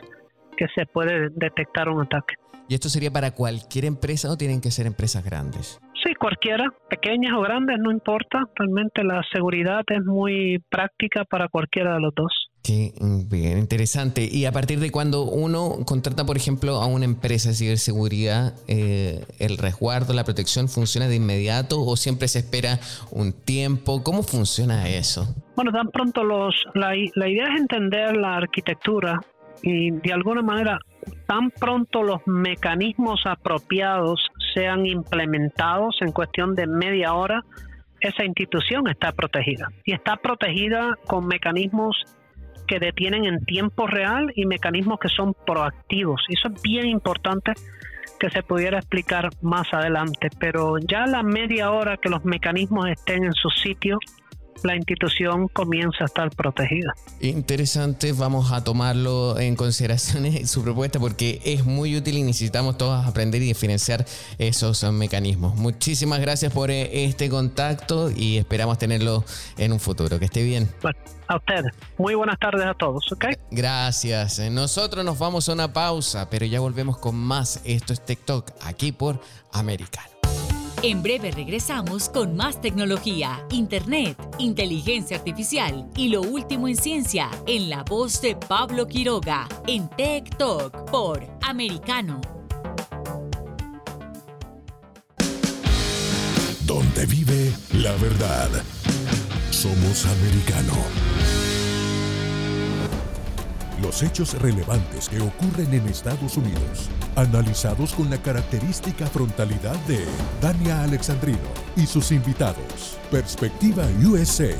que 0.57 0.67
se 0.75 0.85
puede 0.85 1.29
detectar 1.29 1.89
un 1.89 2.01
ataque. 2.01 2.35
¿Y 2.67 2.73
esto 2.73 2.89
sería 2.89 3.09
para 3.09 3.31
cualquier 3.31 3.85
empresa 3.85 4.29
o 4.29 4.37
tienen 4.37 4.59
que 4.59 4.69
ser 4.69 4.85
empresas 4.85 5.23
grandes? 5.23 5.79
Sí, 6.03 6.13
cualquiera, 6.15 6.65
pequeñas 6.89 7.33
o 7.33 7.41
grandes, 7.41 7.77
no 7.79 7.89
importa. 7.89 8.43
Realmente 8.55 9.03
la 9.03 9.23
seguridad 9.33 9.83
es 9.87 10.03
muy 10.03 10.59
práctica 10.69 11.23
para 11.23 11.47
cualquiera 11.47 11.93
de 11.95 12.01
los 12.01 12.13
dos. 12.13 12.44
Qué 12.65 12.93
bien 12.99 13.59
interesante. 13.59 14.27
Y 14.29 14.45
a 14.45 14.51
partir 14.51 14.79
de 14.79 14.89
cuando 14.89 15.21
uno 15.21 15.85
contrata, 15.85 16.25
por 16.25 16.35
ejemplo, 16.35 16.81
a 16.81 16.87
una 16.87 17.05
empresa 17.05 17.49
de 17.49 17.55
ciberseguridad, 17.55 18.55
eh, 18.67 19.23
¿el 19.37 19.59
resguardo, 19.59 20.15
la 20.15 20.23
protección 20.23 20.67
funciona 20.67 21.07
de 21.07 21.17
inmediato 21.17 21.79
o 21.79 21.95
siempre 21.95 22.27
se 22.27 22.39
espera 22.39 22.79
un 23.11 23.33
tiempo? 23.33 24.01
¿Cómo 24.01 24.23
funciona 24.23 24.89
eso? 24.89 25.27
Bueno, 25.55 25.71
tan 25.71 25.89
pronto 25.89 26.23
los... 26.23 26.55
La, 26.73 26.93
la 27.13 27.29
idea 27.29 27.53
es 27.53 27.61
entender 27.61 28.17
la 28.17 28.37
arquitectura 28.37 29.21
y 29.61 29.91
de 29.91 30.13
alguna 30.13 30.41
manera, 30.41 30.79
tan 31.27 31.51
pronto 31.51 32.01
los 32.01 32.21
mecanismos 32.25 33.21
apropiados 33.25 34.19
sean 34.55 34.87
implementados 34.87 35.97
en 36.01 36.11
cuestión 36.11 36.55
de 36.55 36.65
media 36.65 37.13
hora, 37.13 37.45
esa 37.99 38.25
institución 38.25 38.87
está 38.87 39.11
protegida. 39.11 39.71
Y 39.83 39.93
está 39.93 40.17
protegida 40.17 40.97
con 41.05 41.27
mecanismos 41.27 41.95
que 42.67 42.79
detienen 42.79 43.25
en 43.25 43.45
tiempo 43.45 43.87
real 43.87 44.31
y 44.35 44.45
mecanismos 44.45 44.99
que 44.99 45.09
son 45.09 45.33
proactivos. 45.45 46.21
Eso 46.29 46.49
es 46.49 46.61
bien 46.61 46.87
importante 46.87 47.53
que 48.19 48.29
se 48.29 48.43
pudiera 48.43 48.79
explicar 48.79 49.29
más 49.41 49.73
adelante, 49.73 50.29
pero 50.39 50.77
ya 50.79 51.03
a 51.03 51.07
la 51.07 51.23
media 51.23 51.71
hora 51.71 51.97
que 51.97 52.09
los 52.09 52.23
mecanismos 52.25 52.87
estén 52.87 53.25
en 53.25 53.33
su 53.33 53.49
sitio, 53.49 53.99
la 54.63 54.75
institución 54.75 55.47
comienza 55.49 56.03
a 56.03 56.05
estar 56.05 56.29
protegida. 56.31 56.93
Interesante, 57.19 58.13
vamos 58.13 58.51
a 58.51 58.63
tomarlo 58.63 59.39
en 59.39 59.55
consideración 59.55 60.25
su 60.47 60.63
propuesta 60.63 60.99
porque 60.99 61.41
es 61.43 61.65
muy 61.65 61.95
útil 61.95 62.17
y 62.17 62.23
necesitamos 62.23 62.77
todos 62.77 63.05
aprender 63.05 63.41
y 63.41 63.47
diferenciar 63.47 64.05
esos 64.37 64.83
mecanismos. 64.91 65.55
Muchísimas 65.55 66.19
gracias 66.19 66.53
por 66.53 66.71
eh, 66.71 67.05
este 67.05 67.29
contacto 67.29 68.09
y 68.11 68.37
esperamos 68.37 68.77
tenerlo 68.77 69.23
en 69.57 69.71
un 69.73 69.79
futuro. 69.79 70.19
Que 70.19 70.25
esté 70.25 70.43
bien. 70.43 70.69
a 71.27 71.37
ustedes. 71.37 71.71
Muy 71.97 72.15
buenas 72.15 72.39
tardes 72.39 72.65
a 72.65 72.73
todos, 72.73 73.11
¿ok? 73.11 73.25
Gracias. 73.51 74.39
Nosotros 74.51 75.03
nos 75.03 75.17
vamos 75.17 75.49
a 75.49 75.53
una 75.53 75.73
pausa, 75.73 76.29
pero 76.29 76.45
ya 76.45 76.59
volvemos 76.59 76.97
con 76.97 77.15
más. 77.15 77.61
Esto 77.65 77.93
es 77.93 78.05
TikTok, 78.05 78.51
aquí 78.61 78.91
por 78.91 79.19
Americano. 79.51 80.14
En 80.87 81.01
breve 81.01 81.31
regresamos 81.31 82.09
con 82.09 82.35
más 82.35 82.61
tecnología, 82.61 83.43
internet, 83.49 84.15
inteligencia 84.37 85.17
artificial 85.17 85.89
y 85.95 86.09
lo 86.09 86.21
último 86.21 86.67
en 86.67 86.77
ciencia 86.77 87.31
en 87.47 87.71
la 87.71 87.81
voz 87.81 88.21
de 88.21 88.35
Pablo 88.35 88.85
Quiroga 88.85 89.47
en 89.65 89.89
Tech 89.89 90.37
Talk 90.37 90.91
por 90.91 91.27
Americano. 91.41 92.21
Donde 96.67 97.07
vive 97.07 97.51
la 97.73 97.93
verdad. 97.93 98.49
Somos 99.49 100.05
americano. 100.05 100.75
Los 103.81 104.03
hechos 104.03 104.39
relevantes 104.39 105.09
que 105.09 105.19
ocurren 105.19 105.73
en 105.73 105.87
Estados 105.87 106.37
Unidos, 106.37 106.91
analizados 107.15 107.93
con 107.93 108.09
la 108.09 108.17
característica 108.17 109.07
frontalidad 109.07 109.75
de 109.87 110.05
Dania 110.41 110.83
Alexandrino 110.83 111.39
y 111.75 111.85
sus 111.85 112.11
invitados. 112.11 112.97
Perspectiva 113.09 113.85
USA. 114.03 114.55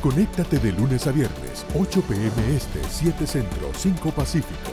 Conéctate 0.00 0.58
de 0.58 0.72
lunes 0.72 1.06
a 1.06 1.12
viernes, 1.12 1.66
8 1.74 2.02
pm 2.02 2.56
este, 2.56 2.80
7 2.88 3.26
centro, 3.26 3.70
5 3.76 4.10
pacífico. 4.12 4.72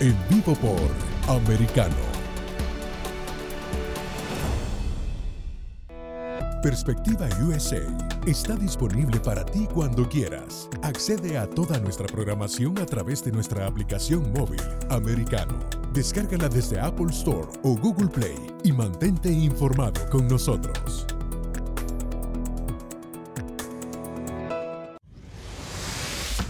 En 0.00 0.16
vivo 0.28 0.54
por 0.56 1.34
Americano. 1.34 2.22
Perspectiva 6.62 7.28
USA 7.44 7.82
está 8.24 8.54
disponible 8.54 9.18
para 9.18 9.44
ti 9.44 9.66
cuando 9.72 10.08
quieras. 10.08 10.68
Accede 10.82 11.36
a 11.36 11.48
toda 11.48 11.80
nuestra 11.80 12.06
programación 12.06 12.78
a 12.78 12.86
través 12.86 13.24
de 13.24 13.32
nuestra 13.32 13.66
aplicación 13.66 14.32
móvil 14.32 14.62
americano. 14.88 15.81
Descárgala 15.92 16.48
desde 16.48 16.80
Apple 16.80 17.10
Store 17.10 17.48
o 17.62 17.76
Google 17.76 18.08
Play 18.08 18.38
y 18.64 18.72
mantente 18.72 19.30
informado 19.30 20.08
con 20.08 20.26
nosotros. 20.26 21.06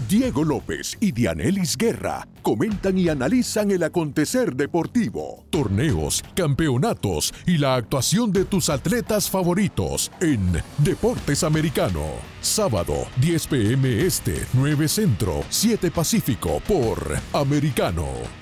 Diego 0.08 0.44
López 0.44 0.98
y 1.00 1.10
Dianelis 1.10 1.76
Guerra 1.76 2.28
comentan 2.42 2.98
y 2.98 3.08
analizan 3.08 3.70
el 3.70 3.82
acontecer 3.82 4.54
deportivo, 4.54 5.46
torneos, 5.48 6.22
campeonatos 6.34 7.32
y 7.46 7.56
la 7.56 7.76
actuación 7.76 8.30
de 8.30 8.44
tus 8.44 8.68
atletas 8.68 9.30
favoritos 9.30 10.12
en 10.20 10.62
Deportes 10.76 11.42
Americano. 11.42 12.04
Sábado, 12.42 13.06
10 13.22 13.46
pm 13.46 14.02
este, 14.06 14.46
9 14.52 14.86
centro, 14.86 15.42
7 15.48 15.90
pacífico 15.90 16.60
por 16.68 17.16
Americano. 17.32 18.41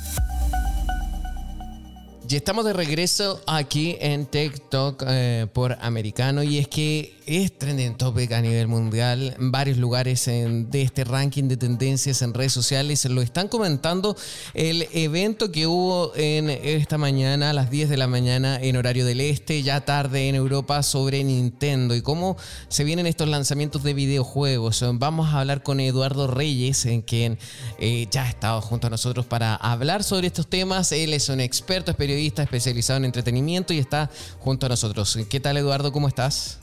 Y 2.31 2.37
estamos 2.37 2.63
de 2.63 2.71
regreso 2.71 3.41
aquí 3.45 3.97
en 3.99 4.25
TikTok 4.25 5.03
eh, 5.05 5.47
por 5.51 5.77
Americano 5.81 6.43
y 6.43 6.59
es 6.59 6.69
que 6.69 7.13
es 7.25 7.57
trending 7.57 7.95
topic 7.95 8.31
a 8.31 8.41
nivel 8.41 8.67
mundial. 8.67 9.35
Varios 9.37 9.77
lugares 9.77 10.25
de 10.25 10.81
este 10.81 11.03
ranking 11.03 11.49
de 11.49 11.57
tendencias 11.57 12.21
en 12.21 12.33
redes 12.33 12.53
sociales 12.53 13.03
lo 13.05 13.21
están 13.21 13.49
comentando. 13.49 14.15
El 14.53 14.87
evento 14.93 15.51
que 15.51 15.67
hubo 15.67 16.13
en 16.15 16.49
esta 16.49 16.97
mañana 16.97 17.49
a 17.49 17.53
las 17.53 17.69
10 17.69 17.89
de 17.89 17.97
la 17.97 18.07
mañana 18.07 18.59
en 18.61 18.77
horario 18.77 19.05
del 19.05 19.19
este, 19.21 19.61
ya 19.61 19.81
tarde 19.81 20.29
en 20.29 20.35
Europa, 20.35 20.83
sobre 20.83 21.23
Nintendo 21.23 21.95
y 21.95 22.01
cómo 22.01 22.37
se 22.69 22.83
vienen 22.83 23.07
estos 23.07 23.27
lanzamientos 23.27 23.83
de 23.83 23.93
videojuegos. 23.93 24.83
Vamos 24.93 25.33
a 25.33 25.41
hablar 25.41 25.63
con 25.63 25.79
Eduardo 25.79 26.27
Reyes, 26.27 26.85
en 26.85 27.01
quien 27.01 27.37
eh, 27.77 28.07
ya 28.09 28.23
ha 28.23 28.29
estado 28.29 28.61
junto 28.61 28.87
a 28.87 28.89
nosotros 28.89 29.25
para 29.25 29.55
hablar 29.55 30.03
sobre 30.03 30.27
estos 30.27 30.47
temas. 30.47 30.91
Él 30.91 31.13
es 31.13 31.29
un 31.29 31.41
experto, 31.41 31.91
es 31.91 31.97
periodista 31.97 32.20
especializado 32.27 32.97
en 32.97 33.05
entretenimiento 33.05 33.73
y 33.73 33.79
está 33.79 34.09
junto 34.39 34.65
a 34.65 34.69
nosotros. 34.69 35.17
¿Qué 35.29 35.39
tal 35.39 35.57
Eduardo? 35.57 35.91
¿Cómo 35.91 36.07
estás? 36.07 36.59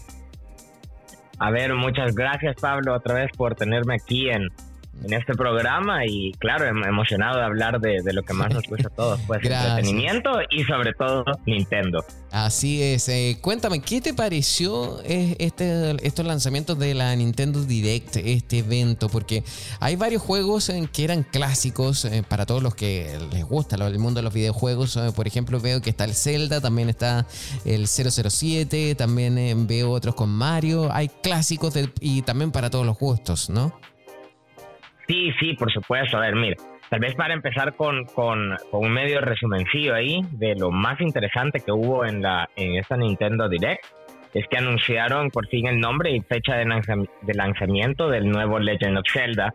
A 1.39 1.51
ver, 1.51 1.73
muchas 1.75 2.15
gracias 2.15 2.57
Pablo 2.61 2.95
otra 2.95 3.15
vez 3.15 3.31
por 3.37 3.55
tenerme 3.55 3.95
aquí 3.95 4.29
en, 4.29 4.49
en 5.05 5.13
este 5.13 5.35
programa 5.35 6.07
y 6.07 6.33
claro, 6.39 6.67
em, 6.67 6.83
emocionado 6.85 7.39
de 7.39 7.45
hablar 7.45 7.81
de, 7.81 8.03
lo 8.13 8.23
que 8.23 8.33
más 8.33 8.53
nos 8.53 8.65
gusta 8.65 8.89
a 8.89 8.91
todos, 8.91 9.21
pues 9.27 9.41
entretenimiento 9.45 10.31
y 10.51 10.65
sobre 10.65 10.93
todo 10.95 11.25
Nintendo. 11.47 12.05
Así 12.31 12.83
es. 12.83 13.09
Eh, 13.09 13.39
cuéntame, 13.41 13.81
¿qué 13.81 14.01
te 14.01 14.13
pareció 14.13 15.01
eh, 15.05 15.37
este, 15.39 15.97
estos 16.07 16.27
lanzamientos 16.27 16.79
de 16.79 16.95
la 16.95 17.15
Nintendo 17.17 17.63
Direct, 17.63 18.17
este 18.17 18.59
evento? 18.59 19.09
Porque 19.09 19.45
hay 19.81 19.97
varios 19.97 20.23
juegos 20.23 20.69
en 20.69 20.87
que 20.89 21.05
eran 21.05 21.23
clásicos 21.23 22.05
eh, 22.05 22.23
para 22.29 22.45
todos 22.45 22.63
los 22.63 22.75
que 22.75 23.19
les 23.33 23.45
gusta 23.45 23.77
el 23.77 23.99
mundo 23.99 24.19
de 24.19 24.25
los 24.25 24.35
videojuegos. 24.35 24.99
por 25.15 25.27
ejemplo, 25.27 25.61
veo 25.61 25.81
que 25.81 25.91
está 25.91 26.05
el 26.05 26.15
Zelda, 26.15 26.61
también 26.61 26.89
está 26.89 27.27
el 27.65 27.87
007, 27.87 28.95
también 28.95 29.67
veo 29.67 29.91
otros 29.91 30.15
con 30.15 30.29
Mario. 30.29 30.91
Hay 30.93 31.09
clásicos 31.09 31.75
y 32.01 32.23
también 32.23 32.51
para 32.51 32.71
todos 32.71 32.85
los 32.85 32.99
gustos, 32.99 33.49
¿no? 33.49 33.73
Sí, 35.09 35.33
sí, 35.41 35.55
por 35.55 35.73
supuesto. 35.73 36.19
A 36.19 36.21
ver, 36.21 36.37
mira, 36.37 36.57
tal 36.91 37.01
vez 37.01 37.15
para 37.15 37.33
empezar 37.33 37.75
con, 37.75 38.07
un 38.73 38.93
medio 38.93 39.23
resumencillo 39.23 39.95
ahí 39.95 40.21
de 40.33 40.55
lo 40.55 40.71
más 40.71 41.01
interesante 41.01 41.61
que 41.61 41.73
hubo 41.73 42.05
en, 42.05 42.21
la, 42.21 42.49
en 42.57 42.77
esta 42.77 42.97
Nintendo 42.97 43.49
Direct, 43.49 43.85
es 44.35 44.47
que 44.49 44.59
anunciaron 44.59 45.31
por 45.31 45.49
fin 45.49 45.67
el 45.67 45.81
nombre 45.81 46.11
y 46.11 46.21
fecha 46.21 46.57
de, 46.57 47.35
lanzamiento 47.35 48.11
del 48.11 48.29
nuevo 48.29 48.59
Legend 48.59 48.99
of 48.99 49.05
Zelda, 49.11 49.55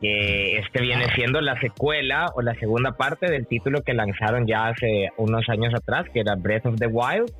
que 0.00 0.58
este 0.58 0.80
viene 0.80 1.06
siendo 1.16 1.40
la 1.40 1.58
secuela 1.60 2.26
o 2.36 2.42
la 2.42 2.54
segunda 2.54 2.92
parte 2.92 3.28
del 3.28 3.48
título 3.48 3.82
que 3.82 3.94
lanzaron 3.94 4.46
ya 4.46 4.68
hace 4.68 5.08
unos 5.16 5.48
años 5.48 5.74
atrás, 5.74 6.06
que 6.14 6.20
era 6.20 6.36
Breath 6.36 6.66
of 6.66 6.76
the 6.76 6.86
Wild, 6.86 7.32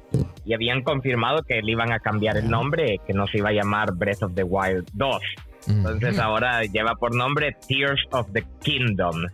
y 0.44 0.54
habían 0.54 0.82
confirmado 0.82 1.44
que 1.44 1.62
le 1.62 1.70
iban 1.70 1.92
a 1.92 2.00
cambiar 2.00 2.36
el 2.36 2.50
nombre, 2.50 2.98
que 3.06 3.12
no 3.12 3.28
se 3.28 3.38
iba 3.38 3.50
a 3.50 3.52
llamar 3.52 3.94
Breath 3.94 4.24
of 4.24 4.34
the 4.34 4.42
Wild 4.42 4.88
2. 4.94 5.22
Entonces 5.66 6.18
ahora 6.18 6.62
lleva 6.62 6.94
por 6.94 7.14
nombre 7.14 7.56
Tears 7.68 8.02
of 8.10 8.26
the 8.32 8.44
Kingdom, 8.62 9.26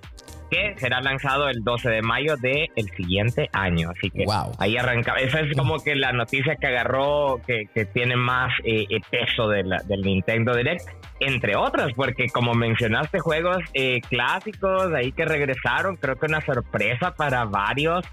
que 0.50 0.74
será 0.78 1.00
lanzado 1.00 1.48
el 1.48 1.62
12 1.62 1.90
de 1.90 2.02
mayo 2.02 2.36
del 2.36 2.68
el 2.76 2.88
siguiente 2.96 3.48
año. 3.52 3.90
Así 3.90 4.10
que 4.10 4.24
ahí 4.58 4.76
arranca. 4.76 5.14
Esa 5.14 5.40
es 5.40 5.56
como 5.56 5.78
que 5.78 5.94
la 5.94 6.12
noticia 6.12 6.56
que 6.56 6.66
agarró, 6.66 7.40
que, 7.46 7.66
tiene 7.92 8.16
más 8.16 8.52
eh, 8.64 8.86
eh, 8.88 9.00
peso 9.10 9.48
de 9.48 9.64
la, 9.64 9.78
del 9.84 10.02
Nintendo 10.02 10.54
Direct. 10.54 10.86
Entre 11.20 11.56
otras, 11.56 11.92
porque 11.94 12.28
como 12.28 12.54
mencionaste, 12.54 13.18
juegos 13.18 13.58
eh, 13.74 14.00
clásicos 14.08 14.92
ahí 14.94 15.10
que 15.12 15.24
regresaron, 15.24 15.96
creo 15.96 16.16
que 16.16 16.26
una 16.26 16.40
sorpresa 16.40 17.14
para 17.14 17.44
varios 17.44 18.04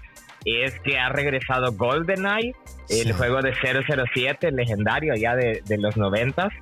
es 0.44 0.78
que 0.80 0.98
ha 0.98 1.08
regresado 1.08 1.72
GoldenEye, 1.72 2.52
el 2.88 3.12
juego 3.12 3.42
de 3.42 3.52
007 3.52 4.52
legendario 4.52 5.14
ya 5.14 5.34
de, 5.34 5.60
de 5.66 5.78
los 5.78 5.96
noventas. 5.96 6.52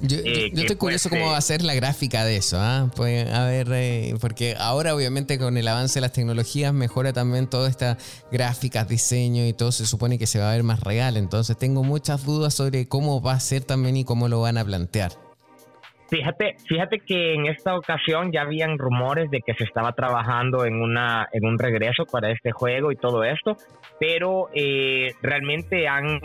Yo, 0.00 0.18
eh, 0.18 0.50
estoy 0.54 0.76
curioso 0.76 1.10
cómo 1.10 1.26
va 1.26 1.36
a 1.36 1.40
ser 1.40 1.62
la 1.62 1.74
gráfica 1.74 2.24
de 2.24 2.36
eso. 2.36 2.58
¿ah? 2.58 2.90
Pues, 2.96 3.28
a 3.28 3.44
ver, 3.44 3.68
eh, 3.72 4.14
porque 4.20 4.56
ahora 4.58 4.94
obviamente 4.94 5.38
con 5.38 5.56
el 5.56 5.68
avance 5.68 5.94
de 5.94 6.02
las 6.02 6.12
tecnologías 6.12 6.72
mejora 6.72 7.12
también 7.12 7.46
toda 7.48 7.68
esta 7.68 7.98
gráfica, 8.30 8.84
diseño 8.84 9.46
y 9.46 9.52
todo 9.52 9.72
se 9.72 9.86
supone 9.86 10.18
que 10.18 10.26
se 10.26 10.38
va 10.38 10.50
a 10.50 10.54
ver 10.54 10.62
más 10.62 10.80
real. 10.80 11.16
Entonces 11.16 11.56
tengo 11.58 11.82
muchas 11.82 12.24
dudas 12.24 12.54
sobre 12.54 12.88
cómo 12.88 13.20
va 13.20 13.34
a 13.34 13.40
ser 13.40 13.64
también 13.64 13.96
y 13.96 14.04
cómo 14.04 14.28
lo 14.28 14.40
van 14.40 14.58
a 14.58 14.64
plantear. 14.64 15.29
Fíjate, 16.10 16.56
fíjate 16.66 16.98
que 16.98 17.34
en 17.34 17.46
esta 17.46 17.76
ocasión 17.76 18.32
ya 18.32 18.42
habían 18.42 18.78
rumores 18.78 19.30
de 19.30 19.42
que 19.42 19.54
se 19.54 19.62
estaba 19.62 19.92
trabajando 19.92 20.64
en 20.64 20.82
una 20.82 21.28
en 21.32 21.46
un 21.46 21.56
regreso 21.56 22.04
para 22.04 22.32
este 22.32 22.50
juego 22.50 22.90
y 22.90 22.96
todo 22.96 23.22
esto, 23.22 23.56
pero 24.00 24.48
eh, 24.52 25.12
realmente 25.22 25.86
han 25.86 26.18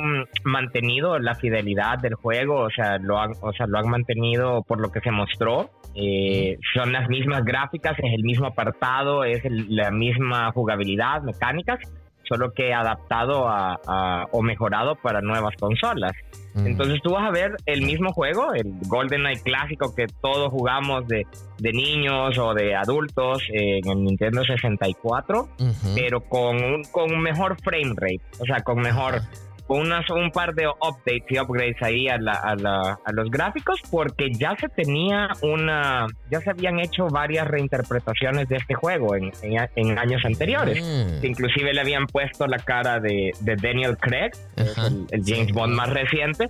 mantenido 0.43 1.19
la 1.19 1.35
fidelidad 1.35 1.99
del 1.99 2.15
juego, 2.15 2.61
o 2.61 2.69
sea, 2.71 2.97
lo 2.97 3.19
han, 3.19 3.33
o 3.41 3.53
sea, 3.53 3.67
lo 3.67 3.77
han 3.77 3.87
mantenido 3.87 4.63
por 4.63 4.81
lo 4.81 4.91
que 4.91 5.01
se 5.01 5.11
mostró. 5.11 5.69
Eh, 5.93 6.57
son 6.73 6.91
las 6.91 7.07
mismas 7.07 7.45
gráficas, 7.45 7.93
es 7.99 8.13
el 8.13 8.23
mismo 8.23 8.47
apartado, 8.47 9.23
es 9.23 9.43
la 9.49 9.91
misma 9.91 10.51
jugabilidad, 10.51 11.21
mecánicas, 11.21 11.79
solo 12.27 12.51
que 12.53 12.73
adaptado 12.73 13.47
a, 13.47 14.27
o 14.31 14.41
mejorado 14.41 14.95
para 14.95 15.21
nuevas 15.21 15.55
consolas. 15.59 16.13
Entonces 16.55 17.01
tú 17.03 17.11
vas 17.11 17.27
a 17.27 17.31
ver 17.31 17.57
el 17.65 17.81
mismo 17.81 18.13
juego, 18.13 18.53
el 18.53 18.71
GoldenEye 18.87 19.41
clásico 19.41 19.93
que 19.93 20.05
todos 20.21 20.49
jugamos 20.51 21.05
de, 21.05 21.27
de 21.57 21.73
niños 21.73 22.37
o 22.37 22.53
de 22.53 22.73
adultos 22.73 23.43
en 23.49 23.85
el 23.89 24.03
Nintendo 24.03 24.41
64, 24.41 25.49
pero 25.95 26.21
con 26.21 26.63
un, 26.63 26.83
con 26.85 27.13
un 27.13 27.19
mejor 27.19 27.57
frame 27.61 27.93
rate, 27.97 28.21
o 28.39 28.45
sea, 28.45 28.61
con 28.61 28.79
mejor 28.79 29.21
unas, 29.67 30.09
un 30.09 30.31
par 30.31 30.53
de 30.53 30.67
updates 30.67 31.25
y 31.29 31.39
upgrades 31.39 31.81
ahí 31.81 32.07
a, 32.07 32.15
a, 32.15 33.11
los 33.11 33.31
gráficos 33.31 33.81
porque 33.89 34.31
ya 34.31 34.55
se 34.57 34.69
tenía 34.69 35.29
una, 35.41 36.05
ya 36.29 36.39
se 36.41 36.51
habían 36.51 36.79
hecho 36.79 37.07
varias 37.07 37.47
reinterpretaciones 37.47 38.47
de 38.47 38.57
este 38.57 38.75
juego 38.75 39.15
en, 39.15 39.31
en, 39.41 39.97
años 39.97 40.23
anteriores. 40.23 40.83
Mm. 40.83 41.25
Inclusive 41.25 41.73
le 41.73 41.81
habían 41.81 42.05
puesto 42.05 42.45
la 42.47 42.59
cara 42.59 42.99
de, 42.99 43.31
de 43.39 43.55
Daniel 43.55 43.97
Craig, 43.97 44.31
el, 44.55 45.23
James 45.25 45.51
Bond 45.51 45.73
más 45.73 45.89
reciente, 45.89 46.49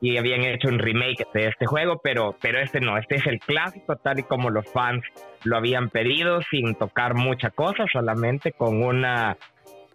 y 0.00 0.16
habían 0.16 0.42
hecho 0.42 0.68
un 0.68 0.78
remake 0.78 1.26
de 1.34 1.48
este 1.48 1.66
juego, 1.66 2.00
pero, 2.02 2.36
pero 2.40 2.60
este 2.60 2.80
no, 2.80 2.96
este 2.96 3.16
es 3.16 3.26
el 3.26 3.40
clásico 3.40 3.96
tal 3.96 4.20
y 4.20 4.22
como 4.22 4.48
los 4.48 4.66
fans 4.70 5.02
lo 5.44 5.56
habían 5.56 5.88
pedido, 5.90 6.40
sin 6.50 6.76
tocar 6.76 7.14
mucha 7.14 7.50
cosa, 7.50 7.84
solamente 7.92 8.52
con 8.52 8.82
una 8.82 9.36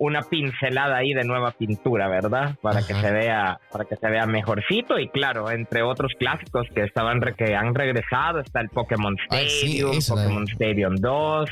una 0.06 0.22
pincelada 0.22 0.98
ahí 0.98 1.14
de 1.14 1.24
nueva 1.24 1.52
pintura, 1.52 2.10
¿verdad? 2.10 2.56
Para 2.62 2.86
que 2.86 2.94
se 2.94 3.12
vea, 3.12 3.60
para 3.72 3.86
que 3.86 3.96
se 3.96 4.10
vea 4.10 4.26
mejorcito 4.26 5.00
y 5.00 5.08
claro, 5.08 5.50
entre 5.50 5.82
otros 5.82 6.12
clásicos 6.20 6.68
que 6.76 6.84
estaban 6.84 7.22
que 7.38 7.56
han 7.56 7.74
regresado 7.74 8.40
está 8.40 8.60
el 8.60 8.70
Pokémon 8.70 9.16
Stadium, 9.30 9.98
Pokémon 10.06 10.44
Stadium 10.50 10.96
2, 10.96 11.50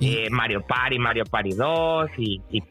eh, 0.00 0.30
Mario 0.30 0.62
Party, 0.62 0.98
Mario 0.98 1.24
Party 1.24 1.54
2 1.54 2.10
y, 2.18 2.40
y 2.50 2.62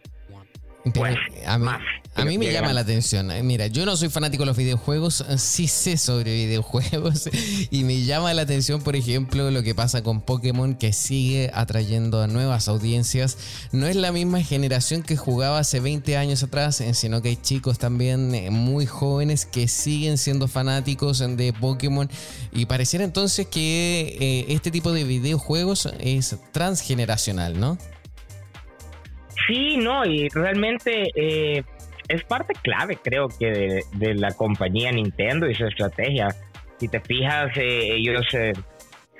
pues, 0.93 1.17
a 1.45 1.57
mí, 1.59 1.67
a 2.15 2.25
mí 2.25 2.37
me 2.37 2.51
llama 2.51 2.73
la 2.73 2.81
atención. 2.81 3.31
Eh, 3.31 3.43
mira, 3.43 3.67
yo 3.67 3.85
no 3.85 3.95
soy 3.95 4.09
fanático 4.09 4.41
de 4.43 4.47
los 4.47 4.57
videojuegos, 4.57 5.23
eh, 5.29 5.37
sí 5.37 5.67
sé 5.67 5.95
sobre 5.95 6.33
videojuegos 6.33 7.29
y 7.71 7.83
me 7.83 8.03
llama 8.03 8.33
la 8.33 8.41
atención, 8.41 8.81
por 8.81 8.95
ejemplo, 8.95 9.51
lo 9.51 9.63
que 9.63 9.75
pasa 9.75 10.01
con 10.01 10.21
Pokémon 10.21 10.75
que 10.75 10.91
sigue 10.91 11.51
atrayendo 11.53 12.21
a 12.21 12.27
nuevas 12.27 12.67
audiencias. 12.67 13.37
No 13.71 13.85
es 13.85 13.95
la 13.95 14.11
misma 14.11 14.41
generación 14.41 15.03
que 15.03 15.15
jugaba 15.15 15.59
hace 15.59 15.79
20 15.79 16.17
años 16.17 16.41
atrás, 16.43 16.81
eh, 16.81 16.93
sino 16.95 17.21
que 17.21 17.29
hay 17.29 17.37
chicos 17.37 17.77
también 17.77 18.51
muy 18.51 18.85
jóvenes 18.85 19.45
que 19.45 19.67
siguen 19.67 20.17
siendo 20.17 20.47
fanáticos 20.47 21.19
de 21.19 21.53
Pokémon 21.53 22.09
y 22.51 22.65
pareciera 22.65 23.05
entonces 23.05 23.47
que 23.47 24.45
este 24.49 24.71
tipo 24.71 24.91
de 24.91 25.03
videojuegos 25.03 25.89
es 25.99 26.35
transgeneracional, 26.51 27.59
¿no? 27.59 27.77
Sí, 29.47 29.77
no, 29.77 30.05
y 30.05 30.29
realmente 30.29 31.09
eh, 31.15 31.63
es 32.07 32.23
parte 32.23 32.53
clave, 32.61 32.97
creo 33.01 33.27
que, 33.27 33.81
de, 33.93 34.15
la 34.15 34.31
compañía 34.33 34.91
Nintendo 34.91 35.49
y 35.49 35.55
su 35.55 35.65
estrategia. 35.65 36.29
Si 36.77 36.87
te 36.87 36.99
fijas, 36.99 37.55
eh, 37.57 37.95
ellos 37.95 38.25
eh, 38.33 38.53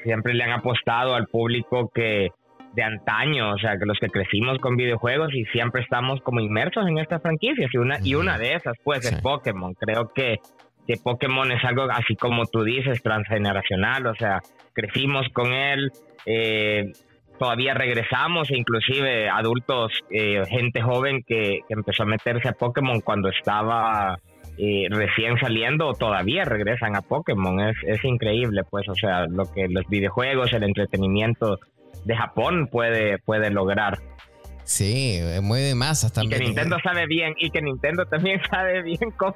siempre 0.04 0.34
le 0.34 0.44
han 0.44 0.52
apostado 0.52 1.16
al 1.16 1.28
público 1.28 1.90
que 1.94 2.30
de 2.74 2.84
antaño, 2.84 3.54
o 3.54 3.58
sea, 3.58 3.78
que 3.78 3.86
los 3.86 4.00
que 4.00 4.08
crecimos 4.08 4.58
con 4.60 4.78
videojuegos 4.78 5.34
y 5.34 5.44
siempre 5.46 5.82
estamos 5.82 6.22
como 6.22 6.40
inmersos 6.40 6.88
en 6.88 6.98
estas 7.00 7.22
franquicias. 7.22 7.70
Y 7.74 7.78
una, 7.78 7.98
y 8.02 8.16
una 8.16 8.38
de 8.38 8.56
esas, 8.56 8.76
pues, 8.84 9.06
es 9.06 9.22
Pokémon. 9.22 9.74
Creo 9.74 10.12
que, 10.14 10.40
que 10.88 10.96
Pokémon 11.04 11.52
es 11.52 11.64
algo 11.66 11.84
así 11.92 12.16
como 12.16 12.46
tú 12.46 12.64
dices, 12.64 13.02
transgeneracional, 13.04 14.08
o 14.08 14.16
sea, 14.16 14.40
crecimos 14.74 15.28
con 15.34 15.52
él. 15.52 15.92
Eh, 16.26 16.92
todavía 17.40 17.74
regresamos, 17.74 18.52
inclusive 18.52 19.30
adultos, 19.30 19.92
eh, 20.10 20.44
gente 20.48 20.82
joven 20.82 21.24
que, 21.26 21.62
empezó 21.70 22.04
a 22.04 22.08
meterse 22.08 22.50
a 22.50 22.54
Pokémon 22.54 23.02
cuando 23.02 23.30
estaba 23.30 24.20
eh, 24.58 24.88
recién 24.90 25.38
saliendo, 25.40 25.94
todavía 25.94 26.46
regresan 26.46 26.96
a 26.96 27.02
Pokémon. 27.02 27.60
Es, 27.60 27.78
es 27.86 28.04
increíble, 28.04 28.64
pues, 28.70 28.88
o 28.90 28.96
sea, 28.96 29.26
lo 29.28 29.52
que 29.52 29.68
los 29.68 29.88
videojuegos, 29.88 30.54
el 30.54 30.64
entretenimiento 30.64 31.60
de 32.06 32.16
Japón 32.16 32.68
puede, 32.68 33.20
puede 33.20 33.50
lograr. 33.50 34.00
Sí, 34.72 35.20
mueve 35.42 35.76
masas 35.76 36.14
también. 36.14 36.42
Y 36.42 36.46
que 36.46 36.46
Nintendo 36.46 36.78
sabe 36.82 37.06
bien, 37.06 37.34
y 37.38 37.50
que 37.50 37.62
Nintendo 37.62 38.06
también 38.06 38.40
sabe 38.50 38.82
bien 38.84 39.12
cómo, 39.18 39.36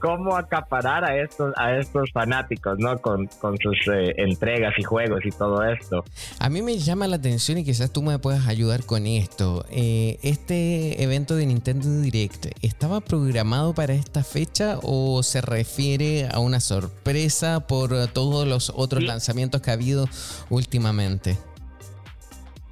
cómo 0.00 0.36
acaparar 0.36 1.04
a 1.04 1.16
estos, 1.16 1.54
a 1.56 1.76
estos 1.76 2.10
fanáticos, 2.10 2.76
¿no? 2.76 2.98
Con, 2.98 3.28
sus 3.62 3.78
eh, 3.86 4.14
entregas 4.16 4.74
y 4.76 4.82
juegos 4.82 5.24
y 5.24 5.30
todo 5.30 5.62
esto. 5.62 6.04
A 6.40 6.50
mí 6.50 6.60
me 6.60 6.76
llama 6.76 7.06
la 7.06 7.16
atención 7.16 7.58
y 7.58 7.64
quizás 7.64 7.92
tú 7.92 8.02
me 8.02 8.18
puedas 8.18 8.48
ayudar 8.48 8.84
con 8.84 9.06
esto. 9.06 9.64
Eh, 9.70 10.18
este 10.24 11.04
evento 11.04 11.36
de 11.36 11.46
Nintendo 11.46 11.88
Direct, 12.00 12.46
¿estaba 12.60 13.00
programado 13.00 13.74
para 13.74 13.92
esta 13.92 14.24
fecha 14.24 14.80
o 14.82 15.22
se 15.22 15.40
refiere 15.40 16.26
a 16.32 16.40
una 16.40 16.58
sorpresa 16.58 17.68
por 17.68 18.08
todos 18.08 18.44
los 18.44 18.72
otros 18.74 19.04
lanzamientos 19.04 19.62
que 19.62 19.70
ha 19.70 19.74
habido 19.74 20.08
últimamente? 20.50 21.38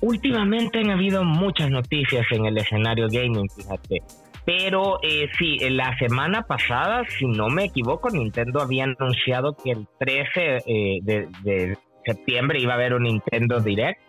Últimamente 0.06 0.78
han 0.78 0.90
habido 0.90 1.24
muchas 1.24 1.68
noticias 1.68 2.24
en 2.30 2.46
el 2.46 2.56
escenario 2.58 3.08
gaming, 3.10 3.48
fíjate. 3.50 4.02
Pero 4.44 5.00
eh, 5.02 5.28
sí, 5.36 5.58
la 5.70 5.98
semana 5.98 6.42
pasada, 6.42 7.02
si 7.18 7.26
no 7.26 7.48
me 7.48 7.64
equivoco, 7.64 8.08
Nintendo 8.10 8.60
había 8.60 8.84
anunciado 8.84 9.56
que 9.56 9.72
el 9.72 9.88
13 9.98 10.62
eh, 10.64 10.98
de, 11.02 11.76
septiembre 12.04 12.60
iba 12.60 12.74
a 12.74 12.76
haber 12.76 12.94
un 12.94 13.02
Nintendo 13.02 13.58
Direct. 13.58 14.00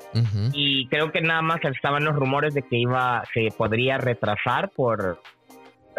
Y 0.54 0.88
creo 0.89 1.12
que 1.12 1.22
nada 1.22 1.41
más 1.41 1.66
estaban 1.66 2.06
los 2.06 2.16
rumores 2.16 2.54
de 2.54 2.62
que 2.62 2.78
iba, 2.78 3.24
se 3.34 3.50
podría 3.58 3.98
retrasar 3.98 4.70
por 4.70 5.20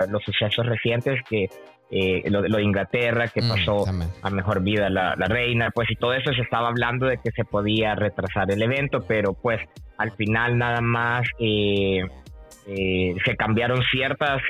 los 0.09 0.23
sucesos 0.23 0.65
recientes 0.65 1.21
que 1.29 1.49
eh, 1.91 2.23
lo, 2.31 2.43
de 2.43 2.63
Inglaterra, 2.63 3.29
que 3.29 3.41
mm, 3.41 3.49
pasó 3.49 3.85
a 4.23 4.31
mejor 4.31 4.63
vida 4.63 4.91
la, 4.91 5.15
reina, 5.15 5.71
pues 5.71 5.91
y 5.91 5.97
todo 5.97 6.13
eso 6.13 6.33
se 6.35 6.43
estaba 6.43 6.69
hablando 6.69 7.07
de 7.07 7.19
que 7.19 7.31
se 7.31 7.45
podía 7.45 7.95
retrasar 7.95 8.51
el 8.51 8.61
evento, 8.63 9.05
pero 9.07 9.33
pues 9.33 9.61
al 9.97 10.13
final 10.13 10.59
nada 10.59 10.81
más 10.83 11.27
eh, 11.39 12.03
eh, 12.67 13.15
se 13.25 13.37
cambiaron 13.37 13.83
ciertas 13.91 14.43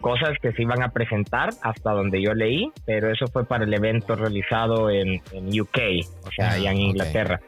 cosas 0.00 0.30
que 0.40 0.52
se 0.52 0.62
iban 0.62 0.82
a 0.82 0.88
presentar 0.88 1.50
hasta 1.62 1.92
donde 1.92 2.22
yo 2.22 2.32
leí, 2.32 2.72
pero 2.86 3.12
eso 3.12 3.26
fue 3.26 3.44
para 3.44 3.64
el 3.64 3.74
evento 3.74 4.16
realizado 4.16 4.90
en, 4.90 5.20
UK, 5.32 5.78
o 6.26 6.30
sea, 6.30 6.52
allá 6.52 6.70
en 6.70 6.78
Inglaterra. 6.78 7.40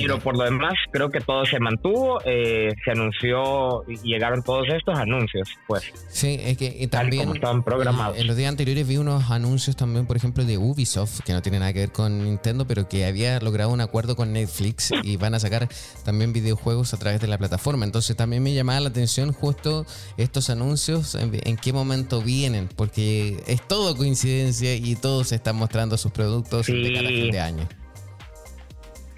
Pero 0.00 0.18
por 0.18 0.36
lo 0.36 0.44
demás, 0.44 0.74
creo 0.90 1.10
que 1.10 1.20
todo 1.20 1.44
se 1.44 1.60
mantuvo, 1.60 2.20
eh, 2.24 2.74
se 2.84 2.90
anunció 2.90 3.84
y 3.88 3.96
llegaron 3.98 4.42
todos 4.42 4.66
estos 4.68 4.98
anuncios, 4.98 5.48
pues. 5.66 5.92
Sí, 6.08 6.38
es 6.42 6.56
que 6.56 6.88
también 6.88 7.30
estaban 7.34 7.62
programados. 7.62 8.18
En 8.18 8.26
los 8.26 8.36
días 8.36 8.48
anteriores 8.48 8.86
vi 8.86 8.96
unos 8.96 9.30
anuncios 9.30 9.76
también, 9.76 10.06
por 10.06 10.16
ejemplo, 10.16 10.44
de 10.44 10.58
Ubisoft, 10.58 11.20
que 11.20 11.32
no 11.32 11.42
tiene 11.42 11.58
nada 11.58 11.72
que 11.72 11.80
ver 11.80 11.92
con 11.92 12.24
Nintendo, 12.24 12.66
pero 12.66 12.88
que 12.88 13.04
había 13.04 13.38
logrado 13.40 13.70
un 13.70 13.80
acuerdo 13.80 14.16
con 14.16 14.32
Netflix 14.32 14.90
y 15.02 15.16
van 15.16 15.34
a 15.34 15.40
sacar 15.40 15.68
también 16.04 16.32
videojuegos 16.32 16.94
a 16.94 16.98
través 16.98 17.20
de 17.20 17.26
la 17.26 17.38
plataforma. 17.38 17.84
Entonces 17.84 18.16
también 18.16 18.42
me 18.42 18.54
llamaba 18.54 18.80
la 18.80 18.88
atención 18.88 19.32
justo 19.32 19.86
estos 20.16 20.50
anuncios, 20.50 21.14
en, 21.14 21.56
qué 21.56 21.72
momento 21.72 22.22
vienen, 22.22 22.68
porque 22.74 23.42
es 23.46 23.66
todo 23.66 23.96
coincidencia 23.96 24.74
y 24.74 24.96
todos 24.96 25.32
están 25.32 25.56
mostrando 25.56 25.96
sus 25.98 26.12
productos 26.12 26.66
de 26.66 26.92
cada 26.94 27.08
fin 27.08 27.30
de 27.30 27.40
año. 27.40 27.81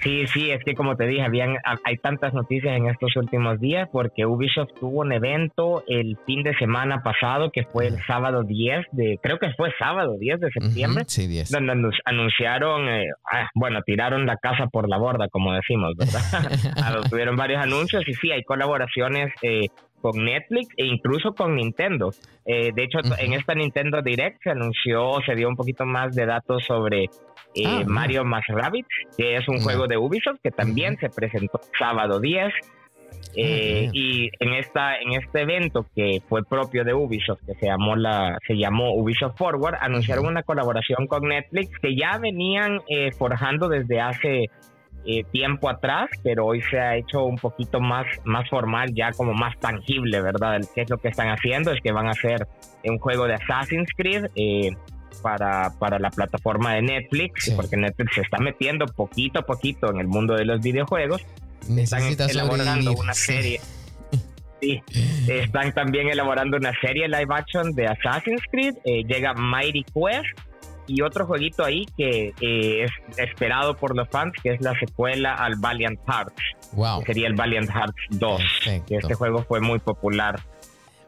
Sí, 0.05 0.27
sí, 0.27 0.51
es 0.51 0.63
que 0.63 0.75
como 0.75 0.97
te 0.97 1.07
dije, 1.07 1.23
habían, 1.23 1.57
hay 1.85 1.97
tantas 1.97 2.35
noticias 2.35 2.77
en 2.77 2.89
estos 2.89 3.17
últimos 3.17 3.59
días 3.59 3.89
porque 3.91 4.27
Ubisoft 4.27 4.75
tuvo 4.79 5.01
un 5.01 5.13
evento 5.13 5.83
el 5.89 6.19
fin 6.27 6.43
de 6.43 6.55
semana 6.57 7.03
pasado 7.03 7.51
que 7.51 7.65
fue 7.65 7.87
el 7.87 7.97
sábado 8.07 8.43
10 8.43 8.87
de, 8.93 9.19
creo 9.23 9.39
que 9.39 9.51
fue 9.57 9.73
sábado 9.79 10.17
10 10.19 10.41
de 10.41 10.51
septiembre, 10.51 11.05
sí, 11.07 11.27
10. 11.27 11.51
donde 11.51 11.91
anunciaron, 12.05 12.87
eh, 12.87 13.07
ah, 13.33 13.49
bueno, 13.55 13.81
tiraron 13.81 14.27
la 14.27 14.37
casa 14.37 14.67
por 14.67 14.91
la 14.91 14.99
borda, 14.99 15.29
como 15.29 15.55
decimos, 15.55 15.95
¿verdad? 15.97 16.21
Tuvieron 17.11 17.37
varios 17.37 17.63
anuncios 17.63 18.07
y 18.07 18.13
sí, 18.13 18.31
hay 18.31 18.43
colaboraciones 18.43 19.33
eh, 19.41 19.69
con 20.05 20.23
Netflix 20.23 20.69
e 20.77 20.85
incluso 20.85 21.35
con 21.35 21.57
Nintendo. 21.57 22.11
Eh, 22.45 22.73
de 22.75 22.85
hecho, 22.85 22.99
en 23.19 23.33
esta 23.33 23.55
Nintendo 23.55 24.03
Direct 24.03 24.43
se 24.43 24.51
anunció, 24.51 25.19
se 25.25 25.35
dio 25.35 25.49
un 25.49 25.57
poquito 25.57 25.87
más 25.87 26.15
de 26.15 26.27
datos 26.27 26.63
sobre 26.63 27.09
eh, 27.55 27.65
ah, 27.67 27.83
Mario 27.87 28.25
más 28.25 28.45
Rabbit, 28.49 28.87
que 29.17 29.37
es 29.37 29.49
un 29.49 29.61
juego 29.61 29.87
de 29.87 29.97
Ubisoft 29.97 30.41
que 30.43 30.51
también 30.51 30.97
se 30.99 31.09
presentó 31.09 31.61
sábado 31.79 32.21
10. 32.21 32.53
Eh, 33.37 33.87
ah, 33.87 33.91
y 33.93 34.31
en 34.39 34.55
esta 34.55 34.97
en 34.97 35.13
este 35.13 35.43
evento 35.43 35.87
que 35.95 36.21
fue 36.29 36.45
propio 36.45 36.85
de 36.85 36.95
Ubisoft 36.95 37.41
que 37.47 37.55
se 37.55 37.67
llamó 37.67 37.97
la 37.97 38.39
se 38.47 38.57
llamó 38.57 38.95
Ubisoft 38.95 39.37
Forward 39.37 39.77
anunciaron 39.81 40.27
una 40.27 40.43
colaboración 40.43 41.07
con 41.09 41.29
Netflix 41.29 41.77
que 41.81 41.97
ya 41.97 42.19
venían 42.19 42.81
eh, 42.89 43.11
forjando 43.13 43.69
desde 43.69 44.01
hace 44.01 44.51
tiempo 45.33 45.69
atrás 45.69 46.09
pero 46.23 46.47
hoy 46.47 46.63
se 46.63 46.79
ha 46.79 46.97
hecho 46.97 47.25
un 47.25 47.37
poquito 47.37 47.79
más 47.79 48.07
más 48.25 48.49
formal 48.49 48.95
ya 48.95 49.13
como 49.13 49.35
más 49.35 49.59
tangible 49.59 50.23
verdad 50.23 50.61
qué 50.75 50.83
es 50.83 50.89
lo 50.89 50.97
que 50.97 51.09
están 51.09 51.29
haciendo 51.29 51.73
es 51.73 51.81
que 51.83 51.93
van 51.93 52.07
a 52.07 52.13
hacer 52.13 52.47
un 52.85 52.99
juego 52.99 53.27
de 53.27 53.35
Assassin's 53.35 53.91
Creed 53.97 54.27
para, 55.23 55.73
para 55.79 55.99
la 55.99 56.11
plataforma 56.11 56.75
de 56.75 56.83
Netflix, 56.83 57.51
porque 57.51 57.77
Netflix 57.77 58.15
se 58.15 58.21
está 58.23 58.39
metiendo 58.39 58.87
poquito 58.87 59.41
a 59.41 59.43
poquito 59.43 59.91
en 59.91 60.01
el 60.01 60.07
mundo 60.07 60.35
de 60.35 60.45
los 60.45 60.61
videojuegos. 60.61 61.23
Están 61.77 62.03
elaborando 62.29 62.93
una 62.93 63.15
serie. 63.15 63.61
Sí, 64.61 64.83
están 65.29 65.73
también 65.73 66.09
elaborando 66.09 66.57
una 66.57 66.73
serie 66.81 67.07
live 67.09 67.27
action 67.29 67.73
de 67.75 67.87
Assassin's 67.87 68.43
Creed. 68.51 68.75
Eh, 68.85 69.05
llega 69.05 69.35
Mighty 69.35 69.85
Quest 69.85 70.39
y 70.87 71.03
otro 71.03 71.27
jueguito 71.27 71.65
ahí 71.65 71.87
que 71.97 72.33
eh, 72.41 72.85
es 72.85 73.19
esperado 73.19 73.77
por 73.77 73.97
los 73.97 74.09
fans, 74.09 74.33
que 74.43 74.53
es 74.53 74.61
la 74.61 74.79
secuela 74.79 75.35
al 75.35 75.57
Valiant 75.57 75.99
Hearts. 76.07 76.43
Wow. 76.73 77.05
sería 77.05 77.29
el 77.29 77.35
Valiant 77.35 77.71
Hearts 77.71 78.03
2. 78.11 78.43
Que 78.87 78.97
este 78.97 79.15
juego 79.15 79.45
fue 79.45 79.61
muy 79.61 79.79
popular 79.79 80.41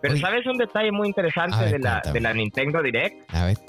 pero 0.08 0.18
sabes 0.18 0.46
un 0.46 0.58
detalle 0.58 0.92
muy 0.92 1.08
interesante 1.08 1.64
de, 1.64 1.78
la, 1.78 2.02
de 2.12 2.20
la 2.20 2.32
Nintendo 2.32 2.82
Direct, 2.82 3.16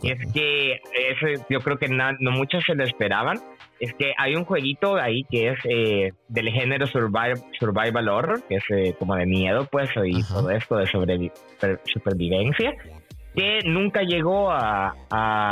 es 0.04 0.32
que 0.34 0.74
eso 0.74 1.44
yo 1.50 1.60
creo 1.60 1.78
que 1.78 1.88
no, 1.88 2.14
muchos 2.32 2.64
se 2.66 2.76
lo 2.76 2.84
esperaban, 2.84 3.40
es 3.80 3.94
que 3.94 4.14
hay 4.18 4.36
un 4.36 4.46
jueguito 4.46 4.96
ahí 4.98 5.24
que 5.30 5.50
es 5.50 5.60
eh, 5.66 6.12
del 6.28 6.50
género 6.50 6.88
survival, 6.88 7.44
survival 7.60 8.10
horror, 8.10 8.44
que 8.48 8.56
es 8.56 8.64
eh, 8.70 8.96
como 8.98 9.16
de 9.16 9.26
miedo, 9.26 9.68
pues, 9.72 9.90
y 10.04 10.24
todo 10.24 10.50
esto 10.52 10.78
de 10.78 11.32
supervivencia, 11.86 12.74
que 13.38 13.60
nunca 13.66 14.02
llegó 14.02 14.52
a, 14.52 14.96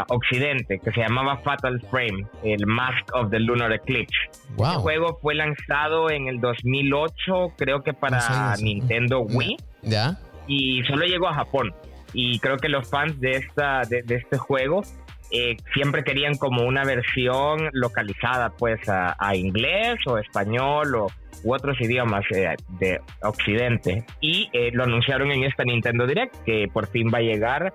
Occidente, 0.10 0.80
que 0.80 0.92
se 0.92 1.02
llamaba 1.02 1.38
Fatal 1.38 1.80
Frame, 1.92 2.26
el 2.44 2.66
Mask 2.66 3.14
of 3.14 3.30
the 3.30 3.40
Lunar 3.40 3.72
Eclipse. 3.74 4.18
Wow. 4.56 4.68
Este 4.68 4.82
juego 4.82 5.20
fue 5.22 5.36
lanzado 5.36 6.10
en 6.10 6.28
el 6.28 6.42
2008, 6.42 7.54
creo 7.56 7.82
que 7.84 7.94
para 7.94 8.56
Nintendo 8.58 9.22
Wii. 9.22 9.58
¿Ya? 9.84 10.18
Y 10.48 10.84
solo 10.84 11.06
llegó 11.06 11.28
a 11.28 11.34
Japón. 11.34 11.74
Y 12.14 12.40
creo 12.40 12.58
que 12.58 12.70
los 12.70 12.90
fans 12.90 13.20
de, 13.20 13.32
esta, 13.32 13.82
de, 13.82 14.04
este 14.08 14.38
juego 14.38 14.84
eh, 15.32 15.58
siempre 15.74 16.04
querían 16.04 16.36
como 16.36 16.64
una 16.64 16.86
versión 16.86 17.70
localizada 17.74 18.52
pues 18.52 18.80
a, 18.88 19.36
inglés 19.36 19.98
o 20.06 20.18
español 20.18 20.96
o 20.96 21.08
u 21.44 21.54
otros 21.54 21.80
idiomas 21.82 22.24
eh, 22.32 22.56
de 22.80 23.02
Occidente. 23.22 24.06
Y 24.22 24.50
eh, 24.54 24.72
lo 24.74 24.84
anunciaron 24.84 25.32
en 25.32 25.44
esta 25.44 25.64
Nintendo 25.64 26.08
Direct 26.08 26.36
que 26.46 26.68
por 26.72 26.88
fin 26.88 27.12
va 27.14 27.20
a 27.20 27.22
llegar 27.22 27.74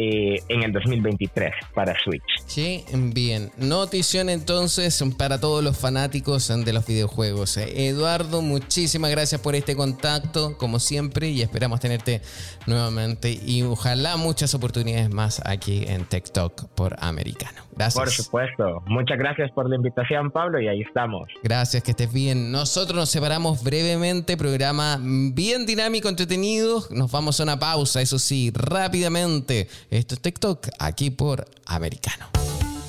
eh, 0.00 0.40
en 0.48 0.62
el 0.62 0.72
2023 0.72 1.52
para 1.74 1.92
Switch. 1.98 2.22
Sí, 2.46 2.84
bien. 2.92 3.50
Notición 3.56 4.28
entonces 4.28 5.02
para 5.18 5.40
todos 5.40 5.64
los 5.64 5.76
fanáticos 5.76 6.48
de 6.48 6.72
los 6.72 6.86
videojuegos. 6.86 7.56
Eduardo, 7.56 8.40
muchísimas 8.40 9.10
gracias 9.10 9.40
por 9.40 9.56
este 9.56 9.74
contacto, 9.74 10.56
como 10.56 10.78
siempre, 10.78 11.28
y 11.30 11.42
esperamos 11.42 11.80
tenerte 11.80 12.22
nuevamente 12.66 13.30
y 13.44 13.62
ojalá 13.62 14.16
muchas 14.16 14.54
oportunidades 14.54 15.10
más 15.10 15.42
aquí 15.44 15.84
en 15.88 16.04
TikTok 16.04 16.68
por 16.76 16.96
Americano. 17.00 17.62
Gracias. 17.78 18.04
Por 18.04 18.10
supuesto. 18.10 18.82
Muchas 18.86 19.18
gracias 19.18 19.50
por 19.52 19.68
la 19.68 19.76
invitación, 19.76 20.30
Pablo, 20.32 20.60
y 20.60 20.66
ahí 20.66 20.82
estamos. 20.82 21.28
Gracias, 21.44 21.82
que 21.82 21.92
estés 21.92 22.12
bien. 22.12 22.50
Nosotros 22.50 22.96
nos 22.96 23.08
separamos 23.08 23.62
brevemente, 23.62 24.36
programa 24.36 24.98
bien 25.00 25.64
dinámico, 25.64 26.08
entretenido. 26.08 26.82
Nos 26.90 27.12
vamos 27.12 27.38
a 27.38 27.44
una 27.44 27.58
pausa, 27.58 28.00
eso 28.00 28.18
sí, 28.18 28.50
rápidamente. 28.52 29.68
Esto 29.90 30.14
es 30.14 30.20
TikTok, 30.20 30.68
aquí 30.78 31.10
por 31.10 31.46
Americano. 31.66 32.26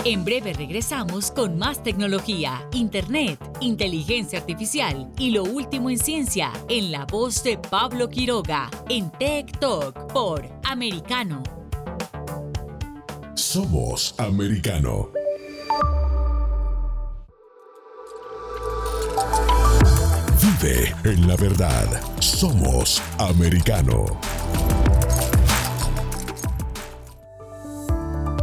En 0.06 0.24
breve 0.24 0.54
regresamos 0.54 1.32
con 1.32 1.58
más 1.58 1.84
tecnología, 1.84 2.66
internet, 2.72 3.40
inteligencia 3.60 4.40
artificial 4.40 5.12
y 5.18 5.32
lo 5.32 5.44
último 5.44 5.90
en 5.90 5.98
ciencia 5.98 6.52
en 6.70 6.92
la 6.92 7.06
voz 7.06 7.44
de 7.44 7.58
Pablo 7.58 8.10
Quiroga 8.10 8.70
en 8.90 9.12
Tech 9.12 9.60
Talk 9.60 10.12
por 10.14 10.50
Americano. 10.64 11.44
Somos 13.36 14.16
Americano. 14.18 15.10
Vive 20.42 20.96
en 21.04 21.28
la 21.28 21.36
verdad. 21.36 21.88
Somos 22.20 23.02
Americano. 23.18 24.06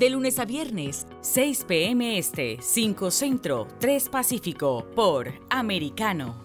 de 0.00 0.08
lunes 0.08 0.38
a 0.38 0.46
viernes, 0.46 1.06
6 1.20 1.64
p.m. 1.68 2.16
Este, 2.18 2.56
5 2.62 3.10
Centro, 3.10 3.68
3 3.80 4.08
Pacífico, 4.08 4.86
por 4.96 5.30
Americano. 5.50 6.42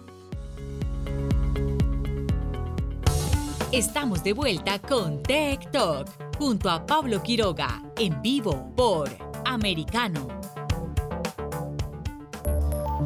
Estamos 3.72 4.22
de 4.22 4.34
vuelta 4.34 4.78
con 4.78 5.22
Tech 5.22 5.70
Talk, 5.70 6.06
junto 6.36 6.68
a 6.68 6.84
Pablo 6.84 7.22
Quiroga, 7.22 7.82
en 7.96 8.20
vivo 8.20 8.74
por 8.76 9.08
Americano. 9.46 10.28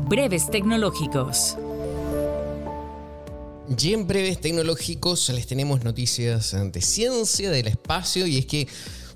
Breves 0.09 0.51
tecnológicos. 0.51 1.57
Y 3.79 3.93
en 3.93 4.05
breves 4.05 4.41
tecnológicos 4.41 5.29
les 5.29 5.47
tenemos 5.47 5.85
noticias 5.85 6.57
de 6.73 6.81
ciencia 6.81 7.53
del 7.53 7.69
espacio 7.69 8.27
y 8.27 8.39
es 8.39 8.47
que 8.47 8.67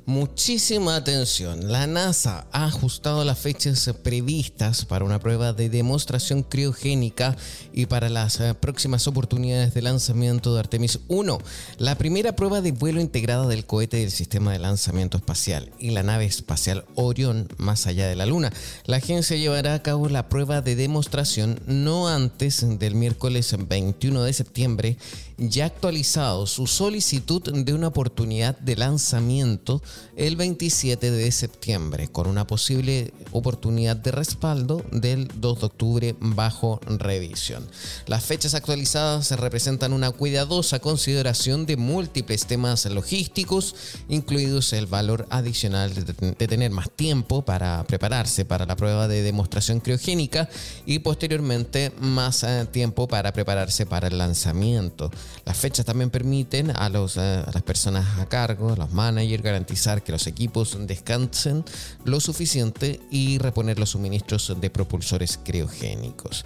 Muchísima 0.06 0.96
atención. 0.96 1.72
La 1.72 1.86
NASA 1.86 2.46
ha 2.52 2.66
ajustado 2.66 3.24
las 3.24 3.38
fechas 3.38 3.90
previstas 4.02 4.84
para 4.84 5.02
una 5.02 5.18
prueba 5.18 5.54
de 5.54 5.70
demostración 5.70 6.42
criogénica 6.42 7.34
y 7.72 7.86
para 7.86 8.10
las 8.10 8.38
eh, 8.38 8.52
próximas 8.52 9.08
oportunidades 9.08 9.72
de 9.72 9.80
lanzamiento 9.80 10.52
de 10.52 10.60
Artemis 10.60 11.00
1, 11.08 11.38
la 11.78 11.96
primera 11.96 12.36
prueba 12.36 12.60
de 12.60 12.72
vuelo 12.72 13.00
integrada 13.00 13.46
del 13.46 13.64
cohete 13.64 13.96
del 13.96 14.10
sistema 14.10 14.52
de 14.52 14.58
lanzamiento 14.58 15.16
espacial 15.16 15.72
y 15.78 15.92
la 15.92 16.02
nave 16.02 16.26
espacial 16.26 16.84
Orión 16.96 17.48
más 17.56 17.86
allá 17.86 18.06
de 18.06 18.14
la 18.14 18.26
Luna. 18.26 18.52
La 18.84 18.98
agencia 18.98 19.38
llevará 19.38 19.72
a 19.72 19.82
cabo 19.82 20.10
la 20.10 20.28
prueba 20.28 20.60
de 20.60 20.76
demostración 20.76 21.58
no 21.66 22.08
antes 22.08 22.78
del 22.78 22.94
miércoles 22.94 23.56
21 23.58 24.22
de 24.22 24.32
septiembre 24.34 24.98
ya 25.38 25.66
actualizado 25.66 26.46
su 26.46 26.66
solicitud 26.66 27.42
de 27.42 27.74
una 27.74 27.88
oportunidad 27.88 28.56
de 28.58 28.76
lanzamiento 28.76 29.82
el 30.16 30.36
27 30.36 31.10
de 31.10 31.32
septiembre, 31.32 32.08
con 32.08 32.26
una 32.26 32.46
posible 32.46 33.12
oportunidad 33.32 33.96
de 33.96 34.12
respaldo 34.12 34.84
del 34.92 35.28
2 35.34 35.60
de 35.60 35.66
octubre 35.66 36.16
bajo 36.20 36.80
revisión. 36.86 37.66
Las 38.06 38.24
fechas 38.24 38.54
actualizadas 38.54 39.30
representan 39.32 39.92
una 39.92 40.10
cuidadosa 40.10 40.78
consideración 40.78 41.66
de 41.66 41.76
múltiples 41.76 42.46
temas 42.46 42.86
logísticos, 42.86 43.74
incluidos 44.08 44.72
el 44.72 44.86
valor 44.86 45.26
adicional 45.30 45.92
de 45.94 46.48
tener 46.48 46.70
más 46.70 46.90
tiempo 46.90 47.44
para 47.44 47.84
prepararse 47.84 48.44
para 48.44 48.66
la 48.66 48.76
prueba 48.76 49.08
de 49.08 49.22
demostración 49.22 49.80
criogénica 49.80 50.48
y 50.86 51.00
posteriormente 51.00 51.92
más 52.00 52.42
eh, 52.42 52.66
tiempo 52.70 53.08
para 53.08 53.32
prepararse 53.32 53.86
para 53.86 54.08
el 54.08 54.18
lanzamiento. 54.18 55.10
Las 55.44 55.56
fechas 55.56 55.84
también 55.84 56.10
permiten 56.10 56.70
a, 56.70 56.86
eh, 56.86 57.44
las 57.52 57.62
personas 57.62 58.18
a 58.18 58.26
cargo, 58.26 58.72
a 58.72 58.76
los 58.76 58.92
managers, 58.92 59.42
garantizar 59.42 59.83
que 60.02 60.12
los 60.12 60.26
equipos 60.26 60.76
descansen 60.86 61.64
lo 62.04 62.20
suficiente 62.20 63.00
y 63.10 63.38
reponer 63.38 63.78
los 63.78 63.90
suministros 63.90 64.54
de 64.60 64.70
propulsores 64.70 65.38
criogénicos. 65.42 66.44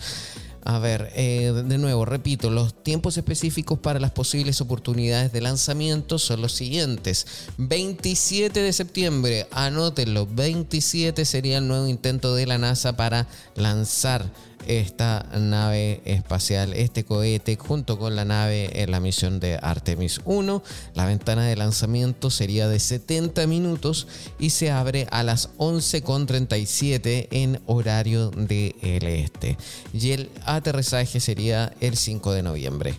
A 0.65 0.79
ver, 0.79 1.11
eh, 1.15 1.53
de 1.65 1.79
nuevo, 1.79 2.05
repito, 2.05 2.51
los 2.51 2.83
tiempos 2.83 3.17
específicos 3.17 3.79
para 3.79 4.01
las 4.01 4.11
posibles 4.11 4.61
oportunidades 4.61 5.33
de 5.33 5.41
lanzamiento 5.41 6.19
son 6.19 6.43
los 6.43 6.53
siguientes. 6.53 7.27
27 7.57 8.61
de 8.61 8.73
septiembre, 8.73 9.47
anótenlo, 9.51 10.27
27 10.27 11.25
sería 11.25 11.59
el 11.59 11.69
nuevo 11.69 11.87
intento 11.87 12.35
de 12.35 12.47
la 12.47 12.59
NASA 12.59 12.97
para 12.97 13.29
lanzar 13.55 14.31
esta 14.69 15.27
nave 15.37 16.01
espacial, 16.05 16.75
este 16.75 17.05
cohete, 17.05 17.57
junto 17.57 17.99
con 17.99 18.15
la 18.15 18.25
nave 18.25 18.83
en 18.83 18.91
la 18.91 19.01
misión 19.01 19.41
de 19.41 19.59
Artemis 19.61 20.21
1. 20.25 20.63
La 20.95 21.07
ventana 21.07 21.47
de 21.47 21.57
lanzamiento 21.57 22.31
sería 22.31 22.69
de 22.69 22.79
70 22.79 23.47
minutos 23.47 24.07
y 24.39 24.51
se 24.51 24.71
abre 24.71 25.09
a 25.11 25.23
las 25.23 25.57
11.37 25.57 27.29
en 27.31 27.61
horario 27.67 28.31
del 28.31 29.05
este. 29.05 29.57
Y 29.93 30.13
el 30.13 30.31
aterrizaje 30.45 31.19
sería 31.19 31.73
el 31.81 31.97
5 31.97 32.33
de 32.33 32.43
noviembre. 32.43 32.95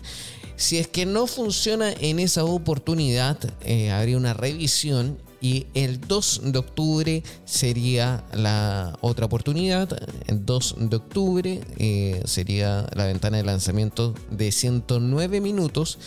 Si 0.56 0.76
es 0.76 0.88
que 0.88 1.06
no 1.06 1.26
funciona 1.26 1.90
en 1.90 2.18
esa 2.18 2.44
oportunidad, 2.44 3.38
eh, 3.62 3.90
habría 3.90 4.18
una 4.18 4.34
revisión 4.34 5.16
y 5.40 5.66
el 5.74 6.00
2 6.00 6.42
de 6.44 6.58
octubre 6.58 7.22
sería 7.44 8.24
la 8.32 8.96
otra 9.00 9.26
oportunidad. 9.26 9.88
El 10.26 10.44
2 10.44 10.76
de 10.78 10.96
octubre 10.96 11.60
eh, 11.78 12.22
sería 12.24 12.86
la 12.94 13.06
ventana 13.06 13.38
de 13.38 13.44
lanzamiento 13.44 14.14
de 14.30 14.52
109 14.52 15.40
minutos 15.40 15.98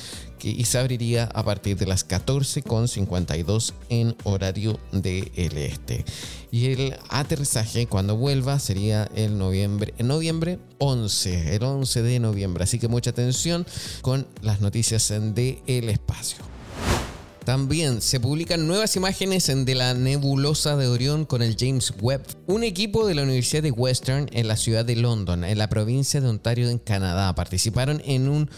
y 0.43 0.65
se 0.65 0.77
abriría 0.77 1.25
a 1.33 1.43
partir 1.43 1.77
de 1.77 1.85
las 1.85 2.07
14.52 2.07 3.73
en 3.89 4.15
horario 4.23 4.79
del 4.91 5.57
este. 5.57 6.03
Y 6.51 6.71
el 6.71 6.97
aterrizaje 7.09 7.87
cuando 7.87 8.17
vuelva 8.17 8.59
sería 8.59 9.09
el 9.15 9.37
noviembre, 9.37 9.93
en 9.97 10.07
noviembre 10.07 10.59
11, 10.79 11.55
el 11.55 11.63
11 11.63 12.01
de 12.01 12.19
noviembre. 12.19 12.63
Así 12.65 12.77
que 12.77 12.87
mucha 12.87 13.11
atención 13.11 13.65
con 14.01 14.27
las 14.41 14.61
noticias 14.61 15.07
del 15.09 15.59
el 15.65 15.89
espacio. 15.89 16.52
También 17.45 18.01
se 18.01 18.21
publican 18.21 18.67
nuevas 18.67 18.95
imágenes 18.95 19.51
de 19.53 19.75
la 19.75 19.93
nebulosa 19.93 20.77
de 20.77 20.87
Orión 20.87 21.25
con 21.25 21.41
el 21.41 21.57
James 21.59 21.93
Webb. 21.99 22.21
Un 22.47 22.63
equipo 22.63 23.05
de 23.05 23.15
la 23.15 23.23
Universidad 23.23 23.61
de 23.61 23.71
Western 23.71 24.29
en 24.31 24.47
la 24.47 24.55
ciudad 24.55 24.85
de 24.85 24.95
London, 24.95 25.43
en 25.43 25.57
la 25.57 25.67
provincia 25.67 26.21
de 26.21 26.29
Ontario, 26.29 26.69
en 26.69 26.79
Canadá, 26.79 27.35
participaron 27.35 28.01
en 28.05 28.29
un, 28.29 28.49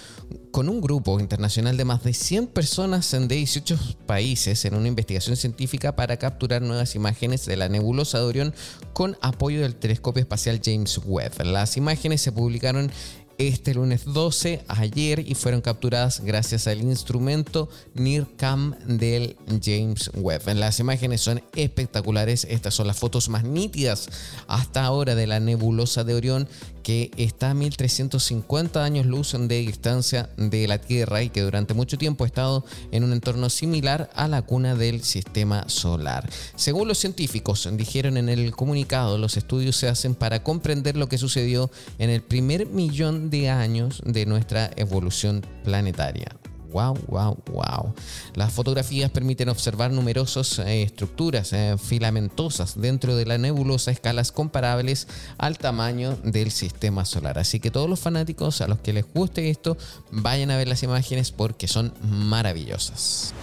con 0.52 0.70
un 0.70 0.82
grupo 0.82 1.20
internacional 1.20 1.78
de 1.78 1.86
más 1.86 2.04
de 2.04 2.14
100 2.14 2.46
personas 2.48 3.10
de 3.10 3.36
18 3.36 3.76
países 4.06 4.64
en 4.66 4.76
una 4.76 4.88
investigación 4.88 5.36
científica 5.36 5.96
para 5.96 6.18
capturar 6.18 6.62
nuevas 6.62 6.94
imágenes 6.94 7.48
de 7.48 7.56
la 7.56 7.70
nebulosa 7.70 8.20
de 8.20 8.26
Orión 8.26 8.54
con 8.94 9.18
apoyo 9.22 9.62
del 9.62 9.76
telescopio 9.76 10.22
espacial 10.22 10.62
James 10.64 11.00
Webb. 11.04 11.44
Las 11.44 11.76
imágenes 11.76 12.22
se 12.22 12.32
publicaron 12.32 12.92
este 13.38 13.74
lunes 13.74 14.04
12, 14.06 14.64
ayer, 14.68 15.20
y 15.20 15.36
fueron 15.36 15.62
capturadas 15.62 16.22
gracias 16.22 16.68
al 16.68 16.82
instrumento 16.82 17.70
NIRCam 17.94 18.76
del 18.86 19.36
James 19.64 20.12
Webb. 20.16 20.56
Las 20.56 20.80
imágenes 20.80 21.22
son 21.22 21.42
espectaculares, 21.56 22.46
estas 22.50 22.74
son 22.74 22.88
las 22.88 22.98
fotos 22.98 23.30
más 23.30 23.44
nítidas 23.44 24.10
hasta 24.48 24.84
ahora 24.84 25.16
de 25.16 25.28
la 25.28 25.40
nebulosa 25.40 26.04
de 26.04 26.14
Orión 26.14 26.48
que 26.86 27.10
está 27.18 27.50
a 27.50 27.54
1350 27.56 28.84
años 28.84 29.08
luz 29.08 29.36
de 29.36 29.58
distancia 29.58 30.30
de 30.38 30.68
la 30.68 30.78
Tierra 30.78 31.24
y 31.24 31.32
que 31.32 31.42
durante 31.42 31.74
mucho 31.74 31.98
tiempo 31.98 32.24
ha 32.24 32.28
estado 32.28 32.64
en 32.92 33.04
un 33.04 33.12
entorno 33.12 33.50
similar 33.50 34.12
a 34.14 34.28
la 34.28 34.44
cuna 34.44 34.76
del 34.76 35.04
sistema 35.04 35.68
solar. 35.68 36.30
Según 36.56 36.88
los 36.88 37.00
científicos 37.00 37.68
dijeron 37.74 38.18
en 38.18 38.30
el 38.30 38.56
comunicado, 38.56 39.18
los 39.18 39.36
estudios 39.36 39.76
se 39.78 39.88
hacen 39.88 40.14
para 40.14 40.44
comprender 40.44 40.96
lo 40.96 41.10
que 41.10 41.18
sucedió 41.18 41.72
en 41.98 42.12
el 42.12 42.22
primer 42.22 42.68
millón 42.68 43.32
de 43.32 43.50
años 43.50 44.04
de 44.06 44.28
nuestra 44.28 44.70
evolución 44.76 45.44
planetaria 45.64 46.38
wow, 46.72 46.98
wow, 47.08 47.38
wow. 47.52 47.94
Las 48.34 48.54
fotografías 48.54 49.12
permiten 49.12 49.50
observar 49.50 49.92
numerosas 49.92 50.60
eh, 50.60 50.84
estructuras 50.84 51.54
eh, 51.54 51.76
filamentosas 51.78 52.80
dentro 52.80 53.16
de 53.16 53.26
la 53.26 53.38
nebulosa 53.38 53.92
escalas 53.92 54.32
comparables 54.32 55.08
al 55.38 55.58
tamaño 55.58 56.18
del 56.24 56.52
sistema 56.52 57.06
solar. 57.06 57.40
Así 57.40 57.60
que 57.60 57.72
todos 57.72 57.90
los 57.90 58.00
fanáticos 58.00 58.62
a 58.62 58.68
los 58.68 58.80
que 58.80 58.94
les 58.94 59.06
guste 59.14 59.50
esto, 59.50 59.78
vayan 60.12 60.52
a 60.52 60.58
ver 60.58 60.68
las 60.68 60.84
imágenes 60.84 61.32
porque 61.32 61.68
son 61.68 61.94
maravillosas. 62.02 63.34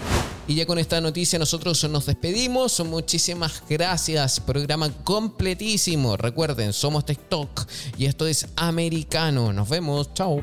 Y 0.49 0.57
ya 0.57 0.67
con 0.67 0.79
esta 0.79 1.01
noticia 1.01 1.39
nosotros 1.39 1.83
nos 1.89 2.07
despedimos. 2.07 2.81
Muchísimas 2.81 3.63
gracias. 3.69 4.41
Programa 4.41 4.91
completísimo. 5.05 6.17
Recuerden, 6.17 6.73
somos 6.73 7.07
TikTok 7.07 7.67
y 7.97 8.07
esto 8.07 8.27
es 8.27 8.49
americano. 8.57 9.53
Nos 9.53 9.69
vemos. 9.69 10.13
Chao. 10.15 10.43